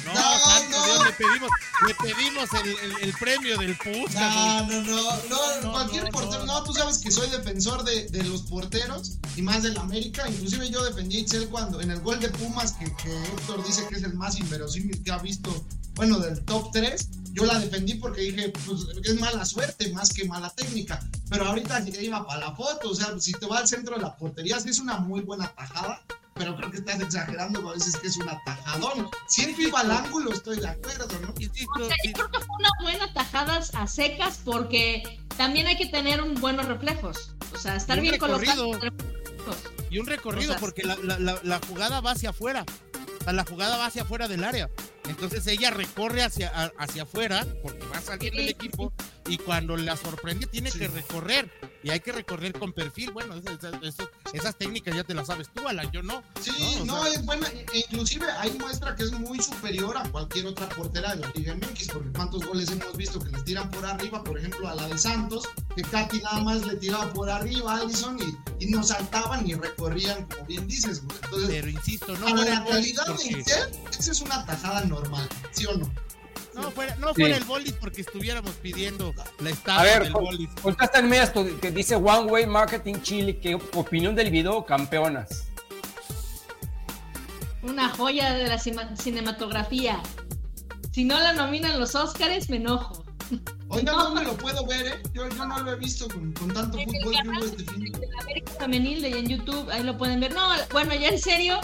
[0.06, 0.86] No, No, santo no.
[0.86, 1.50] Dios, le pedimos,
[1.88, 4.14] le pedimos el, el- el premio del Puskas.
[4.36, 6.64] No, no, no, no, No, cualquier portero, no.
[6.64, 10.84] tú sabes que soy defensor de, de los porteros y más del América, inclusive yo
[10.86, 14.04] defendí a Itzel cuando en el gol de Pumas, que, que Héctor dice que es
[14.04, 15.66] el más inverosímil que ha visto,
[15.96, 20.24] bueno, del top 3, yo la defendí porque dije, pues es mala suerte más que
[20.26, 23.96] mala técnica, pero ahorita iba para la foto, o sea, si te va al centro
[23.98, 26.02] de la portería, sí es una muy buena tajada,
[26.40, 29.10] pero creo que estás exagerando a veces que es un atajadón.
[29.28, 31.30] Siempre iba al ángulo, estoy de acuerdo, ¿no?
[31.30, 35.88] O sea, yo creo que fue una buena tajada a secas porque también hay que
[35.88, 37.36] tener un buenos reflejos.
[37.54, 38.72] O sea, estar Y un bien colocado.
[38.74, 38.96] recorrido.
[39.92, 42.64] y un recorrido O sea, porque la, la- la- la jugada va hacia afuera.
[43.20, 44.70] O sea, la jugada va hacia afuera del área.
[45.10, 48.52] Entonces ella recorre hacia, a- hacia afuera porque va saliendo el Sí.
[48.52, 48.94] equipo
[49.30, 50.80] y cuando la sorprende tiene Sí.
[50.80, 51.50] que recorrer.
[51.82, 53.12] Y hay que recorrer con perfil.
[53.12, 55.90] Bueno, esas, esas- esas- esas técnicas ya te las sabes tú, Alan.
[55.92, 56.22] Yo no.
[56.42, 57.48] Sí, No, no, sea- es buena.
[57.48, 61.54] e- Inclusive ahí muestra que es muy superior a cualquier otra portera de la Liga
[61.54, 64.88] MX, porque cuántos goles hemos visto que les tiran por arriba, por ejemplo, a la
[64.88, 68.18] de Santos, que Katy nada más le tiraba por arriba a Allison
[68.60, 71.18] y, y no saltaban ni recorrían, como bien dices, güey.
[71.24, 75.30] Entonces, Pero insisto, no para la realidad de porque, Intel, esa es una tajada normal,
[75.52, 75.90] ¿sí o no?
[76.56, 77.22] No fuera, no Sí.
[77.22, 80.48] fuera el boli porque estuviéramos pidiendo la A estatua ver, del con- boli.
[80.62, 85.46] contástenme esto que dice One Way Marketing Chile, que opinión del video, campeonas.
[87.62, 90.02] Una joya de la cinematografía.
[90.92, 93.04] Si no la nominan los Óscares, me enojo.
[93.68, 95.04] Oiga, no me lo puedo ver, ¿eh?
[95.14, 97.64] Yo, yo no lo he visto con, con tanto En el fútbol que hubo este
[97.74, 97.94] fin.
[98.22, 100.34] América Femenil de en YouTube, ahí lo pueden ver.
[100.34, 101.60] No, bueno, ya en serio,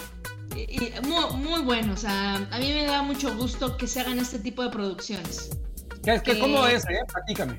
[0.56, 1.94] y- y muy, muy bueno.
[1.94, 5.50] O sea, a mí me da mucho gusto que se hagan este tipo de producciones.
[6.04, 6.84] ¿Qué, qué, ¿Cómo es?
[6.86, 7.00] Eh?
[7.12, 7.58] Platícame.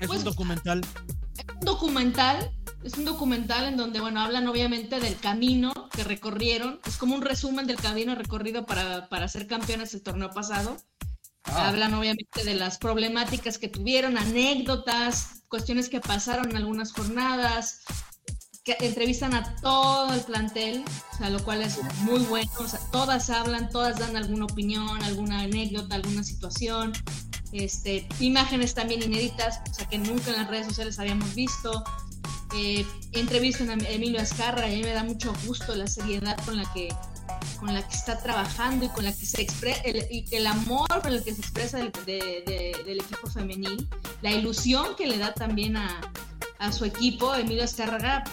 [0.00, 0.80] Es pues- un documental.
[1.36, 2.52] Es un documental,
[2.84, 6.80] es un documental en donde, bueno, hablan obviamente del camino que recorrieron.
[6.86, 10.76] Es como un resumen del camino recorrido para, para ser campeones el torneo pasado.
[11.44, 17.80] Ah, Hablan obviamente de las problemáticas que tuvieron, anécdotas, cuestiones que pasaron en algunas jornadas,
[18.64, 22.78] que entrevistan a todo el plantel, o sea, lo cual es muy bueno, o sea,
[22.92, 26.92] todas hablan, todas dan alguna opinión, alguna anécdota, alguna situación,
[27.52, 31.82] este, imágenes también inéditas, o sea, que nunca en las redes sociales habíamos visto.
[32.54, 36.56] eh, entrevistan a Emilio Azcarra y a mí me da mucho gusto la seriedad con
[36.58, 36.88] la que
[37.58, 41.12] con la que está trabajando y con la que se expresa, el, el, amor con
[41.12, 43.88] el que se expresa del, del equipo femenil,
[44.20, 46.00] la ilusión que le da también a,
[46.58, 48.24] a su equipo, Emilio Azcárraga,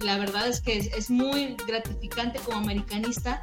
[0.00, 3.40] la verdad es que es, muy gratificante como americanista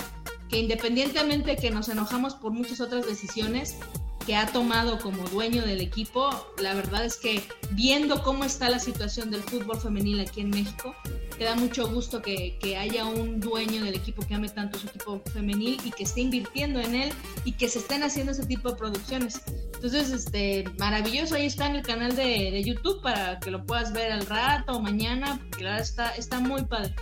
[0.50, 3.78] que independientemente de que nos enojamos por muchas otras decisiones,
[4.26, 6.30] que ha tomado como dueño del equipo,
[6.60, 10.96] la verdad es que viendo cómo está la situación del fútbol femenil aquí en México,
[11.38, 14.88] te da mucho gusto que, que, haya un dueño del equipo que ame tanto su
[14.88, 18.70] equipo femenil y que esté invirtiendo en él y que se estén haciendo ese tipo
[18.70, 19.42] de producciones.
[19.76, 23.94] Entonces, este, maravilloso, ahí está en el canal de, de YouTube para que lo puedas
[23.94, 26.96] ver al rato o mañana, claro, está, está muy padre.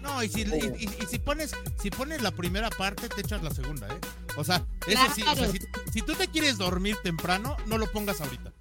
[0.00, 3.50] No, y si, y, y, si pones si pones la primera parte, te echas la
[3.50, 4.00] segunda, ¿eh?
[4.36, 5.58] O sea, eso sí, o sea, si,
[5.92, 8.52] si, tú te quieres dormir temprano, no lo pongas ahorita.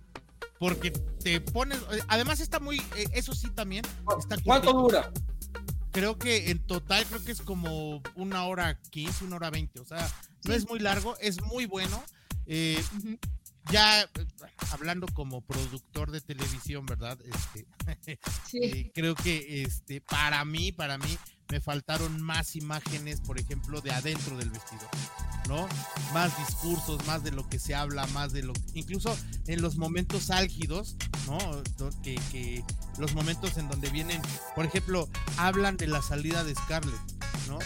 [0.60, 1.80] Porque te pones.
[2.10, 2.82] Además, está muy.
[3.14, 3.86] Eso sí también.
[4.20, 5.10] Está ¿Cuánto dura?
[5.92, 9.80] Creo que en total, creo que es como una hora quince, una hora veinte.
[9.80, 10.08] O sea,
[10.44, 12.04] no es muy largo, es muy bueno.
[12.46, 13.20] Eh, uh -huh.
[13.72, 14.10] Ya
[14.72, 17.18] hablando como productor de televisión, ¿verdad?
[17.24, 17.68] Este,
[18.50, 18.60] sí.
[18.64, 21.18] eh, creo que este, para mí, para mí,
[21.50, 24.88] me faltaron más imágenes, por ejemplo, de adentro del vestido,
[25.48, 25.68] ¿no?
[26.14, 29.18] Más discursos, más de lo que se habla, más de lo incluso
[29.48, 30.96] en los momentos álgidos,
[31.28, 31.38] ¿no?
[32.04, 32.64] Que, que
[33.00, 34.22] los momentos en donde vienen,
[34.56, 37.02] por ejemplo, hablan de la salida de Scarlett,
[37.48, 37.58] ¿no?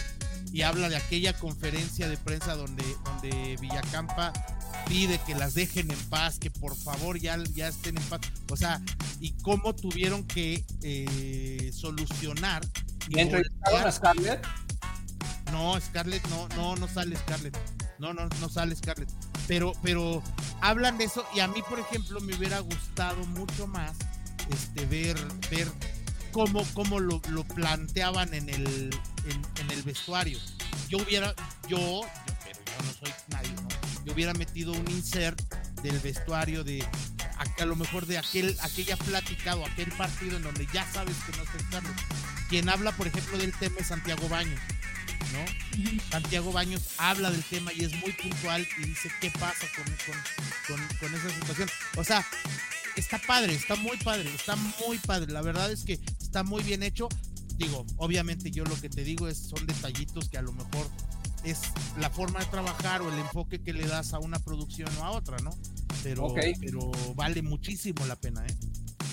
[0.50, 4.32] Y habla de aquella conferencia de prensa donde, donde Villacampa
[4.86, 8.20] pide que las dejen en paz, que por favor ya, ya estén en paz.
[8.50, 8.80] O sea,
[9.20, 12.66] y cómo tuvieron que eh, solucionar.
[13.08, 14.46] ¿Y entrevistaron a Scarlett?
[15.52, 17.56] No, Scarlett no, no, no sale Scarlett.
[17.98, 19.10] No, no, no sale Scarlett.
[19.46, 20.22] Pero, pero
[20.60, 23.92] hablan de eso y a mí, por ejemplo, me hubiera gustado mucho más
[24.50, 25.16] este, ver,
[25.50, 25.68] ver
[26.32, 28.90] cómo, cómo lo, lo planteaban en el,
[29.24, 30.38] en, en, el vestuario.
[30.88, 31.34] Yo hubiera,
[31.68, 32.02] yo,
[32.44, 33.14] pero yo no soy
[34.14, 35.40] hubiera metido un insert
[35.82, 36.82] del vestuario de
[37.36, 41.16] a, a, lo mejor de aquel, aquella plática o aquel partido en donde ya sabes
[41.26, 41.96] que no está Scarlett.
[42.48, 44.60] Quien habla, por ejemplo, del tema es Santiago Baños.
[45.32, 46.00] ¿no?
[46.10, 50.78] Santiago Baños habla del tema y es muy puntual y dice qué pasa con, con,
[50.78, 51.68] con, con, esa situación.
[51.96, 52.24] O sea,
[52.96, 55.32] está padre, está muy padre, está muy padre.
[55.32, 57.08] La verdad es que está muy bien hecho.
[57.56, 60.88] Digo, obviamente yo lo que te digo es son detallitos que a lo mejor
[61.44, 61.62] es
[61.98, 65.10] la forma de trabajar o el enfoque que le das a una producción o a
[65.10, 65.50] otra, ¿no?
[66.02, 66.54] Pero, okay.
[66.60, 68.54] pero vale muchísimo la pena, ¿eh?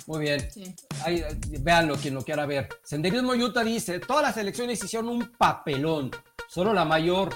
[0.08, 0.50] Muy bien.
[0.52, 0.76] Sí.
[1.04, 1.24] Ahí,
[1.60, 2.70] véanlo quien lo quiera ver.
[2.84, 6.12] Senderismo Utah dice, todas las elecciones hicieron un papelón.
[6.50, 7.34] Solo la mayor,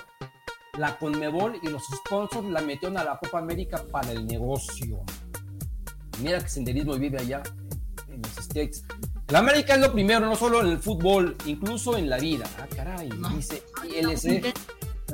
[0.78, 5.04] la Conmebol y los sponsors la metieron a la Copa América para el negocio.
[6.22, 7.44] Mira que Senderismo vive allá,
[8.10, 8.84] en los States.
[9.30, 12.46] La América es lo primero, no solo en el fútbol, incluso en la vida.
[12.60, 13.30] Ah, caray, no.
[13.30, 14.54] dice ILC.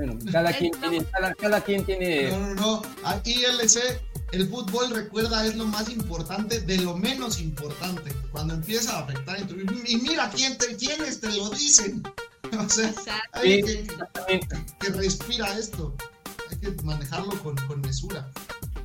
[0.06, 2.32] Bueno, cada quien tiene, cada, cada quien tiene.
[2.32, 2.82] No, no, no.
[3.04, 4.02] A ILC
[4.32, 8.14] el fútbol, recuerda, es lo más importante de lo menos importante.
[8.32, 9.56] Cuando empieza a afectar en tu
[9.86, 12.04] Y mira quién te, quiénes te lo dicen.
[12.60, 12.94] O sea,
[13.32, 13.86] hay sí,
[14.28, 14.42] que,
[14.78, 15.96] que, respira esto.
[16.50, 18.30] Hay que manejarlo con, con, mesura.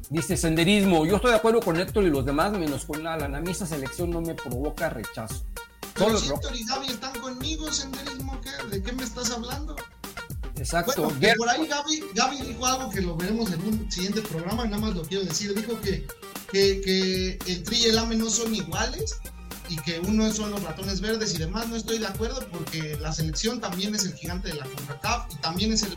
[0.09, 1.05] Dice senderismo.
[1.05, 3.35] Yo estoy de acuerdo con Héctor y los demás, menos con Alan.
[3.35, 5.45] A mí esa selección no me provoca rechazo.
[5.95, 8.51] Pero si Héctor y Gaby están conmigo, senderismo, ¿qué?
[8.69, 9.75] ¿de qué me estás hablando?
[10.57, 11.11] Exacto.
[11.11, 14.79] Bueno, por ahí Gaby, Gaby, dijo algo que lo veremos en un siguiente programa, nada
[14.79, 15.55] más lo quiero decir.
[15.55, 16.07] Dijo que,
[16.51, 19.21] que, que el Tri y el AME no son iguales
[19.69, 21.69] y que uno son los ratones verdes y demás.
[21.69, 25.37] No estoy de acuerdo porque la selección también es el gigante de la CONCACAF y
[25.37, 25.97] también es el,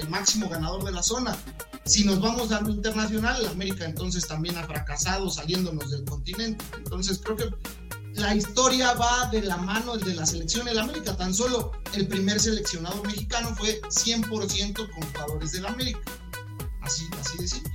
[0.00, 1.36] el máximo ganador de la zona.
[1.84, 6.64] Si nos vamos lo internacional, América entonces también ha fracasado saliéndonos del continente.
[6.76, 7.44] Entonces creo que
[8.16, 11.16] la historia va de la mano de la selección del América.
[11.16, 16.00] Tan solo el primer seleccionado mexicano fue 100% con jugadores del América.
[16.82, 17.72] Así, así de simple.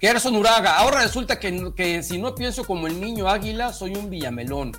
[0.00, 4.10] Gerson Uraga, ahora resulta que, que, si no pienso como el niño águila, soy un
[4.10, 4.72] villamelón.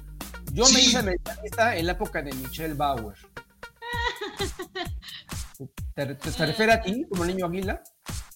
[0.51, 0.73] Yo sí.
[0.73, 3.15] me hice americanista en la época de Michelle Bauer.
[5.95, 7.81] ¿Te, te, te refieres a ti como el niño águila?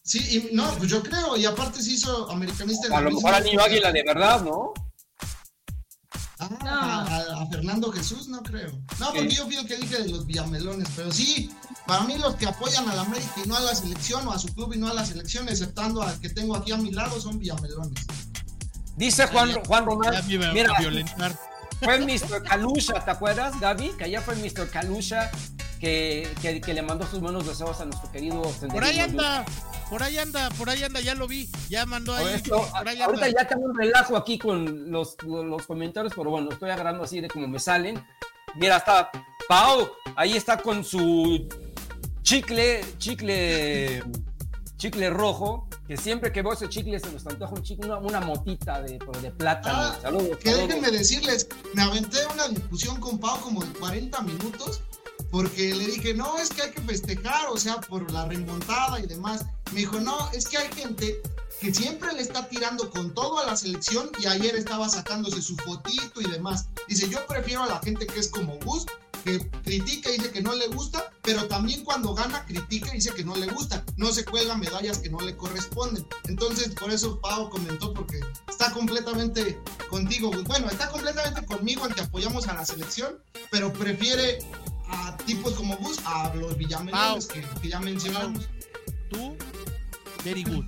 [0.02, 2.98] Sí, y, no, pues yo creo, y aparte se hizo americanista.
[2.98, 4.72] A lo mejor al niño águila de verdad, ¿no?
[6.40, 6.70] Ah, no.
[6.70, 8.72] a, a, Fernando Jesús no creo.
[9.00, 11.50] No, porque yo pido que dije de los villamelones, pero sí,
[11.88, 14.40] para mí los que apoyan a la América y no a la selección, o a
[14.40, 17.20] su club y no a la selección, exceptando al que tengo aquí a mi lado,
[17.20, 18.06] son villamelones.
[18.96, 20.74] Dice Juan, Juan Román, mira,
[21.82, 22.44] fue Mr.
[22.44, 23.92] Kalusha, ¿te acuerdas, Gaby?
[23.98, 24.70] Que allá fue Mr.
[24.70, 25.32] Kalusha
[25.80, 28.42] que, que, que, le mandó sus buenos deseos a nuestro querido
[28.72, 29.46] Por ahí anda.
[29.90, 32.34] Por ahí anda, por ahí anda, ya lo vi, ya mandó ahí.
[32.34, 33.42] Esto, por ahí ahorita anda.
[33.44, 37.30] ya tengo un relajo aquí con los, los comentarios, pero bueno, estoy agarrando así de
[37.30, 38.04] como me salen.
[38.56, 39.12] Mira, está
[39.48, 41.48] Pau, ahí está con su
[42.22, 44.04] chicle, chicle,
[44.76, 48.20] chicle rojo, que siempre que veo ese chicle se nos antoja un chicle, una, una
[48.20, 49.78] motita de, pero de plátano.
[49.78, 50.68] Ah, saludos, Que saludos.
[50.68, 54.82] déjenme decirles, me aventé una discusión con Pau como de 40 minutos
[55.32, 59.08] porque le dije, no, es que hay que festejar, o sea, por la remontada y
[59.08, 59.46] demás.
[59.74, 61.22] Me dijo, no, es que hay gente
[61.60, 65.56] que siempre le está tirando con todo a la selección y ayer estaba sacándose su
[65.58, 66.68] fotito y demás.
[66.88, 68.86] Dice, yo prefiero a la gente que es como Gus,
[69.24, 73.14] que critica y dice que no le gusta, pero también cuando gana critica y dice
[73.14, 73.84] que no le gusta.
[73.98, 76.08] No se cuelga medallas que no le corresponden.
[76.26, 79.60] Entonces, por eso Pau comentó, porque está completamente
[79.90, 80.32] contigo.
[80.46, 83.22] Bueno, está completamente conmigo en que apoyamos a la selección,
[83.52, 84.40] pero prefiere
[84.90, 88.50] a tipos como Gus a los villamelones que, que ya mencionamos.
[89.10, 89.36] Tú,
[90.24, 90.66] very good.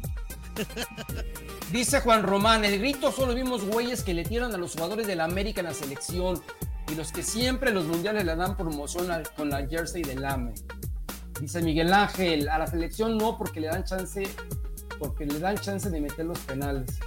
[1.72, 5.16] Dice Juan Román, el grito solo vimos güeyes que le tiran a los jugadores de
[5.16, 6.42] la América en la selección
[6.92, 10.26] y los que siempre en los mundiales le dan promoción al- con la jersey del
[10.26, 10.54] AME.
[11.40, 14.28] Dice Miguel Ángel, a la selección no porque le dan chance,
[14.98, 16.98] porque le dan chance de meter los penales.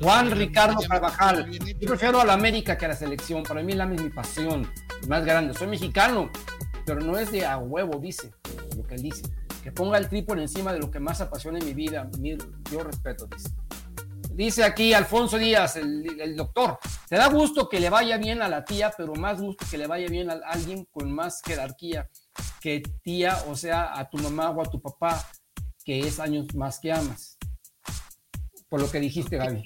[0.00, 3.80] Juan Ricardo Carvajal, yo prefiero a la América que a la selección, para mí el
[3.80, 4.70] AME es mi pasión,
[5.08, 6.30] más grande, soy mexicano,
[6.84, 8.32] pero no es de a huevo, dice,
[8.76, 9.22] lo que él dice,
[9.62, 12.36] que ponga el tri por encima de lo que más apasiona en mi vida, mi-
[12.70, 13.50] yo respeto, dice.
[14.32, 16.78] Dice aquí Alfonso Díaz, el, el doctor,
[17.08, 19.86] te da gusto que le vaya bien a la tía, pero más gusto que le
[19.86, 22.10] vaya bien a alguien con más jerarquía
[22.60, 25.26] que tía, o sea, a tu mamá o a tu papá,
[25.84, 27.38] que es años más que amas.
[28.68, 29.62] Por lo que dijiste, Gaby.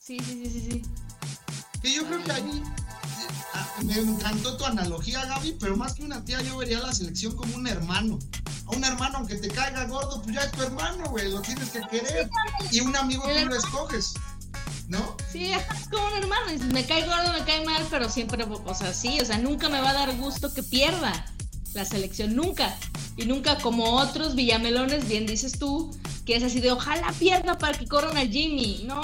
[0.00, 0.82] Sí, sí, sí, sí, sí.
[1.82, 2.76] Que yo creo que ahí ah,
[3.84, 7.54] me encantó tu analogía, Gaby, pero más que una tía, yo vería la selección como
[7.56, 8.18] un hermano.
[8.66, 11.70] A un hermano, aunque te caiga gordo, pues ya es tu hermano, güey, lo tienes
[11.70, 12.28] que querer.
[12.70, 14.14] Y un amigo tú lo escoges,
[14.88, 15.16] ¿no?
[15.30, 16.64] Sí, es como un hermano.
[16.72, 19.80] Me cae gordo, me cae mal, pero siempre, o sea, sí, o sea, nunca me
[19.80, 21.26] va a dar gusto que pierda
[21.74, 22.76] la selección, nunca.
[23.16, 25.90] Y nunca como otros villamelones, bien dices tú,
[26.26, 28.84] que es así de ojalá pierda para que corran a Jimmy.
[28.86, 29.02] No,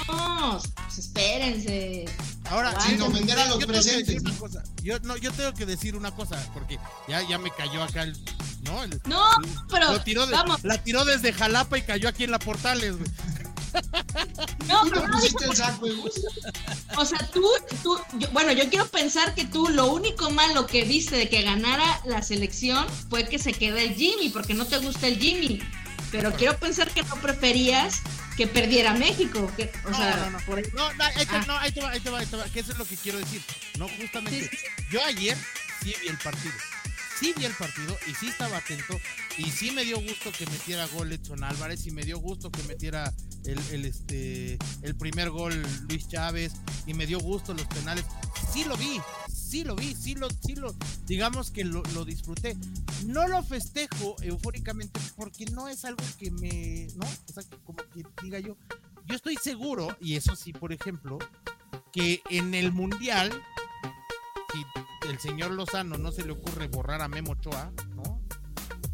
[0.87, 2.05] pues espérense.
[2.45, 4.23] Ahora, Sin yo- ofender a los yo tengo que decir presentes.
[4.31, 4.63] una cosa.
[4.81, 8.17] Yo, no, yo tengo que decir una cosa, porque ya, ya me cayó acá el.
[8.63, 8.83] ¿No?
[8.83, 9.23] El- No,
[9.69, 12.97] pero lo tiró de- vamos, la tiró desde Jalapa y cayó aquí en la Portales,
[12.97, 13.09] güey.
[14.67, 15.87] No, Tú pero no pusiste el saco.
[16.97, 17.47] O sea, tú,
[17.83, 21.41] tú, yo- bueno, yo quiero pensar que tú lo único malo que viste de que
[21.41, 25.59] ganara la selección fue que se quede el Jimmy, porque no te gusta el Jimmy.
[26.11, 28.01] Pero quiero pensar que no preferías
[28.35, 29.51] que perdiera México.
[29.55, 30.39] Que, o No, sea, no, no.
[30.45, 31.43] por- No, no, ahí te, Ah.
[31.47, 32.95] no, ahí te va, ahí te va, ahí te va, que eso es lo que
[32.97, 33.41] quiero decir.
[33.77, 34.49] No, justamente.
[34.49, 34.57] Sí,
[34.91, 35.37] Yo ayer
[35.83, 36.53] sí vi el partido.
[37.19, 38.99] Sí vi el partido y sí estaba atento.
[39.37, 42.63] Y sí me dio gusto que metiera gol Edson Álvarez y me dio gusto que
[42.63, 43.13] metiera
[43.45, 46.53] el, el, este, el primer gol Luis Chávez
[46.85, 48.05] y me dio gusto los penales.
[48.51, 48.99] Sí lo vi,
[49.31, 50.75] sí lo vi, sí lo, sí lo,
[51.05, 52.57] digamos que lo, lo disfruté.
[53.05, 57.05] No lo festejo eufóricamente porque no es algo que me, ¿no?
[57.05, 58.57] O sea, como que diga yo,
[59.05, 61.17] yo estoy seguro, y eso sí, por ejemplo,
[61.91, 63.31] que en el Mundial,
[64.53, 64.63] si
[65.09, 68.21] el señor Lozano no se le ocurre borrar a Memo Ochoa, ¿no?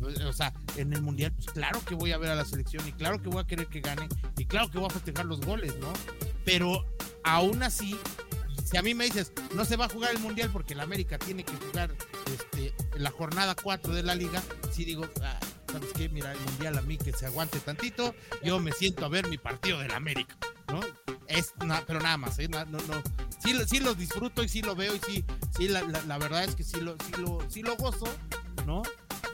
[0.02, 2.92] O sea, en el Mundial, pues claro que voy a ver a la selección y
[2.92, 4.08] claro que voy a querer que gane
[4.38, 5.92] y claro que voy a festejar los goles, ¿no?
[6.44, 6.86] Pero
[7.24, 7.98] aún así,
[8.70, 11.18] si a mí me dices, no se va a jugar el Mundial porque el América
[11.18, 11.96] tiene que jugar
[12.34, 15.40] este, la jornada 4 de la liga, sí digo, ah,
[15.72, 16.10] ¿sabes qué?
[16.10, 18.14] Mira, el Mundial a mí que se aguante tantito,
[18.44, 20.36] yo me siento a ver mi partido del América,
[20.68, 20.82] ¿no?
[21.28, 21.54] Es,
[21.88, 22.48] pero nada más, ¿eh?
[22.48, 23.02] Na- no, no.
[23.40, 25.26] Sí, sí lo disfruto y sí lo veo y sí,
[25.58, 28.06] sí la, la- la verdad es que sí lo, sí, lo, sí lo gozo,
[28.66, 28.84] ¿no?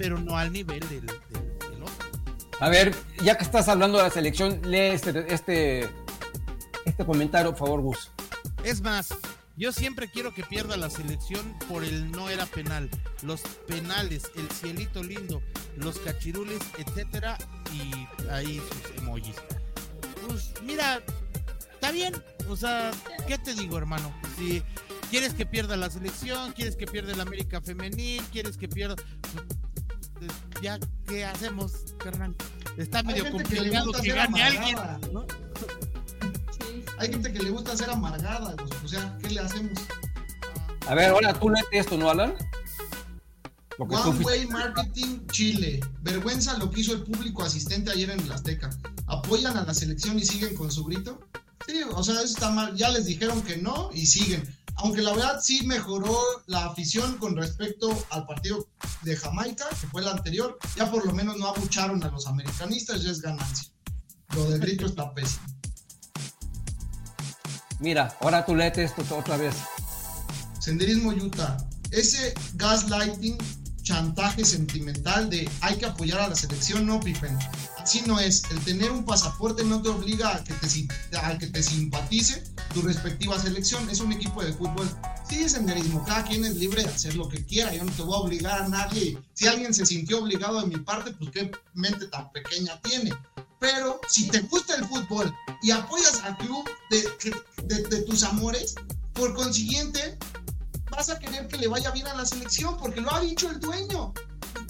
[0.02, 1.18] Pero no al nivel del, del,
[1.60, 2.06] del otro.
[2.60, 5.90] A ver, ya que estás hablando de la selección, lee este, este,
[6.86, 8.12] este comentario, por favor, Gus.
[8.64, 9.10] Es más,
[9.58, 12.90] yo siempre quiero que pierda la selección por el no era penal.
[13.22, 15.42] Los penales, el cielito lindo,
[15.78, 17.38] los cachirules, etcétera,
[17.72, 19.36] y ahí sus emojis.
[20.28, 21.02] Pues mira,
[21.74, 22.16] está bien.
[22.50, 22.90] O sea,
[23.28, 24.12] ¿qué te digo, hermano?
[24.38, 24.64] Si
[25.12, 28.96] quieres que pierda la selección, quieres que pierda el América Femenil, quieres que pierda.
[30.62, 32.36] Ya, ¿qué hacemos, carnal?
[32.78, 35.08] Está Hay medio que complicado que ser gane alguien, amargada.
[35.12, 35.26] ¿no?
[36.60, 36.84] sí.
[36.98, 39.74] Hay gente que le gusta ser amargada, pues, o sea, ¿qué le hacemos?
[40.88, 42.34] A ver, ahora tú lees esto, ¿no, Alan?
[43.90, 45.80] Que One Way Marketing Chile.
[46.02, 48.70] Vergüenza lo que hizo el público asistente ayer en el Azteca.
[49.08, 51.20] ¿Apoyan a la selección y siguen con su grito?
[51.68, 52.76] Sí, o sea, eso está mal.
[52.76, 54.44] Ya les dijeron que no y siguen.
[54.76, 56.18] Aunque la verdad sí mejoró
[56.48, 58.68] la afición con respecto al partido
[59.04, 63.04] de Jamaica, que fue el anterior, ya por lo menos no abucharon a los americanistas,
[63.04, 63.72] ya es ganancia.
[64.36, 65.46] Lo del grito está pésimo.
[67.80, 69.56] Mira, ahora tú lees esto otra vez.
[70.60, 71.58] Senderismo Utah.
[71.90, 73.38] Ese gaslighting,
[73.82, 77.38] chantaje sentimental de hay que apoyar a la selección, no, Pippen.
[77.80, 78.44] Así no es.
[78.52, 82.44] El tener un pasaporte no te obliga a que te, a que te simpatice
[82.74, 83.90] tu respectiva selección.
[83.90, 84.90] Es un equipo de fútbol.
[85.28, 86.04] Sí, senderismo.
[86.06, 87.74] Cada quien es libre de hacer lo que quiera.
[87.74, 89.18] Yo no te voy a obligar a nadie.
[89.34, 93.12] Si alguien se sintió obligado de mi parte, pues qué mente tan pequeña tiene.
[93.60, 98.76] Pero si te gusta el fútbol y apoyas al club de, de tus amores,
[99.14, 100.18] por consiguiente,
[100.90, 103.60] vas a querer que le vaya bien a la selección, porque lo ha dicho el
[103.60, 104.14] dueño.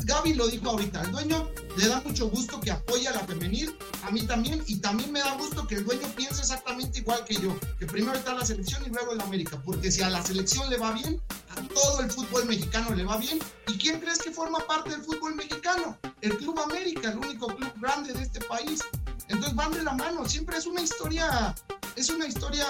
[0.06, 3.76] Gaby lo dijo ahorita, el dueño le da mucho gusto que apoya a la femenil,
[4.04, 7.36] a mí también, y también me da gusto que el dueño piense exactamente igual que
[7.36, 10.70] yo, que primero está la selección y luego el América, porque si a la selección
[10.70, 14.32] le va bien, a todo el fútbol mexicano le va bien, ¿y quién crees que
[14.32, 15.98] forma parte del fútbol mexicano?
[16.22, 18.82] El Club América, el único club grande de este país.
[19.28, 21.56] Entonces van de la mano, siempre es una historia,
[21.96, 22.66] es una historia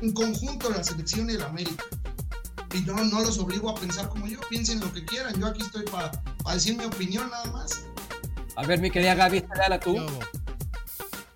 [0.00, 1.84] en conjunto la selección y el América
[2.74, 5.62] y no, no los obligo a pensar como yo, piensen lo que quieran, yo aquí
[5.62, 6.10] estoy para
[6.52, 7.84] decir mi opinión nada más.
[8.56, 9.96] A ver, mi querida Gaby, dale tú.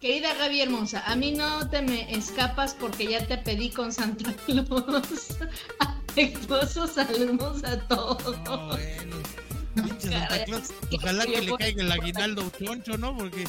[0.00, 4.34] Querida Gaby Hermosa, a mí no te me escapas porque ya te pedí con Santa
[4.44, 5.36] Claus.
[5.78, 8.36] Afectuosos saludos a todos.
[8.44, 9.16] No, bueno.
[9.98, 10.70] Santa Claus.
[10.92, 13.16] Ojalá que le caiga el aguinaldo choncho, ¿no?
[13.16, 13.46] Porque.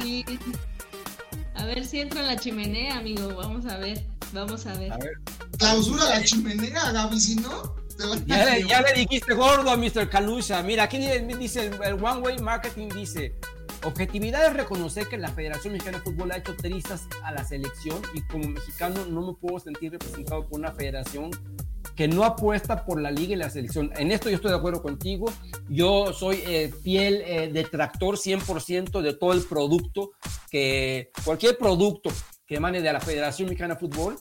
[0.00, 0.24] Sí.
[1.54, 3.34] A ver si entra en la chimenea, amigo.
[3.34, 4.04] Vamos a ver.
[4.32, 4.92] Vamos a ver.
[4.92, 5.12] A ver.
[5.58, 7.82] Clausura la chimenea, Gaby, si no.
[8.26, 10.08] Ya, ya, le dijiste gordo a Mr.
[10.08, 10.62] Calusa.
[10.62, 10.98] Mira, aquí
[11.38, 13.34] dice el One Way Marketing dice,
[13.84, 18.00] objetividad es reconocer que la Federación Mexicana de Fútbol ha hecho tristas a la selección
[18.14, 21.30] y como mexicano no me puedo sentir representado por una federación
[21.94, 23.90] que no apuesta por la liga y la selección.
[23.96, 25.32] En esto yo estoy de acuerdo contigo.
[25.68, 30.12] Yo soy eh, fiel eh, detractor 100% de todo el producto,
[30.50, 32.10] que cualquier producto
[32.46, 34.16] que emane de la Federación Mexicana de Fútbol,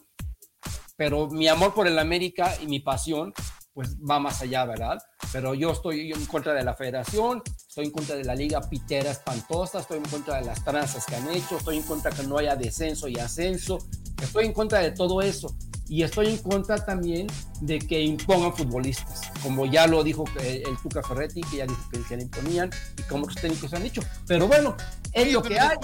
[0.95, 3.33] pero mi amor por el América y mi pasión
[3.73, 4.97] pues va más allá, ¿verdad?
[5.31, 9.11] Pero yo estoy en contra de la federación, estoy en contra de la liga pitera
[9.11, 12.37] espantosa, estoy en contra de las tranzas que han hecho, estoy en contra que no
[12.37, 13.77] haya descenso y ascenso,
[14.21, 15.55] estoy en contra de todo eso.
[15.91, 17.27] Y estoy en contra también
[17.59, 22.15] de que impongan futbolistas, como ya lo dijo el Tuca Ferretti, que ya dijo que,
[22.15, 24.01] le imponían, y como los técnicos han dicho.
[24.25, 24.77] Pero bueno,
[25.11, 25.75] es lo que hay.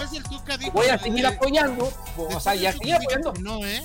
[0.72, 3.34] Voy a seguir apoyando, o sea, ya seguir apoyando.
[3.42, 3.84] No, ¿eh?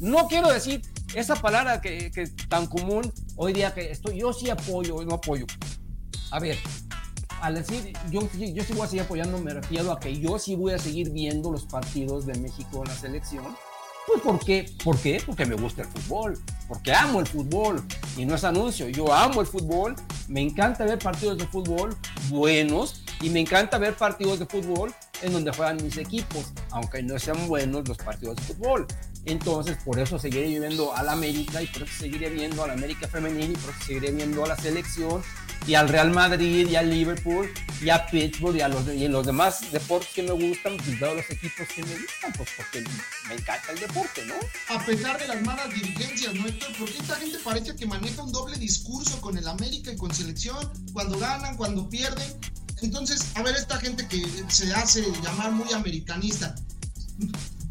[0.00, 0.82] no quiero decir
[1.14, 5.46] esa palabra que, que tan común hoy día que estoy, yo sí apoyo, no apoyo.
[6.32, 6.58] A ver,
[7.40, 10.56] al decir yo, yo sí voy a seguir apoyando, me refiero a que yo sí
[10.56, 13.44] voy a seguir viendo los partidos de México en la selección.
[14.06, 14.68] Pues ¿por qué?
[14.82, 15.22] ¿Por qué?
[15.24, 17.82] Porque me gusta el fútbol, porque amo el fútbol
[18.16, 19.94] y no es anuncio, yo amo el fútbol,
[20.28, 21.96] me encanta ver partidos de fútbol
[22.28, 24.92] buenos y me encanta ver partidos de fútbol
[25.22, 28.86] en donde juegan mis equipos, aunque no sean buenos los partidos de fútbol.
[29.24, 32.72] Entonces, por eso seguiré viendo a la América y por eso seguiré viendo a la
[32.72, 35.22] América Femenil y por eso seguiré viendo a la selección
[35.66, 39.26] y al Real Madrid y al Liverpool y a Pittsburgh y a los, y los
[39.26, 42.84] demás deportes que me gustan, pues veo los equipos que me gustan, pues porque
[43.28, 44.34] me encanta el deporte, ¿no?
[44.74, 46.70] A pesar de las malas dirigencias, ¿no, Héctor?
[46.78, 50.58] Porque esta gente parece que maneja un doble discurso con el América y con selección,
[50.92, 52.32] cuando ganan, cuando pierden.
[52.82, 56.54] Entonces, a ver, esta gente que se hace llamar muy americanista,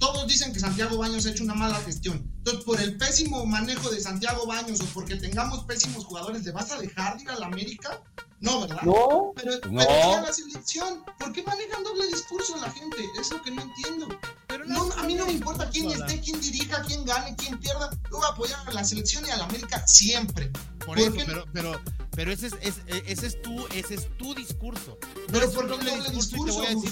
[0.01, 2.27] todos dicen que Santiago Baños ha hecho una mala gestión.
[2.39, 6.71] Entonces, por el pésimo manejo de Santiago Baños o porque tengamos pésimos jugadores, ¿le vas
[6.71, 8.01] a dejar de ir a la América?
[8.39, 8.81] No, ¿verdad?
[8.81, 9.31] No.
[9.35, 9.85] Pero, no.
[9.85, 11.05] pero la selección.
[11.19, 12.97] ¿Por qué manejan doble discurso la gente?
[13.19, 14.07] Es lo que no entiendo.
[14.47, 17.91] Pero no, a mí no me importa quién esté, quién dirija, quién gane, quién pierda.
[18.09, 20.51] Yo voy a apoyar a la selección y a la América siempre.
[20.83, 21.79] Por eso, pero, pero,
[22.15, 24.97] pero ese es, ese es tu, ese es tu discurso.
[25.31, 26.45] pero por qué doble discurso.
[26.45, 26.91] Te voy a decir,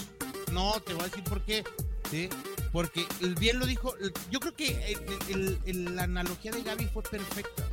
[0.51, 1.63] no, te voy a decir por qué.
[2.11, 2.29] ¿sí?
[2.71, 3.07] Porque
[3.39, 3.95] bien lo dijo,
[4.29, 4.95] yo creo que
[5.65, 7.63] la analogía de Gaby fue perfecta.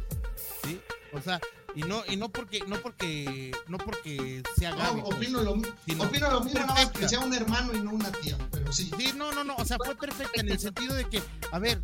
[0.64, 0.80] ¿sí?
[1.12, 1.40] O sea,
[1.74, 5.02] y no y no porque no porque no porque sea Gaby.
[5.02, 8.38] No, opino, lo, opino lo mismo, nada que sea un hermano y no una tía,
[8.50, 8.90] pero sí.
[8.98, 11.82] Sí, no, no, no, o sea, fue perfecta en el sentido de que, a ver,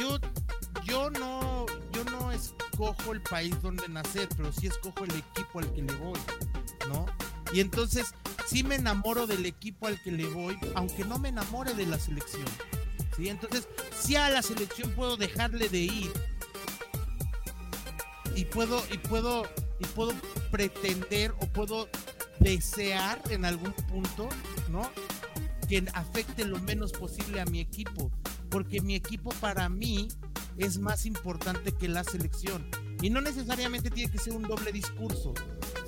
[0.00, 0.18] yo
[0.82, 5.72] yo no yo no escojo el país donde nacer, pero sí escojo el equipo al
[5.72, 6.18] que le voy,
[6.88, 7.06] ¿no?
[7.52, 8.12] Y entonces
[8.46, 11.98] sí me enamoro del equipo al que le voy, aunque no me enamore de la
[11.98, 12.44] selección.
[13.16, 13.28] ¿sí?
[13.28, 16.12] Entonces, si a la selección puedo dejarle de ir
[18.34, 19.46] y puedo, y puedo,
[19.80, 20.12] y puedo
[20.50, 21.88] pretender o puedo
[22.40, 24.28] desear en algún punto,
[24.70, 24.90] ¿no?
[25.68, 28.10] Que afecte lo menos posible a mi equipo.
[28.48, 30.08] Porque mi equipo para mí
[30.56, 32.70] es más importante que la selección.
[33.00, 35.32] Y no necesariamente tiene que ser un doble discurso,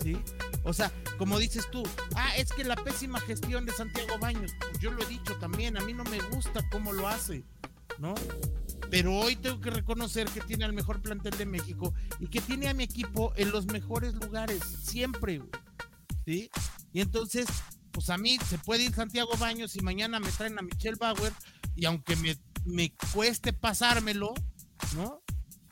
[0.03, 0.17] ¿sí?
[0.63, 1.83] O sea, como dices tú,
[2.15, 5.81] ah, es que la pésima gestión de Santiago Baños, yo lo he dicho también, a
[5.81, 7.45] mí no me gusta cómo lo hace,
[7.99, 8.15] ¿no?
[8.91, 12.69] Pero hoy tengo que reconocer que tiene al mejor plantel de México y que tiene
[12.69, 15.43] a mi equipo en los mejores lugares, siempre,
[16.25, 16.51] ¿sí?
[16.93, 17.47] Y entonces,
[17.93, 21.33] pues a mí se puede ir Santiago Baños y mañana me traen a Michelle Bauer
[21.77, 24.35] y aunque me, me cueste pasármelo,
[24.97, 25.23] ¿no?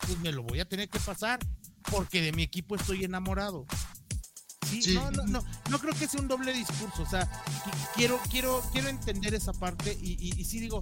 [0.09, 1.39] Pues me lo voy a tener que pasar
[1.91, 3.67] porque de mi equipo estoy enamorado.
[4.67, 7.31] Sí, No, no, no, no creo que sea un doble discurso, o sea,
[7.95, 10.81] quiero, quiero, quiero entender esa parte y, y, sí digo,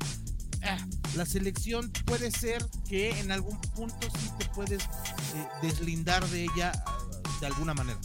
[0.63, 0.79] ah,
[1.15, 6.73] la selección puede ser que en algún punto sí te puedes eh, deslindar de ella
[6.87, 6.99] ah,
[7.41, 7.99] de alguna manera.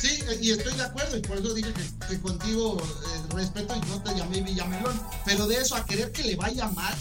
[0.00, 1.72] Sí, y estoy de acuerdo, y por eso dije
[2.08, 6.24] que, contigo eh, respeto y no te llamé Villamelón, pero de eso a querer que
[6.24, 6.94] le vaya mal,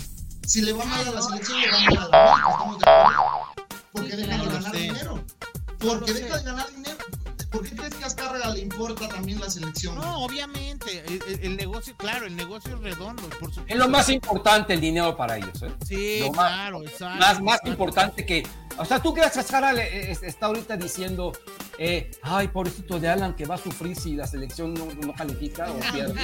[0.46, 2.90] si le va mal a la selección, le va mal a la América, estamos de
[2.90, 3.66] acuerdo.
[3.92, 5.24] Porque deja de ganar dinero.
[5.80, 6.98] Porque deja de ganar dinero.
[7.52, 9.96] ¿Por qué crees que a Azcárraga le importa también la selección?
[9.96, 11.06] No, obviamente,
[11.42, 13.64] el, negocio, claro, el negocio es redondo, por supuesto.
[13.66, 15.72] Es lo más importante el dinero para ellos, ¿eh?
[15.86, 17.20] Sí, claro, más, exacto.
[17.20, 18.46] Más, más importante que.
[18.78, 21.32] O sea, ¿tú crees que Azcárraga está ahorita diciendo,
[21.80, 25.72] eh, ay, pobrecito de Alan que va a sufrir si la selección no, no califica
[25.72, 26.20] o pierde?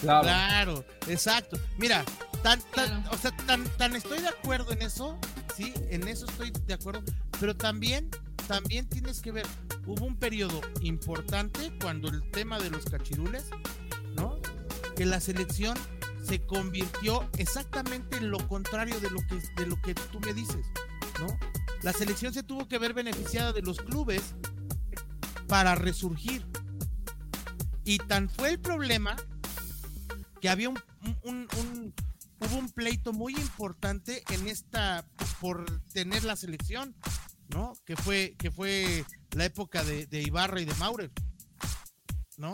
[0.00, 0.22] Claro.
[0.22, 1.58] claro, exacto.
[1.78, 2.04] Mira,
[2.42, 5.18] tan, tan, o sea, tan, tan estoy de acuerdo en eso,
[5.56, 7.02] sí, en eso estoy de acuerdo,
[7.38, 8.10] pero también
[8.50, 9.46] también tienes que ver,
[9.86, 13.44] hubo un periodo importante cuando el tema de los cachirules,
[14.16, 14.40] ¿no?
[14.96, 15.78] Que la selección
[16.24, 20.66] se convirtió exactamente en lo contrario de lo que, de lo que tú me dices,
[21.20, 21.28] ¿no?
[21.82, 24.34] La selección se tuvo que ver beneficiada de los clubes
[25.46, 26.44] para resurgir.
[27.84, 29.14] Y tan fue el problema
[30.40, 30.78] que había un,
[31.22, 31.94] un,
[32.40, 35.06] hubo un pleito muy importante en esta
[35.40, 36.94] por tener la selección.
[37.50, 37.76] ¿no?
[37.84, 41.10] Que fue, que fue la época de, Ibarra y de Maurer,
[42.36, 42.52] ¿no?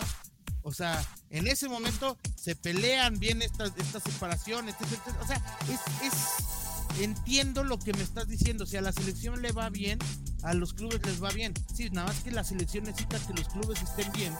[0.62, 4.74] O sea, en ese momento se pelean bien estas, estas separaciones,
[5.20, 5.40] o sea,
[5.70, 5.80] es,
[6.12, 9.98] es, entiendo lo que me estás diciendo, si a la selección le va bien,
[10.42, 13.48] a los clubes les va bien, sí, nada más que la selección necesita que los
[13.48, 14.34] clubes estén bien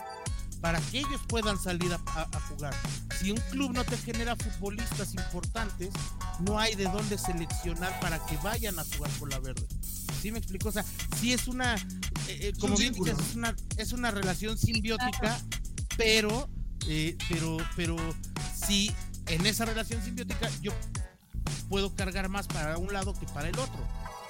[0.61, 2.75] para que ellos puedan salir a, jugar.
[3.21, 5.91] Si un club no te genera futbolistas importantes,
[6.41, 9.67] no hay de dónde seleccionar para que vayan a jugar por la verde.
[10.21, 10.69] ¿Sí me explico?
[10.69, 10.85] O sea,
[11.21, 11.79] sí es una, eh,
[12.29, 15.41] eh, como bien dices, es una, es una relación simbiótica,
[15.97, 16.49] pero,
[16.89, 17.97] eh, pero, pero
[18.67, 18.93] sí,
[19.27, 20.73] en esa relación simbiótica yo
[21.69, 23.87] puedo cargar más para un lado que para el otro.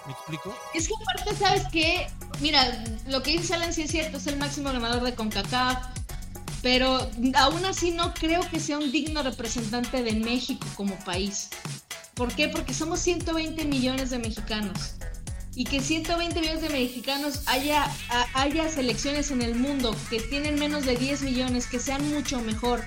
[0.06, 0.56] ¿Me explico?
[0.72, 2.06] Es que aparte, ¿sabes qué?
[2.40, 5.84] Mira, lo que dice Alan sí es cierto, es el máximo ganador de CONCACAF,
[6.66, 11.48] pero aún así no creo que sea un digno representante de México como país.
[12.14, 12.48] ¿Por qué?
[12.48, 14.96] Porque somos 120 millones de mexicanos
[15.54, 17.88] y que 120 millones de mexicanos haya,
[18.34, 22.82] haya selecciones en el mundo que tienen menos de 10 millones, que sean mucho mejor.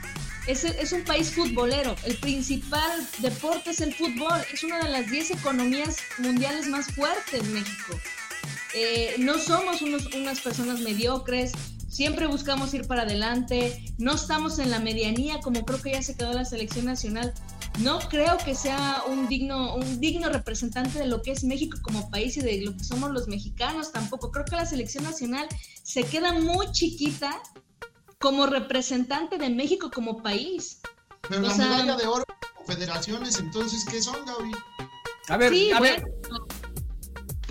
[0.45, 1.95] Es, es un país futbolero.
[2.03, 4.41] El principal deporte es el fútbol.
[4.51, 7.97] Es una de las 10 economías mundiales más fuertes México.
[8.73, 11.53] Eh, no somos unos, unas personas mediocres,
[11.99, 16.15] siempre buscamos ir para adelante, no estamos en la medianía como creo que ya se
[16.15, 17.33] quedó la selección nacional
[17.79, 22.09] no creo que sea un digno, un digno representante de lo que es México como
[22.09, 24.31] país y de lo que somos los mexicanos tampoco.
[24.31, 25.47] Creo que la selección nacional
[25.83, 27.37] se queda muy chiquita
[28.17, 30.79] como representante de México como país.
[31.27, 32.25] Pero la medalla de oro
[32.65, 34.51] federaciones, entonces, ¿qué son, Gaby?
[35.27, 36.03] A ver, a ver.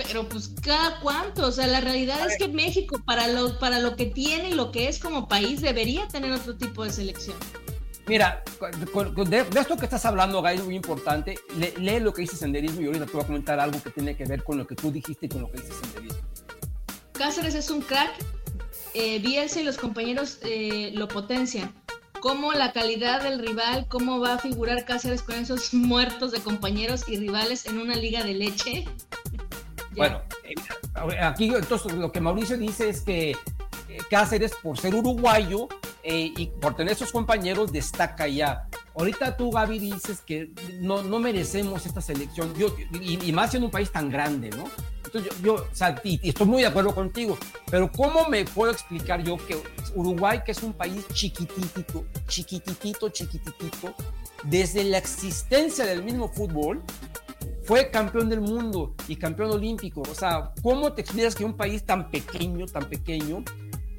[0.07, 3.97] Pero pues cada cuánto, o sea, la realidad es que México para lo, para lo
[3.97, 7.37] que tiene y lo que es como país debería tener otro tipo de selección.
[8.07, 8.43] Mira,
[9.29, 11.39] de, esto que estás hablando, Gay, es muy importante.
[11.57, 14.25] lee lo que dice Senderismo y ahorita te voy a comentar algo que tiene que
[14.25, 16.19] ver con lo que tú dijiste y con lo que dice Senderismo.
[17.13, 18.13] Cáceres es un crack.
[18.95, 21.75] Eh, Bielsa y los compañeros eh, lo potencian.
[22.21, 27.07] Cómo la calidad del rival, cómo va a figurar Cáceres con esos muertos de compañeros
[27.09, 28.87] y rivales en una liga de leche.
[29.97, 35.69] Bueno, eh, aquí entonces lo que Mauricio dice es que eh, Cáceres, por ser uruguayo,
[36.03, 38.69] eh, y por tener esos compañeros destaca ya.
[38.95, 40.51] Ahorita tú, Gaby, dices que
[40.81, 44.65] no, no merecemos esta selección, yo, y, más en un país tan grande, ¿no?
[45.05, 47.39] Entonces yo, o sea, y, estoy muy de acuerdo contigo,
[47.71, 49.61] pero ¿cómo me puedo explicar yo que
[49.95, 53.95] Uruguay, que es un país chiquitito, chiquititito, chiquititito,
[54.45, 56.83] desde la existencia del mismo fútbol,
[57.69, 60.01] fue campeón del mundo y campeón olímpico.
[60.01, 63.45] O sea, ¿cómo te explicas que un país tan pequeño, tan pequeño,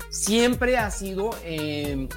[0.09, 2.09] siempre ha sido, eh,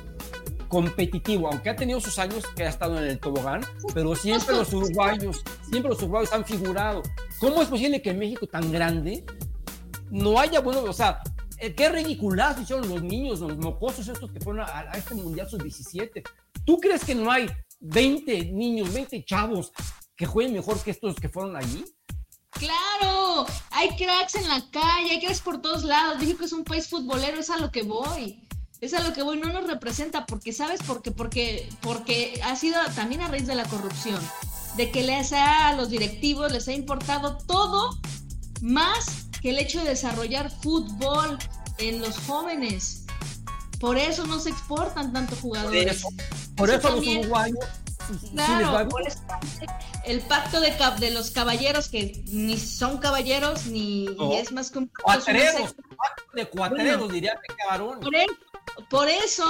[0.68, 3.60] competitivo, aunque ha tenido sus años que ha estado en el tobogán,
[3.92, 7.02] pero siempre los uruguayos, siempre los uruguayos han figurado.
[7.38, 9.22] ¿Cómo es posible que en México tan grande
[10.10, 11.20] no haya, bueno, o sea,
[11.58, 15.50] eh, qué ridiculazo hicieron los niños, los mocosos estos que fueron a, a este Mundial
[15.50, 16.22] Sub-17?
[16.64, 17.50] ¿Tú crees que no hay
[17.80, 19.70] 20 niños, 20 chavos
[20.22, 21.84] que jueguen mejor que estos que fueron allí?
[22.50, 26.20] Claro, hay cracks en la calle, hay cracks por todos lados.
[26.20, 28.46] México es un país futbolero, es a lo que voy.
[28.80, 32.54] Es a lo que voy, no nos representa, porque sabes por qué, porque, porque ha
[32.54, 34.20] sido también a raíz de la corrupción,
[34.76, 37.98] de que les ha, a los directivos les ha importado todo
[38.60, 41.36] más que el hecho de desarrollar fútbol
[41.78, 43.06] en los jóvenes.
[43.80, 45.82] Por eso no se exportan tanto jugadores.
[45.82, 46.08] Por eso,
[46.56, 47.58] por eso, los también- uruguayos.
[48.06, 49.18] sí- sí les Claro, por eso
[50.04, 54.32] el pacto de, los caballeros, que ni son caballeros, ni No.
[54.32, 55.76] y es más que un pacto, es una Cuatreros,
[56.34, 57.12] de cuatreros, Bueno.
[57.12, 58.00] diría que cabrón.
[58.00, 58.26] Por, e-
[58.88, 59.44] por eso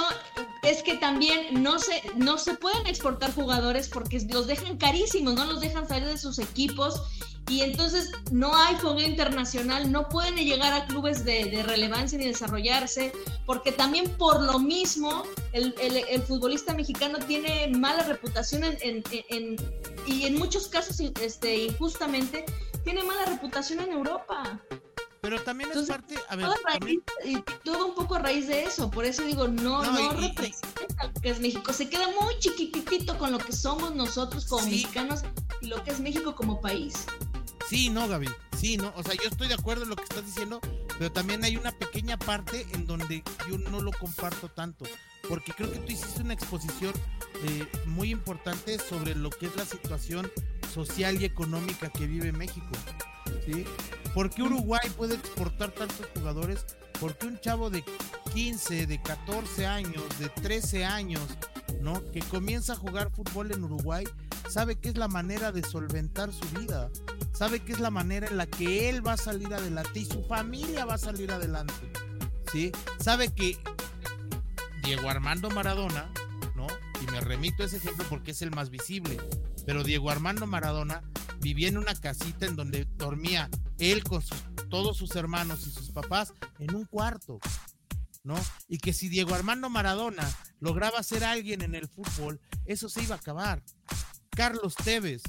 [0.63, 5.45] es que también no se, no se pueden exportar jugadores porque los dejan carísimos, no
[5.45, 7.01] los dejan salir de sus equipos
[7.49, 12.25] y entonces no hay fogueo internacional, no pueden llegar a clubes de, de relevancia ni
[12.25, 13.11] desarrollarse,
[13.45, 19.03] porque también por lo mismo el, el- el futbolista mexicano tiene mala reputación en, en-
[19.29, 19.55] en-
[20.07, 22.45] y en muchos casos este, injustamente
[22.83, 24.59] tiene mala reputación en Europa.
[25.21, 28.15] Pero también es Entonces, parte, a ver, Todo, a también- raíz- y todo un poco
[28.15, 31.29] a raíz de eso, por eso digo, no, No, no, y- y- representa lo que
[31.29, 34.71] es México, se queda muy chiquitito con lo que somos nosotros como Sí.
[34.71, 35.21] mexicanos
[35.61, 37.05] y lo que es México como país.
[37.73, 38.29] Sí, no, Gaby.
[38.55, 38.93] Sí, no.
[38.95, 40.61] O sea, yo estoy de acuerdo en lo que estás diciendo,
[40.99, 44.85] pero también hay una pequeña parte en donde yo no lo comparto tanto.
[45.27, 46.93] Porque creo que tú hiciste una exposición
[47.43, 50.31] eh, muy importante sobre lo que es la situación
[50.71, 52.69] social y económica que vive México.
[53.43, 53.65] ¿Sí?
[54.13, 56.67] ¿Por qué Uruguay puede exportar tantos jugadores?
[56.99, 57.83] Porque un chavo de
[58.35, 61.23] 15, de 14 años, de 13 años,
[61.81, 62.03] ¿no?
[62.11, 64.05] Que comienza a jugar fútbol en Uruguay,
[64.47, 66.91] sabe que es la manera de solventar su vida
[67.43, 70.23] sabe que es la manera en la que él va a salir adelante y su
[70.23, 71.73] familia va a salir adelante.
[72.53, 72.71] ¿Sí?
[73.01, 73.61] Sabe que
[74.81, 76.09] Diego Armando Maradona,
[76.55, 76.67] ¿no?
[77.01, 79.17] Y me remito a ese ejemplo porque es el más visible,
[79.65, 81.03] pero Diego Armando Maradona
[81.41, 84.23] vivía en una casita en donde dormía él con
[84.69, 87.41] todos sus hermanos y sus papás en un cuarto.
[88.23, 88.35] ¿No?
[88.69, 90.25] Y que si Diego Armando Maradona
[90.61, 93.61] lograba ser alguien en el fútbol, eso se iba a acabar.
[94.29, 95.23] Carlos Tevez,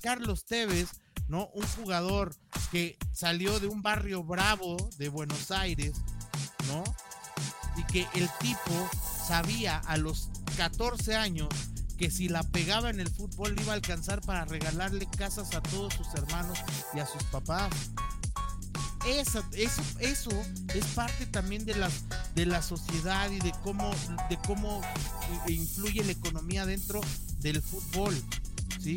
[0.00, 0.90] Carlos Tevez,
[1.30, 1.48] ¿no?
[1.54, 2.34] Un jugador
[2.72, 5.92] que salió de un barrio bravo de Buenos Aires,
[6.66, 6.82] ¿no?
[7.76, 8.90] Y que el tipo
[9.26, 11.48] sabía a los 14 años
[11.96, 15.94] que si la pegaba en el fútbol iba a alcanzar para regalarle casas a todos
[15.94, 16.58] sus hermanos
[16.94, 17.70] y a sus papás.
[19.06, 19.42] Eso,
[20.00, 20.30] eso
[20.74, 21.88] es parte también de la,
[22.34, 23.90] de la sociedad y de cómo,
[24.28, 24.82] de cómo
[25.46, 27.00] influye la economía dentro
[27.38, 28.14] del fútbol.
[28.80, 28.96] ¿sí?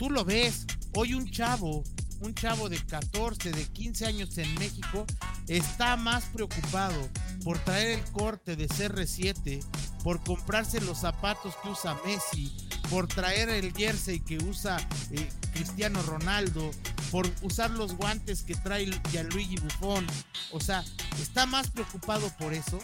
[0.00, 0.64] Tú lo ves,
[0.94, 1.84] hoy un chavo,
[2.20, 5.04] un chavo de 14, de 15 años en México,
[5.46, 6.96] está más preocupado
[7.44, 9.62] por traer el corte de CR7,
[10.02, 12.50] por comprarse los zapatos que usa Messi,
[12.88, 14.78] por traer el jersey que usa
[15.10, 16.70] eh, Cristiano Ronaldo,
[17.10, 20.06] por usar los guantes que trae Gianluigi Buffon.
[20.52, 20.82] O sea,
[21.20, 22.78] está más preocupado por eso,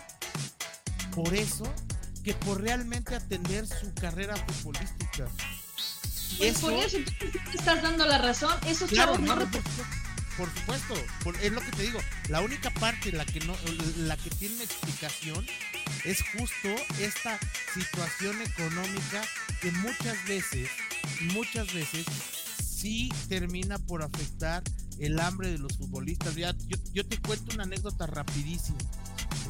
[1.15, 1.65] por eso,
[2.23, 5.31] que por realmente atender su carrera futbolística.
[6.35, 7.27] Y Pues por eso tú
[7.59, 10.95] estás dando la razón, esos Claro, chavos no no, representan por supuesto,
[11.25, 11.99] por- es lo que te digo.
[12.29, 13.57] La única parte en la que no,
[13.97, 15.47] la que tiene explicación
[16.05, 16.69] es justo
[17.01, 17.39] esta
[17.73, 19.23] situación económica
[19.63, 20.69] que muchas veces,
[21.33, 22.05] muchas veces
[22.63, 24.63] sí termina por afectar
[24.99, 26.35] el hambre de los futbolistas.
[26.35, 28.77] Ya, yo, yo te cuento una anécdota rapidísima,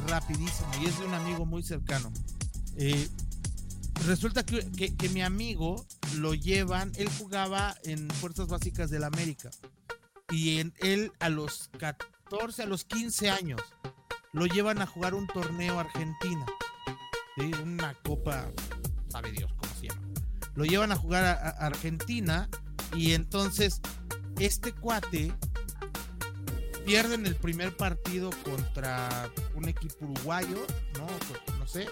[0.07, 2.13] rapidísima, y es de un amigo muy cercano.
[2.77, 3.09] Eh,
[4.05, 9.49] resulta que, que- mi amigo lo llevan, él jugaba en Fuerzas Básicas del América
[10.31, 13.61] y en él a los 14, a los 15 años,
[14.33, 16.45] lo llevan a jugar un torneo a Argentina.
[17.37, 17.51] ¿sí?
[17.63, 18.49] Una copa,
[19.09, 20.01] sabe Dios cómo se llama.
[20.55, 22.49] Lo llevan a jugar a, a Argentina
[22.95, 23.79] y entonces
[24.39, 25.33] este cuate
[26.85, 30.65] pierden el primer partido contra un equipo uruguayo,
[30.97, 31.07] no,
[31.59, 31.87] no sé.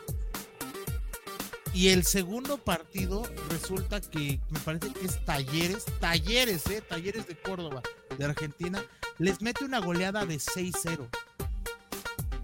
[1.75, 7.35] Y el segundo partido resulta que me parece que es Talleres, Talleres, eh, Talleres de
[7.35, 7.81] Córdoba,
[8.17, 8.81] de Argentina,
[9.17, 11.09] les mete una goleada de 6-0.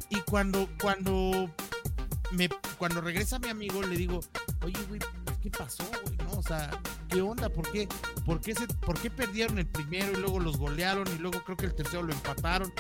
[0.09, 1.49] Y cuando, cuando
[2.31, 4.19] me, cuando regresa mi amigo, le digo,
[4.63, 6.17] oye, güey, pues, ¿qué pasó, güey?
[6.17, 6.37] ¿No?
[6.37, 6.69] O sea,
[7.07, 7.47] ¿qué onda?
[7.47, 7.87] ¿Por qué,
[8.25, 11.55] por, qué se, ¿Por qué perdieron el primero y luego los golearon y luego creo
[11.55, 12.73] que el tercero lo empataron?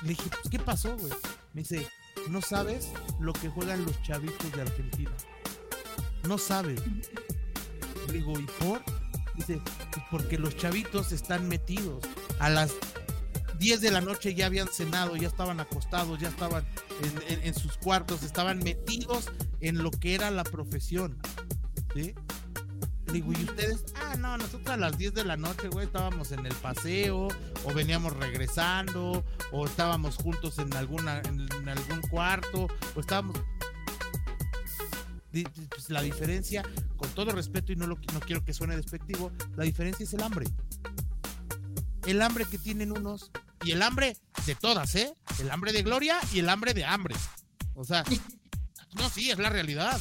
[0.00, 1.12] Le dije, ¿qué pasó, güey?
[1.52, 1.86] Me dice,
[2.28, 2.88] no sabes
[3.18, 5.12] lo que juegan los chavitos de Argentina.
[6.26, 6.80] No sabes.
[8.12, 8.82] Digo, ¿y por?
[9.34, 9.60] Dice,
[9.92, 12.04] "Pues porque los chavitos están metidos.
[12.38, 12.72] A las
[13.58, 16.64] 10 de la noche ya habían cenado, ya estaban acostados, ya estaban
[17.28, 19.30] en, sus cuartos, estaban metidos
[19.60, 21.18] en lo que era la profesión.
[21.94, 22.14] ¿Sí?
[23.12, 23.84] Digo, ¿y ustedes?
[24.02, 27.28] Ah, no, nosotros a las 10 de la noche, güey, estábamos en el paseo,
[27.64, 33.36] o veníamos regresando, o estábamos juntos en alguna, en, en algún cuarto, o estábamos.
[35.30, 36.62] Pues, la diferencia,
[36.96, 40.22] con todo respeto, y no, lo, no quiero que suene despectivo, la diferencia es el
[40.22, 40.46] hambre.
[42.06, 43.30] El hambre que tienen unos,
[43.62, 44.16] y el hambre
[44.46, 45.12] de todas, ¿eh?
[45.40, 47.14] El hambre de gloria y el hambre de hambre.
[47.74, 48.04] O sea,
[48.96, 50.00] no, sí, es la realidad.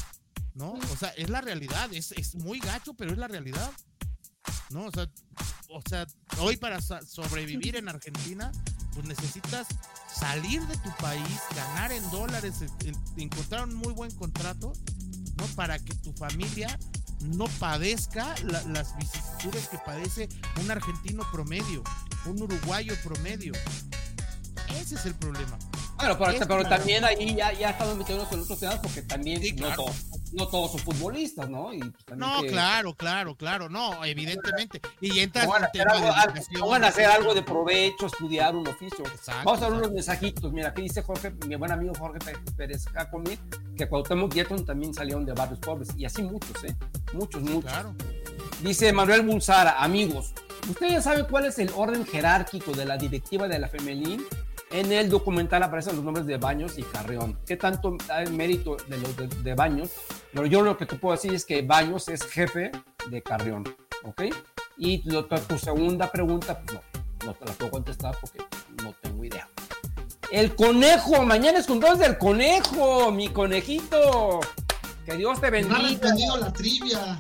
[0.58, 0.74] ¿No?
[0.74, 3.72] O sea, es la realidad, es, es muy gacho, pero es la realidad.
[4.70, 4.86] ¿No?
[4.86, 5.08] O sea,
[5.70, 6.06] o sea,
[6.40, 8.52] hoy para sobrevivir en Argentina,
[8.94, 9.68] pues necesitas
[10.14, 14.74] salir de tu país, ganar en dólares, en- en- encontrar un muy buen contrato,
[15.38, 15.46] ¿no?
[15.56, 16.78] Para que tu familia
[17.22, 20.28] no padezca la- las vicisitudes que padece
[20.62, 21.84] un argentino promedio,
[22.26, 23.54] un uruguayo promedio.
[24.82, 25.58] Ese es el problema.
[25.98, 26.70] Bueno, pero, claro.
[26.70, 29.86] también ahí ya, ya estamos metiéndonos en otros temas porque también Sí, no, claro.
[29.86, 29.96] todos,
[30.34, 31.74] no todos son futbolistas, ¿no?
[31.74, 34.82] Y pues No, que- claro, claro, claro, no, evidentemente.
[35.02, 38.68] Y entra Pongan a hacer algo, de pongan a hacer algo de provecho, estudiar un
[38.68, 39.06] oficio.
[39.06, 40.52] Exacto, Vamos a ver unos mensajitos.
[40.52, 43.38] Mira, aquí dice Jorge, mi buen amigo Jorge Pé- Pérez Jacome,
[43.78, 45.90] que Cuauhtémoc y Ayrton también salieron de barrios pobres.
[45.98, 46.76] Y así muchos, ¿eh?
[47.14, 47.72] Muchos, muchos.
[47.72, 47.96] Claro.
[48.62, 50.34] Dice Manuel Bulsara, amigos,
[50.70, 54.26] ¿ustedes saben cuál es el orden jerárquico de la directiva de la femenil?
[54.70, 57.40] En el documental aparecen los nombres de Baños y Carreón.
[57.46, 59.92] ¿Qué tanto hay mérito de los de, de Baños?
[60.34, 62.72] Pero yo lo que te puedo decir es que Baños es jefe
[63.10, 63.64] de Carreón,
[64.04, 64.24] ¿ok?
[64.78, 66.80] Y lo- tu, segunda pregunta, pues
[67.24, 68.40] no, no te la puedo contestar porque
[68.84, 69.48] no tengo idea.
[70.32, 74.42] El conejo, mañana es cumpleaños del conejo, mi conejito.
[75.06, 75.90] Que Dios te No ha bendiga.
[75.90, 77.18] respondido la trivia.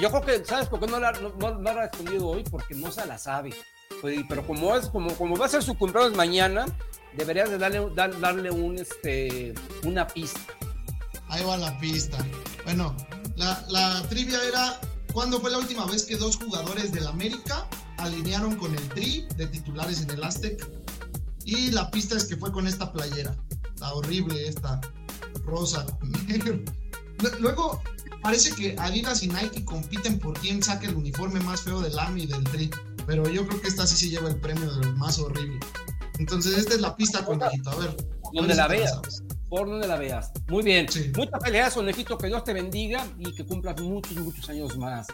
[0.00, 2.42] Yo creo que, ¿sabes por qué no la, no, no- no la ha respondido hoy?
[2.50, 3.54] Porque no se la sabe.
[4.00, 6.66] Pues, Pero como es, como, va a ser su cumpleaños mañana,
[7.16, 9.54] deberías de darle, dar- darle un, este,
[9.84, 10.40] una pista.
[11.28, 12.18] Ahí va la pista.
[12.64, 12.94] Bueno,
[13.36, 14.80] la, trivia era
[15.12, 17.66] ¿cuándo fue la última vez que dos jugadores del América
[17.98, 20.68] alinearon con el Tri de titulares en el Aztec?
[21.44, 23.36] Y la pista es que fue con esta playera.
[23.78, 24.80] La horrible esta,
[25.44, 25.86] rosa
[27.38, 27.82] Luego,
[28.22, 32.22] parece que Adidas y Nike compiten por quién saca el uniforme más feo del AMI
[32.22, 32.70] y del Tri.
[33.10, 35.58] Pero yo creo que esta sí se lleva el premio del más horrible.
[36.20, 37.68] Entonces, esta es la pista, conejito.
[37.68, 37.96] A ver.
[38.32, 39.22] Donde la ¿cuál es veas.
[39.48, 40.30] Por donde la veas.
[40.46, 40.88] Muy bien.
[40.88, 41.10] Sí.
[41.16, 42.16] Muchas felicidades, conejito.
[42.16, 45.08] Que Dios te bendiga y que cumplas muchos, muchos años más.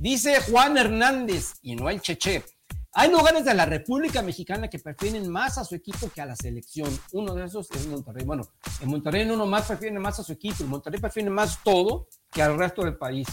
[0.00, 2.44] Dice Juan Hernández y no el Cheche.
[2.92, 6.34] Hay lugares de la República Mexicana que prefieren más a su equipo que a la
[6.34, 6.90] selección.
[7.12, 8.24] Uno de esos es Monterrey.
[8.24, 8.42] Bueno,
[8.80, 12.42] en Monterrey no nomás prefieren más a su equipo, en Monterrey prefieren más todo que
[12.42, 13.28] al resto del país.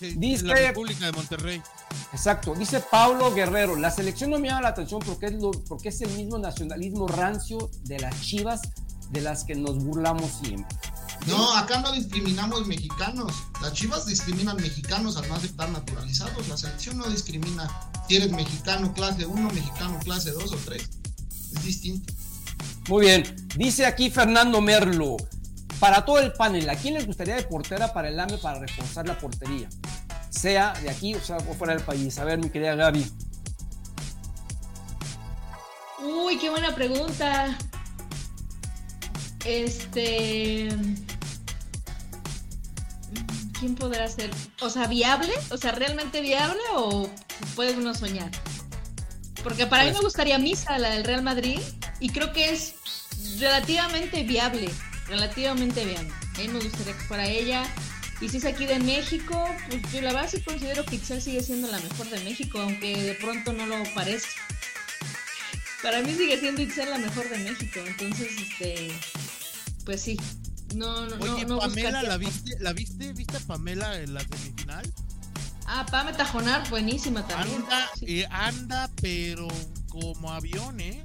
[0.00, 1.62] Dice, Dice- la República de Monterrey.
[2.12, 2.54] Exacto.
[2.54, 6.00] Dice Pablo Guerrero, la selección no me llama la atención porque es, lo, porque es
[6.00, 8.60] el mismo nacionalismo rancio de las chivas
[9.10, 10.76] de las que nos burlamos siempre.
[11.26, 13.32] No, acá no discriminamos mexicanos.
[13.62, 16.48] Las chivas discriminan mexicanos al no aceptar naturalizados.
[16.48, 17.70] La selección no discrimina
[18.08, 20.82] si eres mexicano clase 1, mexicano clase 2 o 3.
[21.54, 22.12] Es distinto.
[22.88, 23.48] Muy bien.
[23.56, 25.16] Dice aquí Fernando Merlo,
[25.84, 29.06] para todo el panel, ¿a quién les gustaría de portera para el AME para reforzar
[29.06, 29.68] la portería?
[30.30, 32.18] Sea de aquí o sea fuera del país.
[32.18, 33.06] A ver, mi querida Gaby.
[36.02, 37.58] Uy, qué buena pregunta.
[39.44, 40.70] Este.
[43.60, 44.30] ¿Quién podrá ser?
[44.62, 45.34] O sea, ¿viable?
[45.50, 47.10] O sea, ¿realmente viable o
[47.54, 48.30] puede uno soñar?
[49.42, 51.60] Porque para mí Pues- me gustaría Misa, la del Real Madrid,
[52.00, 52.76] y creo que es
[53.38, 54.70] relativamente viable.
[55.08, 56.12] Relativamente viable.
[56.34, 57.64] A mí me gustaría que fuera ella.
[58.20, 61.42] Y si es aquí de México, pues yo la verdad sí considero que Itzel sigue
[61.42, 64.30] siendo la mejor de México, aunque de pronto no lo parezca.
[65.82, 68.92] Para mí sigue siendo Itzel la mejor de México, entonces, este,
[69.84, 70.18] pues sí.
[70.74, 72.56] No, no, Oye, no, no Pamela, ¿la viste?
[72.60, 73.12] ¿La viste?
[73.12, 74.90] ¿Viste a Pamela en la semifinal?
[75.66, 77.62] Ah, Pame Tajonar, buenísima también.
[77.62, 78.20] Anda, Sí.
[78.20, 79.48] eh, anda, pero
[79.88, 81.02] como avión, ¿eh?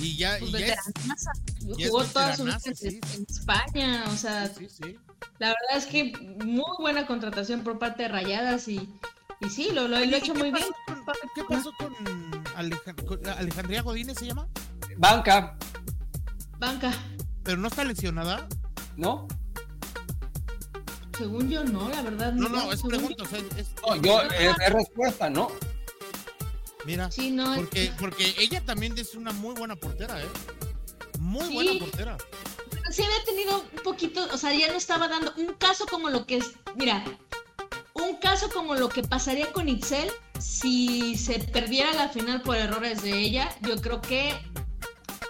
[0.00, 1.32] Y ya, Pues y ya es- veteranaza.
[1.60, 3.00] ya es Jugó toda su vida en, sí.
[3.14, 4.96] en España, o sea, sí, sí.
[5.38, 6.12] la verdad es que
[6.44, 8.88] muy buena contratación por parte de Rayadas y,
[9.40, 10.64] y sí, lo, lo, lo Oye, ha ¿y hecho muy bien.
[10.86, 11.04] con-
[11.34, 11.94] ¿Qué pasó con,
[13.06, 14.48] con Alejandría Godínez se llama?
[14.96, 15.56] Banca,
[16.58, 16.92] Banca,
[17.42, 18.46] Pero no está lesionada.
[18.96, 19.26] ¿no?
[21.16, 22.64] según yo no, la verdad No, no.
[22.64, 23.24] no, es pregunta.
[23.24, 25.48] o sea, es- No, yo, es, es respuesta, ¿no?
[26.84, 30.28] Mira, Sí, no, es- porque, porque ella también es una muy buena portera, ¿eh?
[31.18, 31.54] Muy Sí.
[31.54, 32.16] buena portera.
[32.90, 36.26] Sí había tenido un poquito, o sea, ya no estaba dando un caso como lo
[36.26, 36.46] que es,
[36.76, 37.04] mira,
[37.94, 43.02] un caso como lo que pasaría con Itzel si se perdiera la final por errores
[43.02, 44.34] de ella, yo creo que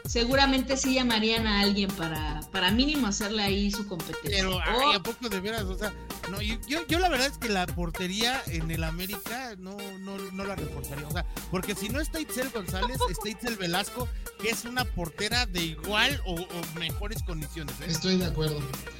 [0.06, 4.30] seguramente sí llamarían a alguien para, para mínimo hacerle ahí su competencia.
[4.30, 5.62] Pero, ay, ¿a poco de veras?
[5.64, 5.92] O sea,
[6.30, 10.16] no, yo, yo, yo la verdad es que la portería en el América no, no,
[10.32, 11.06] no la reforzaría.
[11.06, 14.08] O sea, porque si no está Itzel González, está Itzel Velasco,
[14.40, 17.74] que es una portera de igual o, o mejores condiciones.
[17.80, 17.86] ¿eh?
[17.88, 18.58] Estoy de acuerdo.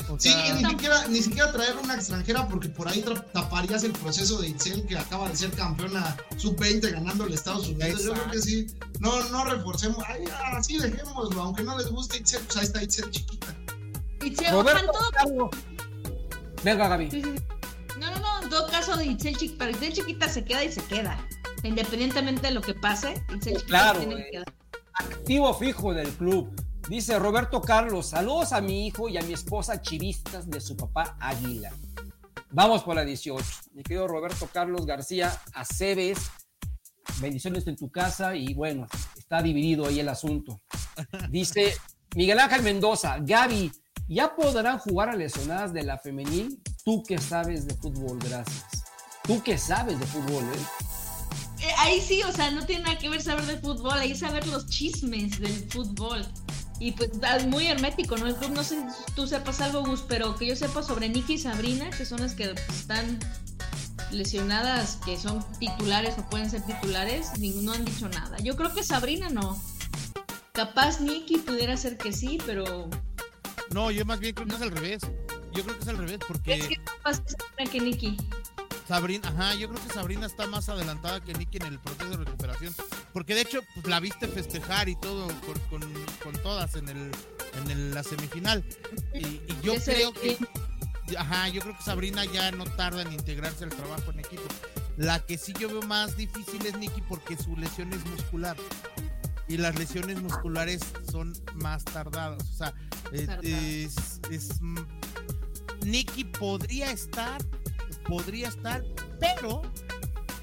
[0.09, 3.93] O Sí, sea, ni siquiera, ni siquiera traer una extranjera porque por ahí taparías el
[3.93, 8.03] proceso de Itzel que acaba de ser campeona sub-20 ganando el Estados Unidos.
[8.05, 8.67] Yo creo que sí.
[8.99, 10.03] No, no reforcemos.
[10.09, 10.25] Ay,
[10.57, 11.41] así dejémoslo.
[11.43, 13.55] Aunque no les guste Itzel, pues ahí está Itzel chiquita.
[14.23, 15.51] Itzel, Roberto.
[16.63, 17.11] Venga, Gaby.
[17.11, 17.35] sí, sí.
[17.99, 20.73] No, no, no, en todo caso de Itzel chiquita, para Itzel chiquita se queda y
[20.73, 21.19] se queda.
[21.63, 24.55] Independientemente de lo que pase, Itzel chiquita Claro, se tiene que quedar.
[24.95, 26.51] activo fijo del club.
[26.89, 31.17] Dice Roberto Carlos, saludos a mi hijo y a mi esposa chivistas de su papá
[31.21, 31.71] Águila.
[32.53, 33.45] Vamos por la 18.
[33.75, 36.19] Mi querido Roberto Carlos García Aceves,
[37.21, 40.61] bendiciones en tu casa y bueno, está dividido ahí el asunto.
[41.29, 41.77] Dice
[42.17, 43.71] Miguel Ángel Mendoza, Gaby,
[44.11, 46.61] ¿ya podrán jugar a lesionadas de la femenil?
[46.85, 48.65] Tú que sabes de fútbol, gracias.
[49.23, 51.67] Tú que sabes de fútbol, ¿eh?
[51.67, 54.47] Eh, ahí sí, o sea, no tiene nada que ver saber de fútbol, ahí saber
[54.49, 56.27] los chismes del fútbol.
[56.79, 58.27] Y pues da- muy hermético, ¿no?
[58.27, 61.35] El club, no sé si tú sepas algo, Gus, pero que yo sepa sobre Nikki
[61.35, 63.19] y Sabrina, que son las que están
[64.11, 68.39] lesionadas, que son titulares o pueden ser titulares, ninguno han dicho nada.
[68.39, 69.61] Yo creo que Sabrina no.
[70.53, 72.89] Capaz Nikki pudiera ser que sí, pero
[73.73, 75.03] no, yo más bien creo que es al revés.
[75.53, 76.55] Yo creo que es al revés porque...
[76.55, 76.81] es que
[77.13, 78.17] Sabrina que Nikki.
[78.87, 82.17] Sabrina, ajá, yo creo que Sabrina está más adelantada que Nicky en el proceso de
[82.25, 82.75] recuperación.
[83.13, 85.93] Porque de hecho, pues la viste festejar y todo con, con-
[86.23, 87.11] con todas en el
[87.63, 88.65] en el- la semifinal.
[89.15, 90.37] Y, y yo creo que.
[91.17, 94.43] Ajá, yo creo que Sabrina ya no tarda en integrarse al trabajo en equipo.
[94.97, 98.57] La que sí yo veo más difícil es Nicky porque su lesión es muscular.
[99.51, 102.43] Y las lesiones musculares son más tardadas.
[102.49, 102.75] O sea,
[103.13, 104.79] eh, es, es, mm,
[105.87, 107.45] Nicky podría estar,
[108.07, 108.85] podría estar,
[109.19, 109.63] pero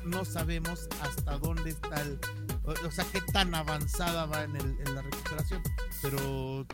[0.04, 2.20] no sabemos hasta dónde está el,
[2.66, 5.62] o, sea, qué tan avanzada va en, el- en la recuperación.
[6.02, 6.66] Pero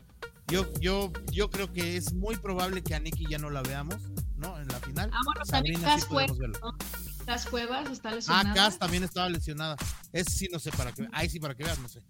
[0.47, 3.97] yo, yo, yo creo que es muy probable que a Nicky ya no la veamos,
[4.37, 4.59] ¿no?
[4.59, 5.11] En la final.
[5.11, 6.59] También Sabrina sí Cas podemos Cuevas, verla.
[6.63, 7.12] ¿no?
[7.25, 8.53] Cas Cuevas está Ah, lesionada.
[8.53, 9.75] Cass también estaba lesionada.
[10.11, 11.07] Es sí, no sé para qué.
[11.11, 12.01] Ay, sí, para que veas, no sé.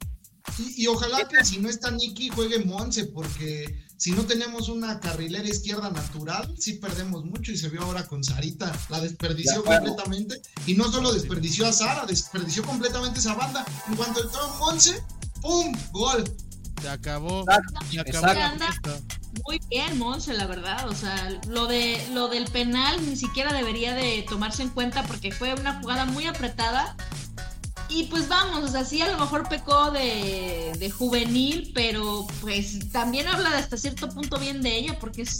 [0.57, 4.99] Y, y ojalá que si no está Nicky juegue Monse, porque si no tenemos una
[4.99, 9.63] carrilera izquierda natural, sí perdemos mucho y se vio ahora con Sarita, la De desperdició
[9.63, 10.41] completamente.
[10.67, 13.65] Y no solo desperdició a Sara, desperdició completamente esa banda.
[13.87, 15.01] En cuanto entró Monse,
[15.41, 15.73] ¡pum!
[15.91, 16.23] Gol.
[16.81, 17.41] Se acabó.
[17.41, 18.39] Exacto, Se acabó exacto.
[18.39, 18.67] la Anda.
[19.47, 20.87] Muy bien, Monse, la verdad.
[20.89, 25.31] O sea, lo de lo del penal ni siquiera debería de tomarse en cuenta porque
[25.31, 26.95] fue una jugada muy apretada.
[27.89, 32.89] Y pues vamos, o sea, sí a lo mejor pecó de, de juvenil, pero pues
[32.91, 35.37] también habla de hasta cierto punto bien de ella porque es,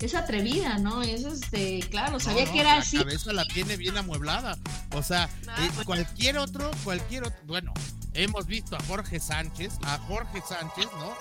[0.00, 1.02] es atrevida, ¿no?
[1.02, 2.96] Es este, claro, sabía No, no, que era la así.
[2.98, 4.58] cabeza la tiene bien amueblada.
[4.94, 5.84] O sea, Ah, eh, bueno.
[5.84, 7.72] cualquier otro, cualquier otro, bueno,
[8.14, 11.12] hemos visto a Jorge Sánchez, a Jorge Sánchez, ¿no?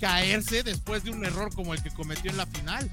[0.00, 2.90] Caerse después de un error como el que cometió en la final.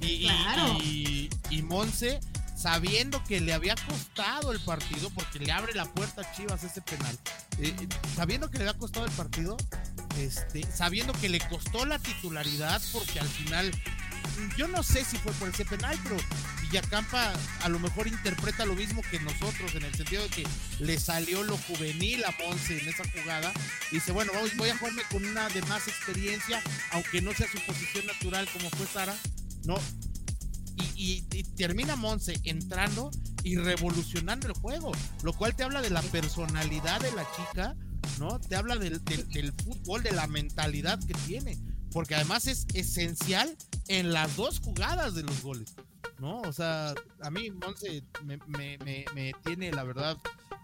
[0.00, 0.78] Y, Claro.
[0.82, 2.20] y, y Monse,
[2.56, 6.80] sabiendo que le había costado el partido, porque le abre la puerta a Chivas ese
[6.82, 7.18] penal,
[7.58, 9.56] eh, eh, sabiendo que le había costado el partido,
[10.18, 13.70] este, sabiendo que le costó la titularidad, porque al final
[14.56, 16.16] yo no sé si fue por ese penal, pero
[16.62, 17.32] Villacampa
[17.62, 20.46] a lo mejor interpreta lo mismo que nosotros, en el sentido de que
[20.80, 23.52] le salió lo juvenil a Monse en esa jugada.
[23.90, 26.62] Dice, bueno, voy, a jugarme con una de más experiencia,
[26.92, 29.14] aunque no sea su posición natural como fue Sara,
[29.64, 29.76] ¿no?
[30.76, 33.10] Y, y- y termina Monse entrando
[33.42, 34.92] y revolucionando el juego,
[35.22, 37.74] lo cual te habla de la personalidad de la chica,
[38.18, 38.38] ¿no?
[38.40, 41.58] Te habla del- del fútbol, de la mentalidad que tiene,
[41.92, 43.56] porque además es esencial
[43.88, 45.74] en las dos jugadas de los goles,
[46.18, 46.40] ¿no?
[46.42, 50.16] O sea, a mí Monse me, me- me- me tiene, la verdad,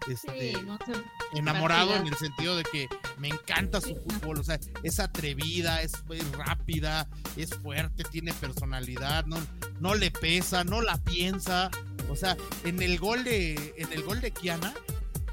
[0.07, 0.93] este, Sí, no sé.
[1.33, 2.07] enamorado Partida.
[2.07, 2.87] en el sentido de que
[3.17, 7.07] me encanta su fútbol, o sea, es atrevida, es, es rápida,
[7.37, 9.37] es fuerte, tiene personalidad, no,
[9.79, 11.71] no le pesa, no la piensa,
[12.09, 14.73] o sea, en el gol de, en el gol de Kiana,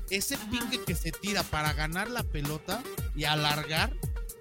[0.09, 0.49] ese Ajá.
[0.51, 2.83] pique que se tira para ganar la pelota
[3.15, 3.93] y alargar,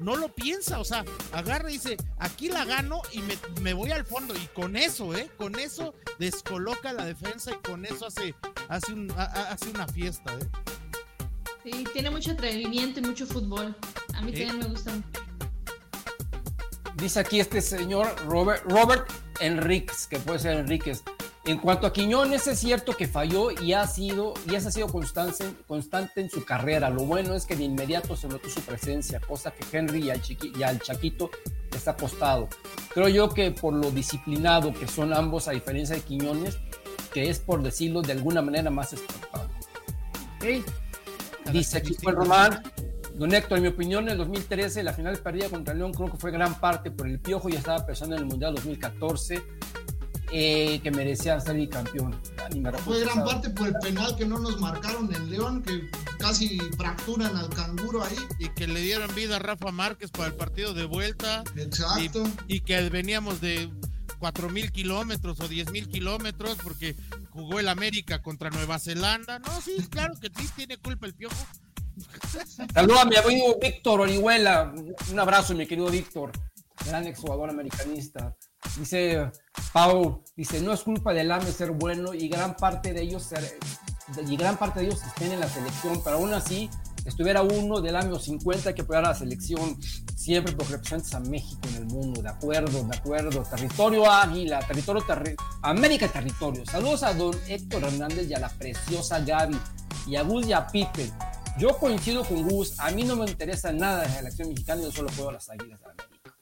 [0.01, 3.91] no lo piensa, o sea, agarra y dice, aquí la gano y me, me voy
[3.91, 5.29] al fondo, y con eso, ¿eh?
[5.37, 8.35] Con eso descoloca la defensa y con eso hace,
[8.67, 10.49] hace, un, hace una fiesta, ¿eh?
[11.63, 13.75] Sí, tiene mucho atrevimiento y mucho fútbol.
[14.15, 15.21] A mí también me gusta mucho.
[16.95, 21.03] dice aquí este señor Robert, Robert Enríquez, que puede ser Enríquez.
[21.45, 25.45] En cuanto a Quiñones, es cierto que falló y ha sido, y ha sido constante,
[25.67, 26.89] constante en su carrera.
[26.89, 30.21] Lo bueno es que de inmediato se notó su presencia, cosa que Henry y al,
[30.21, 31.31] Chiqui, y al Chaquito
[31.89, 32.47] ha costado.
[32.93, 36.59] Creo yo que por lo disciplinado que son ambos, a diferencia de Quiñones,
[37.13, 39.49] que es por decirlo de alguna manera más esforzado.
[40.37, 40.63] ¿Okay?
[41.51, 42.63] Dice aquí Juan Román,
[43.15, 46.17] Don Héctor, en mi opinión, en el 2013 la final perdida contra León creo que
[46.17, 49.41] fue gran parte por el Piojo, ya estaba pensando en el Mundial 2014,
[50.31, 52.19] eh, que merecía ser campeón.
[52.83, 57.35] Fue gran parte por el penal que no nos marcaron en León, que casi fracturan
[57.35, 58.17] al canguro ahí.
[58.39, 61.43] Y que le dieron vida a Rafa Márquez para el partido de vuelta.
[61.55, 62.23] Exacto.
[62.47, 63.69] Y, y que veníamos de
[64.21, 66.95] 4 mil kilómetros o 10 mil kilómetros porque
[67.31, 69.39] jugó el América contra Nueva Zelanda.
[69.39, 71.35] No, sí, claro que sí, tiene culpa el Piojo.
[72.73, 74.73] Saludos a mi amigo Víctor Orihuela.
[75.11, 76.31] Un abrazo, mi querido Víctor,
[76.85, 78.35] gran exjugador americanista.
[78.77, 79.31] Dice
[79.73, 83.57] Pau, dice, no es culpa del AME ser bueno y gran parte de ellos ser,
[84.27, 86.69] y gran parte de ellos estén en la selección, pero aún así
[87.05, 89.77] estuviera uno del año 50 que apoyar a la selección
[90.15, 95.03] siempre porque representas a México en el mundo, de acuerdo, de acuerdo, territorio águila, territorio
[95.03, 96.63] terri América territorio.
[96.65, 99.57] Saludos a don Héctor Hernández y a la preciosa Gaby
[100.05, 101.11] y a Gus y a Pipe.
[101.57, 104.91] Yo coincido con Gus, a mí no me interesa nada de la selección mexicana, yo
[104.91, 106.37] solo juego las águilas de América.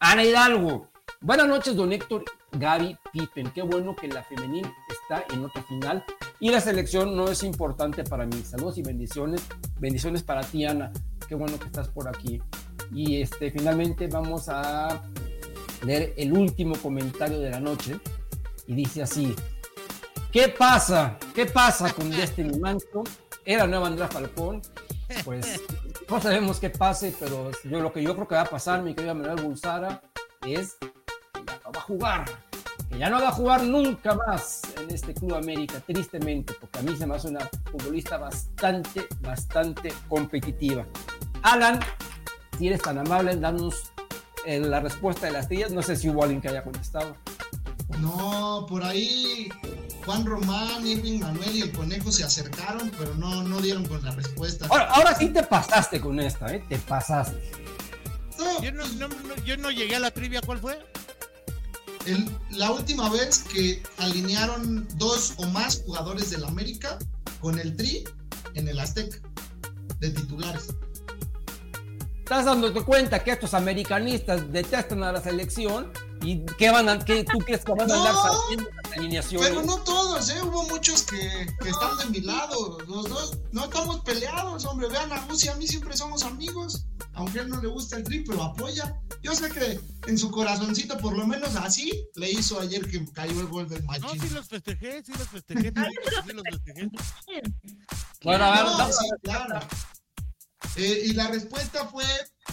[0.00, 0.89] Ana Hidalgo,
[1.22, 6.04] buenas noches don Héctor, Gaby, Pippen, qué bueno que la femenil está en otra final
[6.40, 8.42] y la selección no es importante para mí.
[8.42, 9.42] Saludos y bendiciones.
[9.78, 10.90] Bendiciones para ti, Ana.
[11.28, 12.40] Qué bueno que estás por aquí.
[12.92, 15.02] Y este, finalmente vamos a
[15.84, 18.00] leer el último comentario de la noche.
[18.66, 19.34] Y dice así:
[20.32, 21.18] ¿Qué pasa?
[21.34, 23.04] ¿Qué pasa con Destiny Manto?
[23.44, 24.62] Era nueva Andrea Falcón.
[25.24, 25.60] Pues
[26.08, 28.94] no sabemos qué pase, pero yo, lo que yo creo que va a pasar, mi
[28.94, 30.02] querida Manuel Bulsara,
[30.46, 30.78] es
[31.70, 32.24] va a jugar
[32.90, 36.82] que ya no va a jugar nunca más en este Club América, tristemente, porque a
[36.82, 40.84] mí se me hace una futbolista bastante, bastante competitiva.
[41.42, 41.78] Alan,
[42.58, 43.92] si eres tan amable en darnos
[44.44, 47.16] eh, la respuesta de las tías, no sé si hubo alguien que haya contestado.
[48.00, 49.48] No, por ahí
[50.04, 54.10] Juan Román, Irving Manuel y el conejo se acercaron, pero no, no dieron con la
[54.12, 54.66] respuesta.
[54.68, 56.64] Ahora, ahora sí te pasaste con esta, ¿eh?
[56.68, 57.40] Te pasaste.
[58.38, 59.08] No, yo, no, no,
[59.44, 60.78] yo no llegué a la trivia, ¿cuál fue?
[62.50, 66.98] La última vez que alinearon dos o más jugadores del América
[67.40, 68.04] con el Tri
[68.54, 69.18] en el Azteca
[69.98, 70.74] de titulares.
[72.18, 77.24] Estás dándote cuenta que estos americanistas detestan a la selección y que van a, que
[77.24, 79.48] tú crees que van a andar No, saliendo las alineaciones.
[79.48, 80.42] Pero no todos, ¿eh?
[80.42, 82.78] Hubo muchos que, que están de mi lado.
[82.86, 84.88] Los dos no estamos peleados, hombre.
[84.88, 86.86] Vean a Gus y a mí siempre somos amigos.
[87.14, 89.00] Aunque a él no le gusta el tri, pero apoya.
[89.22, 93.40] Yo sé que en su corazoncito, por lo menos así, le hizo ayer que cayó
[93.40, 94.20] el gol del No, Machín.
[94.20, 95.72] sí los festejé, sí los festejé.
[96.26, 96.90] sí los festejé.
[98.22, 99.60] Bueno, a ver, No, vamos sí, claro.
[100.76, 102.04] Eh, y la respuesta fue.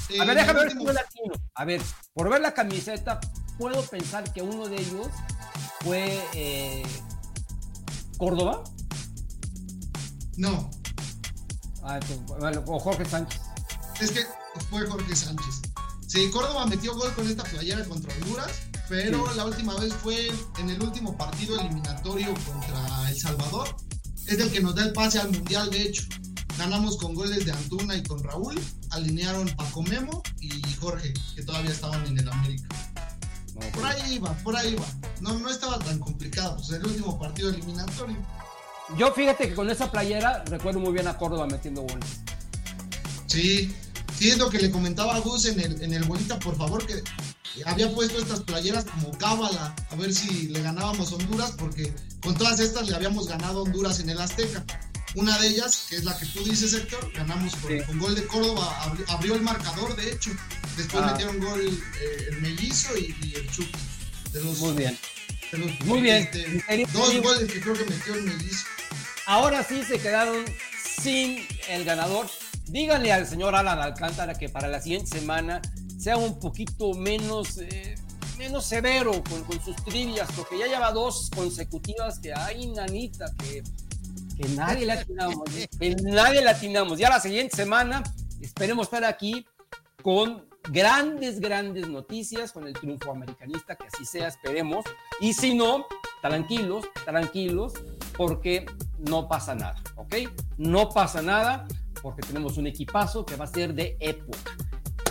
[0.10, 1.34] eh, A ver, déjame ver si último-.
[1.56, 1.82] A ver,
[2.14, 3.20] por ver la camiseta,
[3.58, 5.08] puedo pensar que uno de ellos
[5.82, 6.84] fue eh,
[8.18, 8.64] Córdoba
[10.38, 10.70] No,
[11.84, 13.42] Ah, entonces, o Jorge Sánchez.
[14.02, 14.26] es que
[14.70, 15.62] fue Jorge Sánchez.
[16.06, 18.52] Sí, Córdoba metió gol con esta playera contra Honduras,
[18.90, 20.30] pero la última vez fue
[20.60, 23.74] en el último partido eliminatorio contra El Salvador.
[24.26, 26.04] Es el que nos da el pase al Mundial, de hecho.
[26.58, 28.60] Ganamos con goles de Antuna y con Raúl.
[28.90, 32.68] Alinearon Paco Memo y Jorge, que todavía estaban en el América.
[33.60, 34.86] No, Por ahí iba, por ahí iba.
[35.22, 36.56] No, no estaba tan complicado.
[36.58, 38.18] Pues el último partido eliminatorio.
[38.98, 42.22] Yo fíjate que con esa playera recuerdo muy bien a Córdoba metiendo goles.
[43.26, 43.76] Sí,
[44.18, 46.86] sí es lo que le comentaba a Gus en el, en el bolita, por favor,
[46.86, 47.04] que
[47.66, 52.60] había puesto estas playeras como cábala, a ver si le ganábamos Honduras, porque con todas
[52.60, 54.64] estas le habíamos ganado Honduras en el Azteca.
[55.16, 57.84] Una de ellas, que es la que tú dices, Héctor, ganamos con, Sí.
[57.86, 60.32] con gol de Córdoba, abri- abrió el marcador, de hecho.
[60.76, 61.12] Después Ah.
[61.12, 61.62] metieron gol
[62.02, 63.50] eh, el mellizo y, y el.
[64.34, 64.98] De los- Muy bien.
[65.52, 66.18] de los- Muy bien.
[66.34, 68.66] este, dos goles que creo que metió el mellizo.
[69.26, 70.46] Ahora sí se quedaron
[71.02, 72.30] sin el ganador.
[72.68, 75.62] Díganle al señor Alan Alcántara que para la siguiente semana
[75.98, 77.96] sea un poquito menos, eh,
[78.38, 83.64] menos severo con, con sus trivias, porque ya lleva dos consecutivas que hay, nanita, que,
[84.38, 85.44] que nadie le atinamos,
[85.80, 87.00] que nadie le atinamos.
[87.00, 88.04] Ya la siguiente semana
[88.40, 89.46] esperemos estar aquí
[90.04, 94.86] con grandes, grandes noticias, con el triunfo americanista, que así sea, esperemos.
[95.20, 95.88] Y si no,
[96.22, 97.74] tranquilos, tranquilos,
[98.16, 98.66] porque
[98.98, 100.16] no pasa nada, ¿ok?
[100.58, 101.68] No pasa nada
[102.02, 104.38] porque tenemos un equipazo que va a ser de época.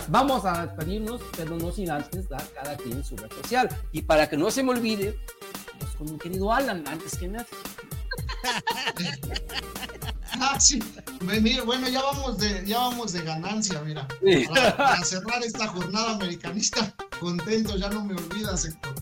[0.09, 3.67] vamos a despedirnos, pero no sin antes dar cada quien su red social.
[3.91, 5.19] Y para que no se me olvide,
[5.73, 7.45] vamos con mi querido Alan, antes que nada.
[10.39, 10.79] Ah, sí.
[11.21, 14.07] Venir, bueno, ya vamos de, ya vamos de ganancia, mira.
[14.23, 14.45] Sí.
[14.47, 18.93] Para, para, cerrar esta jornada americanista, contento, ya no me olvidas, Héctor.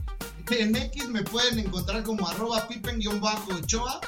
[0.52, 4.00] En X me pueden encontrar como arroba pipen-ochoa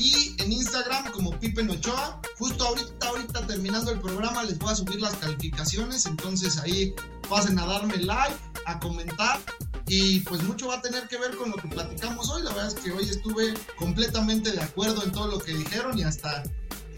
[0.00, 2.20] y en Instagram como Pipen Ochoa.
[2.38, 6.94] Justo ahorita, ahorita terminando el programa les voy a subir las calificaciones, entonces ahí
[7.28, 9.38] pasen a darme like, a comentar
[9.86, 12.42] y pues mucho va a tener que ver con lo que platicamos hoy.
[12.42, 16.02] La verdad es que hoy estuve completamente de acuerdo en todo lo que dijeron y
[16.02, 16.44] hasta,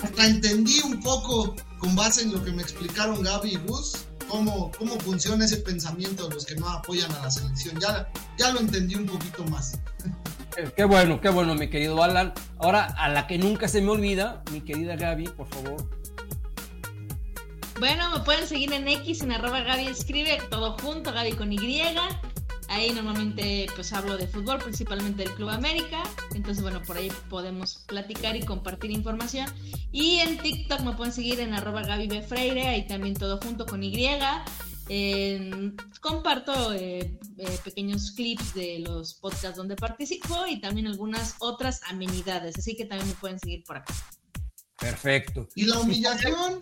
[0.00, 3.96] hasta entendí un poco con base en lo que me explicaron Gaby y Gus.
[4.28, 7.78] Cómo, cómo funciona ese pensamiento de los que no apoyan a la selección.
[7.80, 8.08] Ya,
[8.38, 9.78] ya lo entendí un poquito más.
[10.76, 12.32] Qué bueno, qué bueno, mi querido Alan.
[12.58, 15.88] Ahora, a la que nunca se me olvida, mi querida Gaby, por favor.
[17.78, 21.82] Bueno, me pueden seguir en X, en arroba Gaby escribe, todo junto, Gaby con Y.
[22.68, 26.02] Ahí normalmente pues hablo de fútbol, principalmente del Club América.
[26.34, 29.50] Entonces, bueno, por ahí podemos platicar y compartir información.
[29.90, 32.22] Y en TikTok me pueden seguir en arroba Gaby.
[32.22, 33.92] Freire, ahí también todo junto con Y.
[34.94, 41.80] Eh, comparto eh, eh, pequeños clips de los podcasts donde participo y también algunas otras
[41.88, 43.94] amenidades, así que también me pueden seguir por acá.
[44.78, 45.48] Perfecto.
[45.54, 46.60] ¿Y la humillación?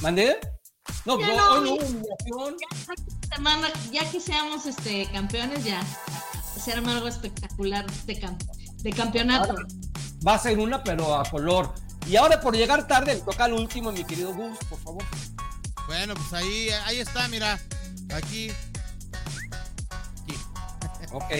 [0.00, 0.38] ¿Mandé?
[1.04, 2.56] No, Ya no, no, hoy no hubo humillación.
[3.32, 5.80] Semana, ya que seamos este campeones, ya
[6.60, 8.38] se arma algo espectacular de, cam-
[8.82, 9.52] de campeonato.
[9.52, 9.66] Ahora,
[10.26, 11.72] Va a ser una, pero a color.
[12.08, 15.04] Y ahora por llegar tarde, le toca al último, mi querido Gus, por favor.
[15.90, 17.60] Bueno, pues ahí, ahí está, mira.
[18.14, 18.52] Aquí.
[20.22, 20.34] Aquí.
[21.10, 21.32] Ok.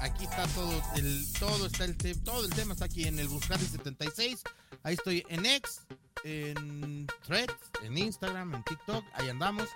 [0.00, 3.64] Aquí está todo el todo está el todo el tema está aquí en el Buscati
[3.64, 4.44] 76.
[4.84, 5.80] Ahí estoy en X,
[6.22, 9.68] en Threads, en Instagram, en TikTok, ahí andamos,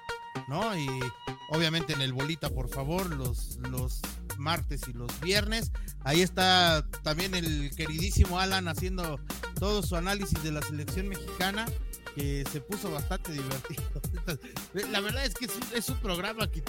[0.47, 0.79] ¿no?
[0.79, 0.87] Y
[1.49, 4.03] obviamente en el bolita, por favor, los los
[4.39, 5.73] martes y los viernes.
[6.05, 9.19] Ahí está también el queridísimo Alan haciendo
[9.59, 11.67] todo su análisis de la selección mexicana
[12.15, 13.83] que se puso bastante divertido.
[14.91, 16.63] La verdad es que es un, es un programa que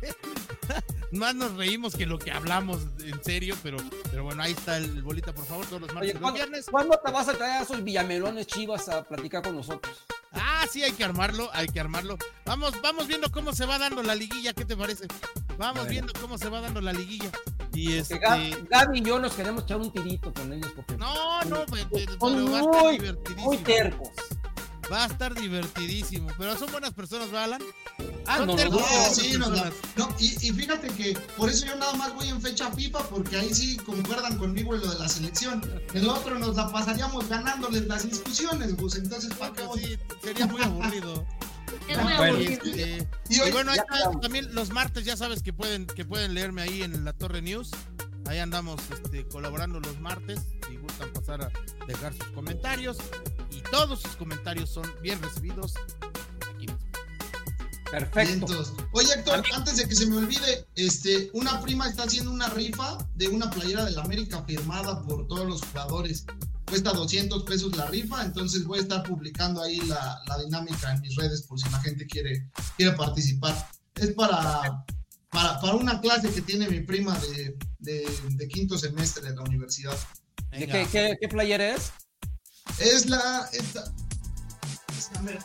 [1.12, 3.78] más nos reímos que lo que hablamos en serio, pero,
[4.10, 6.36] pero bueno, ahí está el bolita, por favor, todos los martes Oye, y los ¿cuándo,
[6.38, 6.66] viernes.
[6.70, 10.04] cuándo te vas a traer a esos villamelones chivas a platicar con nosotros?
[10.32, 12.18] Ah, sí, hay que armarlo, hay que armarlo.
[12.44, 15.06] Vamos, vamos viendo cómo se va dando la liguilla, ¿qué te parece?
[15.56, 17.30] Vamos viendo cómo se va dando la liguilla.
[17.72, 18.20] Y este.
[18.20, 21.66] Gab- Gaby y yo nos queremos echar un tirito con ellos porque No, no, son
[21.70, 23.46] pero va a estar muy, divertidísimo.
[23.46, 24.08] muy tercos.
[24.90, 26.28] Va a estar divertidísimo.
[26.38, 27.62] Pero son buenas personas, ¿verdad, Alan?
[28.26, 28.78] Ah, no, no, no.
[29.12, 32.70] Sí, no, no, y, y fíjate que por eso yo nada más voy en fecha
[32.70, 35.62] FIFA, porque ahí sí concuerdan conmigo en lo de la selección.
[35.92, 38.96] El otro nos la pasaríamos ganándoles las discusiones, Gus.
[38.96, 39.80] Entonces, ¿para qué voy?
[39.80, 41.24] Sí, sería muy aburrido.
[41.88, 42.62] Es muy Bueno, aburrido.
[42.64, 46.62] Este, Y bueno, ahí está, también los martes ya sabes que pueden, que pueden leerme
[46.62, 47.70] ahí en la Torre News.
[48.26, 50.40] Ahí andamos este, colaborando los martes.
[50.68, 51.50] Si gustan pasar a
[51.86, 52.98] dejar sus comentarios.
[53.56, 55.74] Y todos sus comentarios son bien recibidos
[56.52, 56.78] aquí mismo.
[57.90, 58.64] Perfecto.
[58.92, 62.98] Oye, Héctor, antes de que se me olvide, este, una prima está haciendo una rifa
[63.14, 66.26] de una playera del América firmada por todos los jugadores.
[66.66, 71.00] Cuesta 200 pesos la rifa, entonces voy a estar publicando ahí la, la dinámica en
[71.00, 73.54] mis redes por si la gente quiere, quiere participar.
[73.94, 74.84] Es para,
[75.30, 79.42] para, para una clase que tiene mi prima de, de, de quinto semestre de la
[79.42, 79.96] universidad.
[80.50, 80.72] ¿De Venga.
[80.72, 81.92] qué, qué, qué player es?
[82.78, 83.48] Es la.
[83.52, 83.84] Esta,
[84.96, 85.38] es, a ver,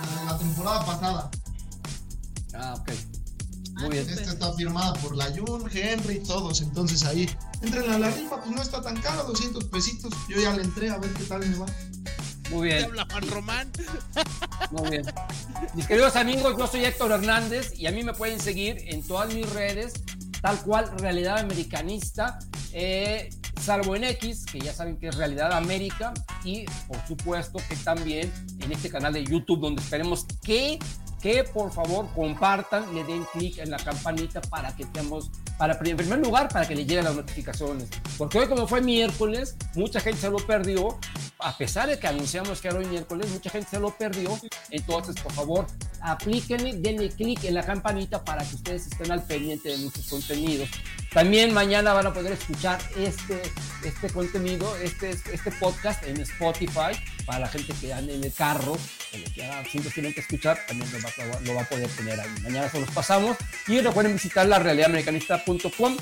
[0.00, 1.30] la de la temporada pasada.
[2.54, 2.90] Ah, ok.
[3.80, 4.08] Muy bien.
[4.08, 6.60] Esta está firmada por la Jun, Henry, todos.
[6.62, 7.28] Entonces ahí,
[7.60, 10.12] entren a la rifa, pues no está tan caro, 200 pesitos.
[10.28, 11.66] Yo ya le entré a ver qué tal me va.
[12.50, 12.84] Muy ¿Te bien.
[12.84, 13.72] habla Juan Román?
[14.70, 15.04] Muy bien.
[15.74, 19.32] Mis queridos amigos, yo soy Héctor Hernández y a mí me pueden seguir en todas
[19.32, 19.94] mis redes,
[20.44, 22.38] tal cual Realidad Americanista,
[22.74, 26.12] eh, salvo en X, que ya saben que es Realidad América,
[26.44, 28.30] y por supuesto que también
[28.60, 30.78] en este canal de YouTube, donde esperemos que,
[31.24, 35.96] que por favor compartan, le den clic en la campanita para que estemos, para, en
[35.96, 37.88] primer lugar, para que le lleguen las notificaciones.
[38.18, 40.98] Porque hoy como fue miércoles, mucha gente se lo perdió,
[41.38, 44.38] a pesar de que anunciamos que era hoy miércoles, mucha gente se lo perdió.
[44.68, 45.66] Entonces, por favor,
[46.02, 50.68] aplíquenle, denle clic en la campanita para que ustedes estén al pendiente de nuestros contenidos.
[51.14, 53.40] También mañana van a poder escuchar este,
[53.84, 58.76] este contenido, este, este podcast en Spotify para la gente que ande en el carro,
[59.10, 61.10] que lo quiera simplemente escuchar, también lo va,
[61.44, 62.30] lo va a poder tener ahí.
[62.42, 63.36] Mañana se los pasamos
[63.66, 65.96] y recuerden visitar la realidadamericanista.com,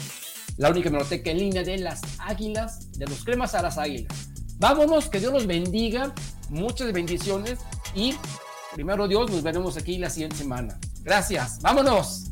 [0.57, 4.31] la única biblioteca en línea de las águilas, de los cremas a las águilas.
[4.59, 6.15] Vámonos, que Dios los bendiga,
[6.49, 7.59] muchas bendiciones
[7.95, 8.15] y
[8.75, 10.79] primero Dios, nos veremos aquí la siguiente semana.
[11.03, 12.31] Gracias, vámonos.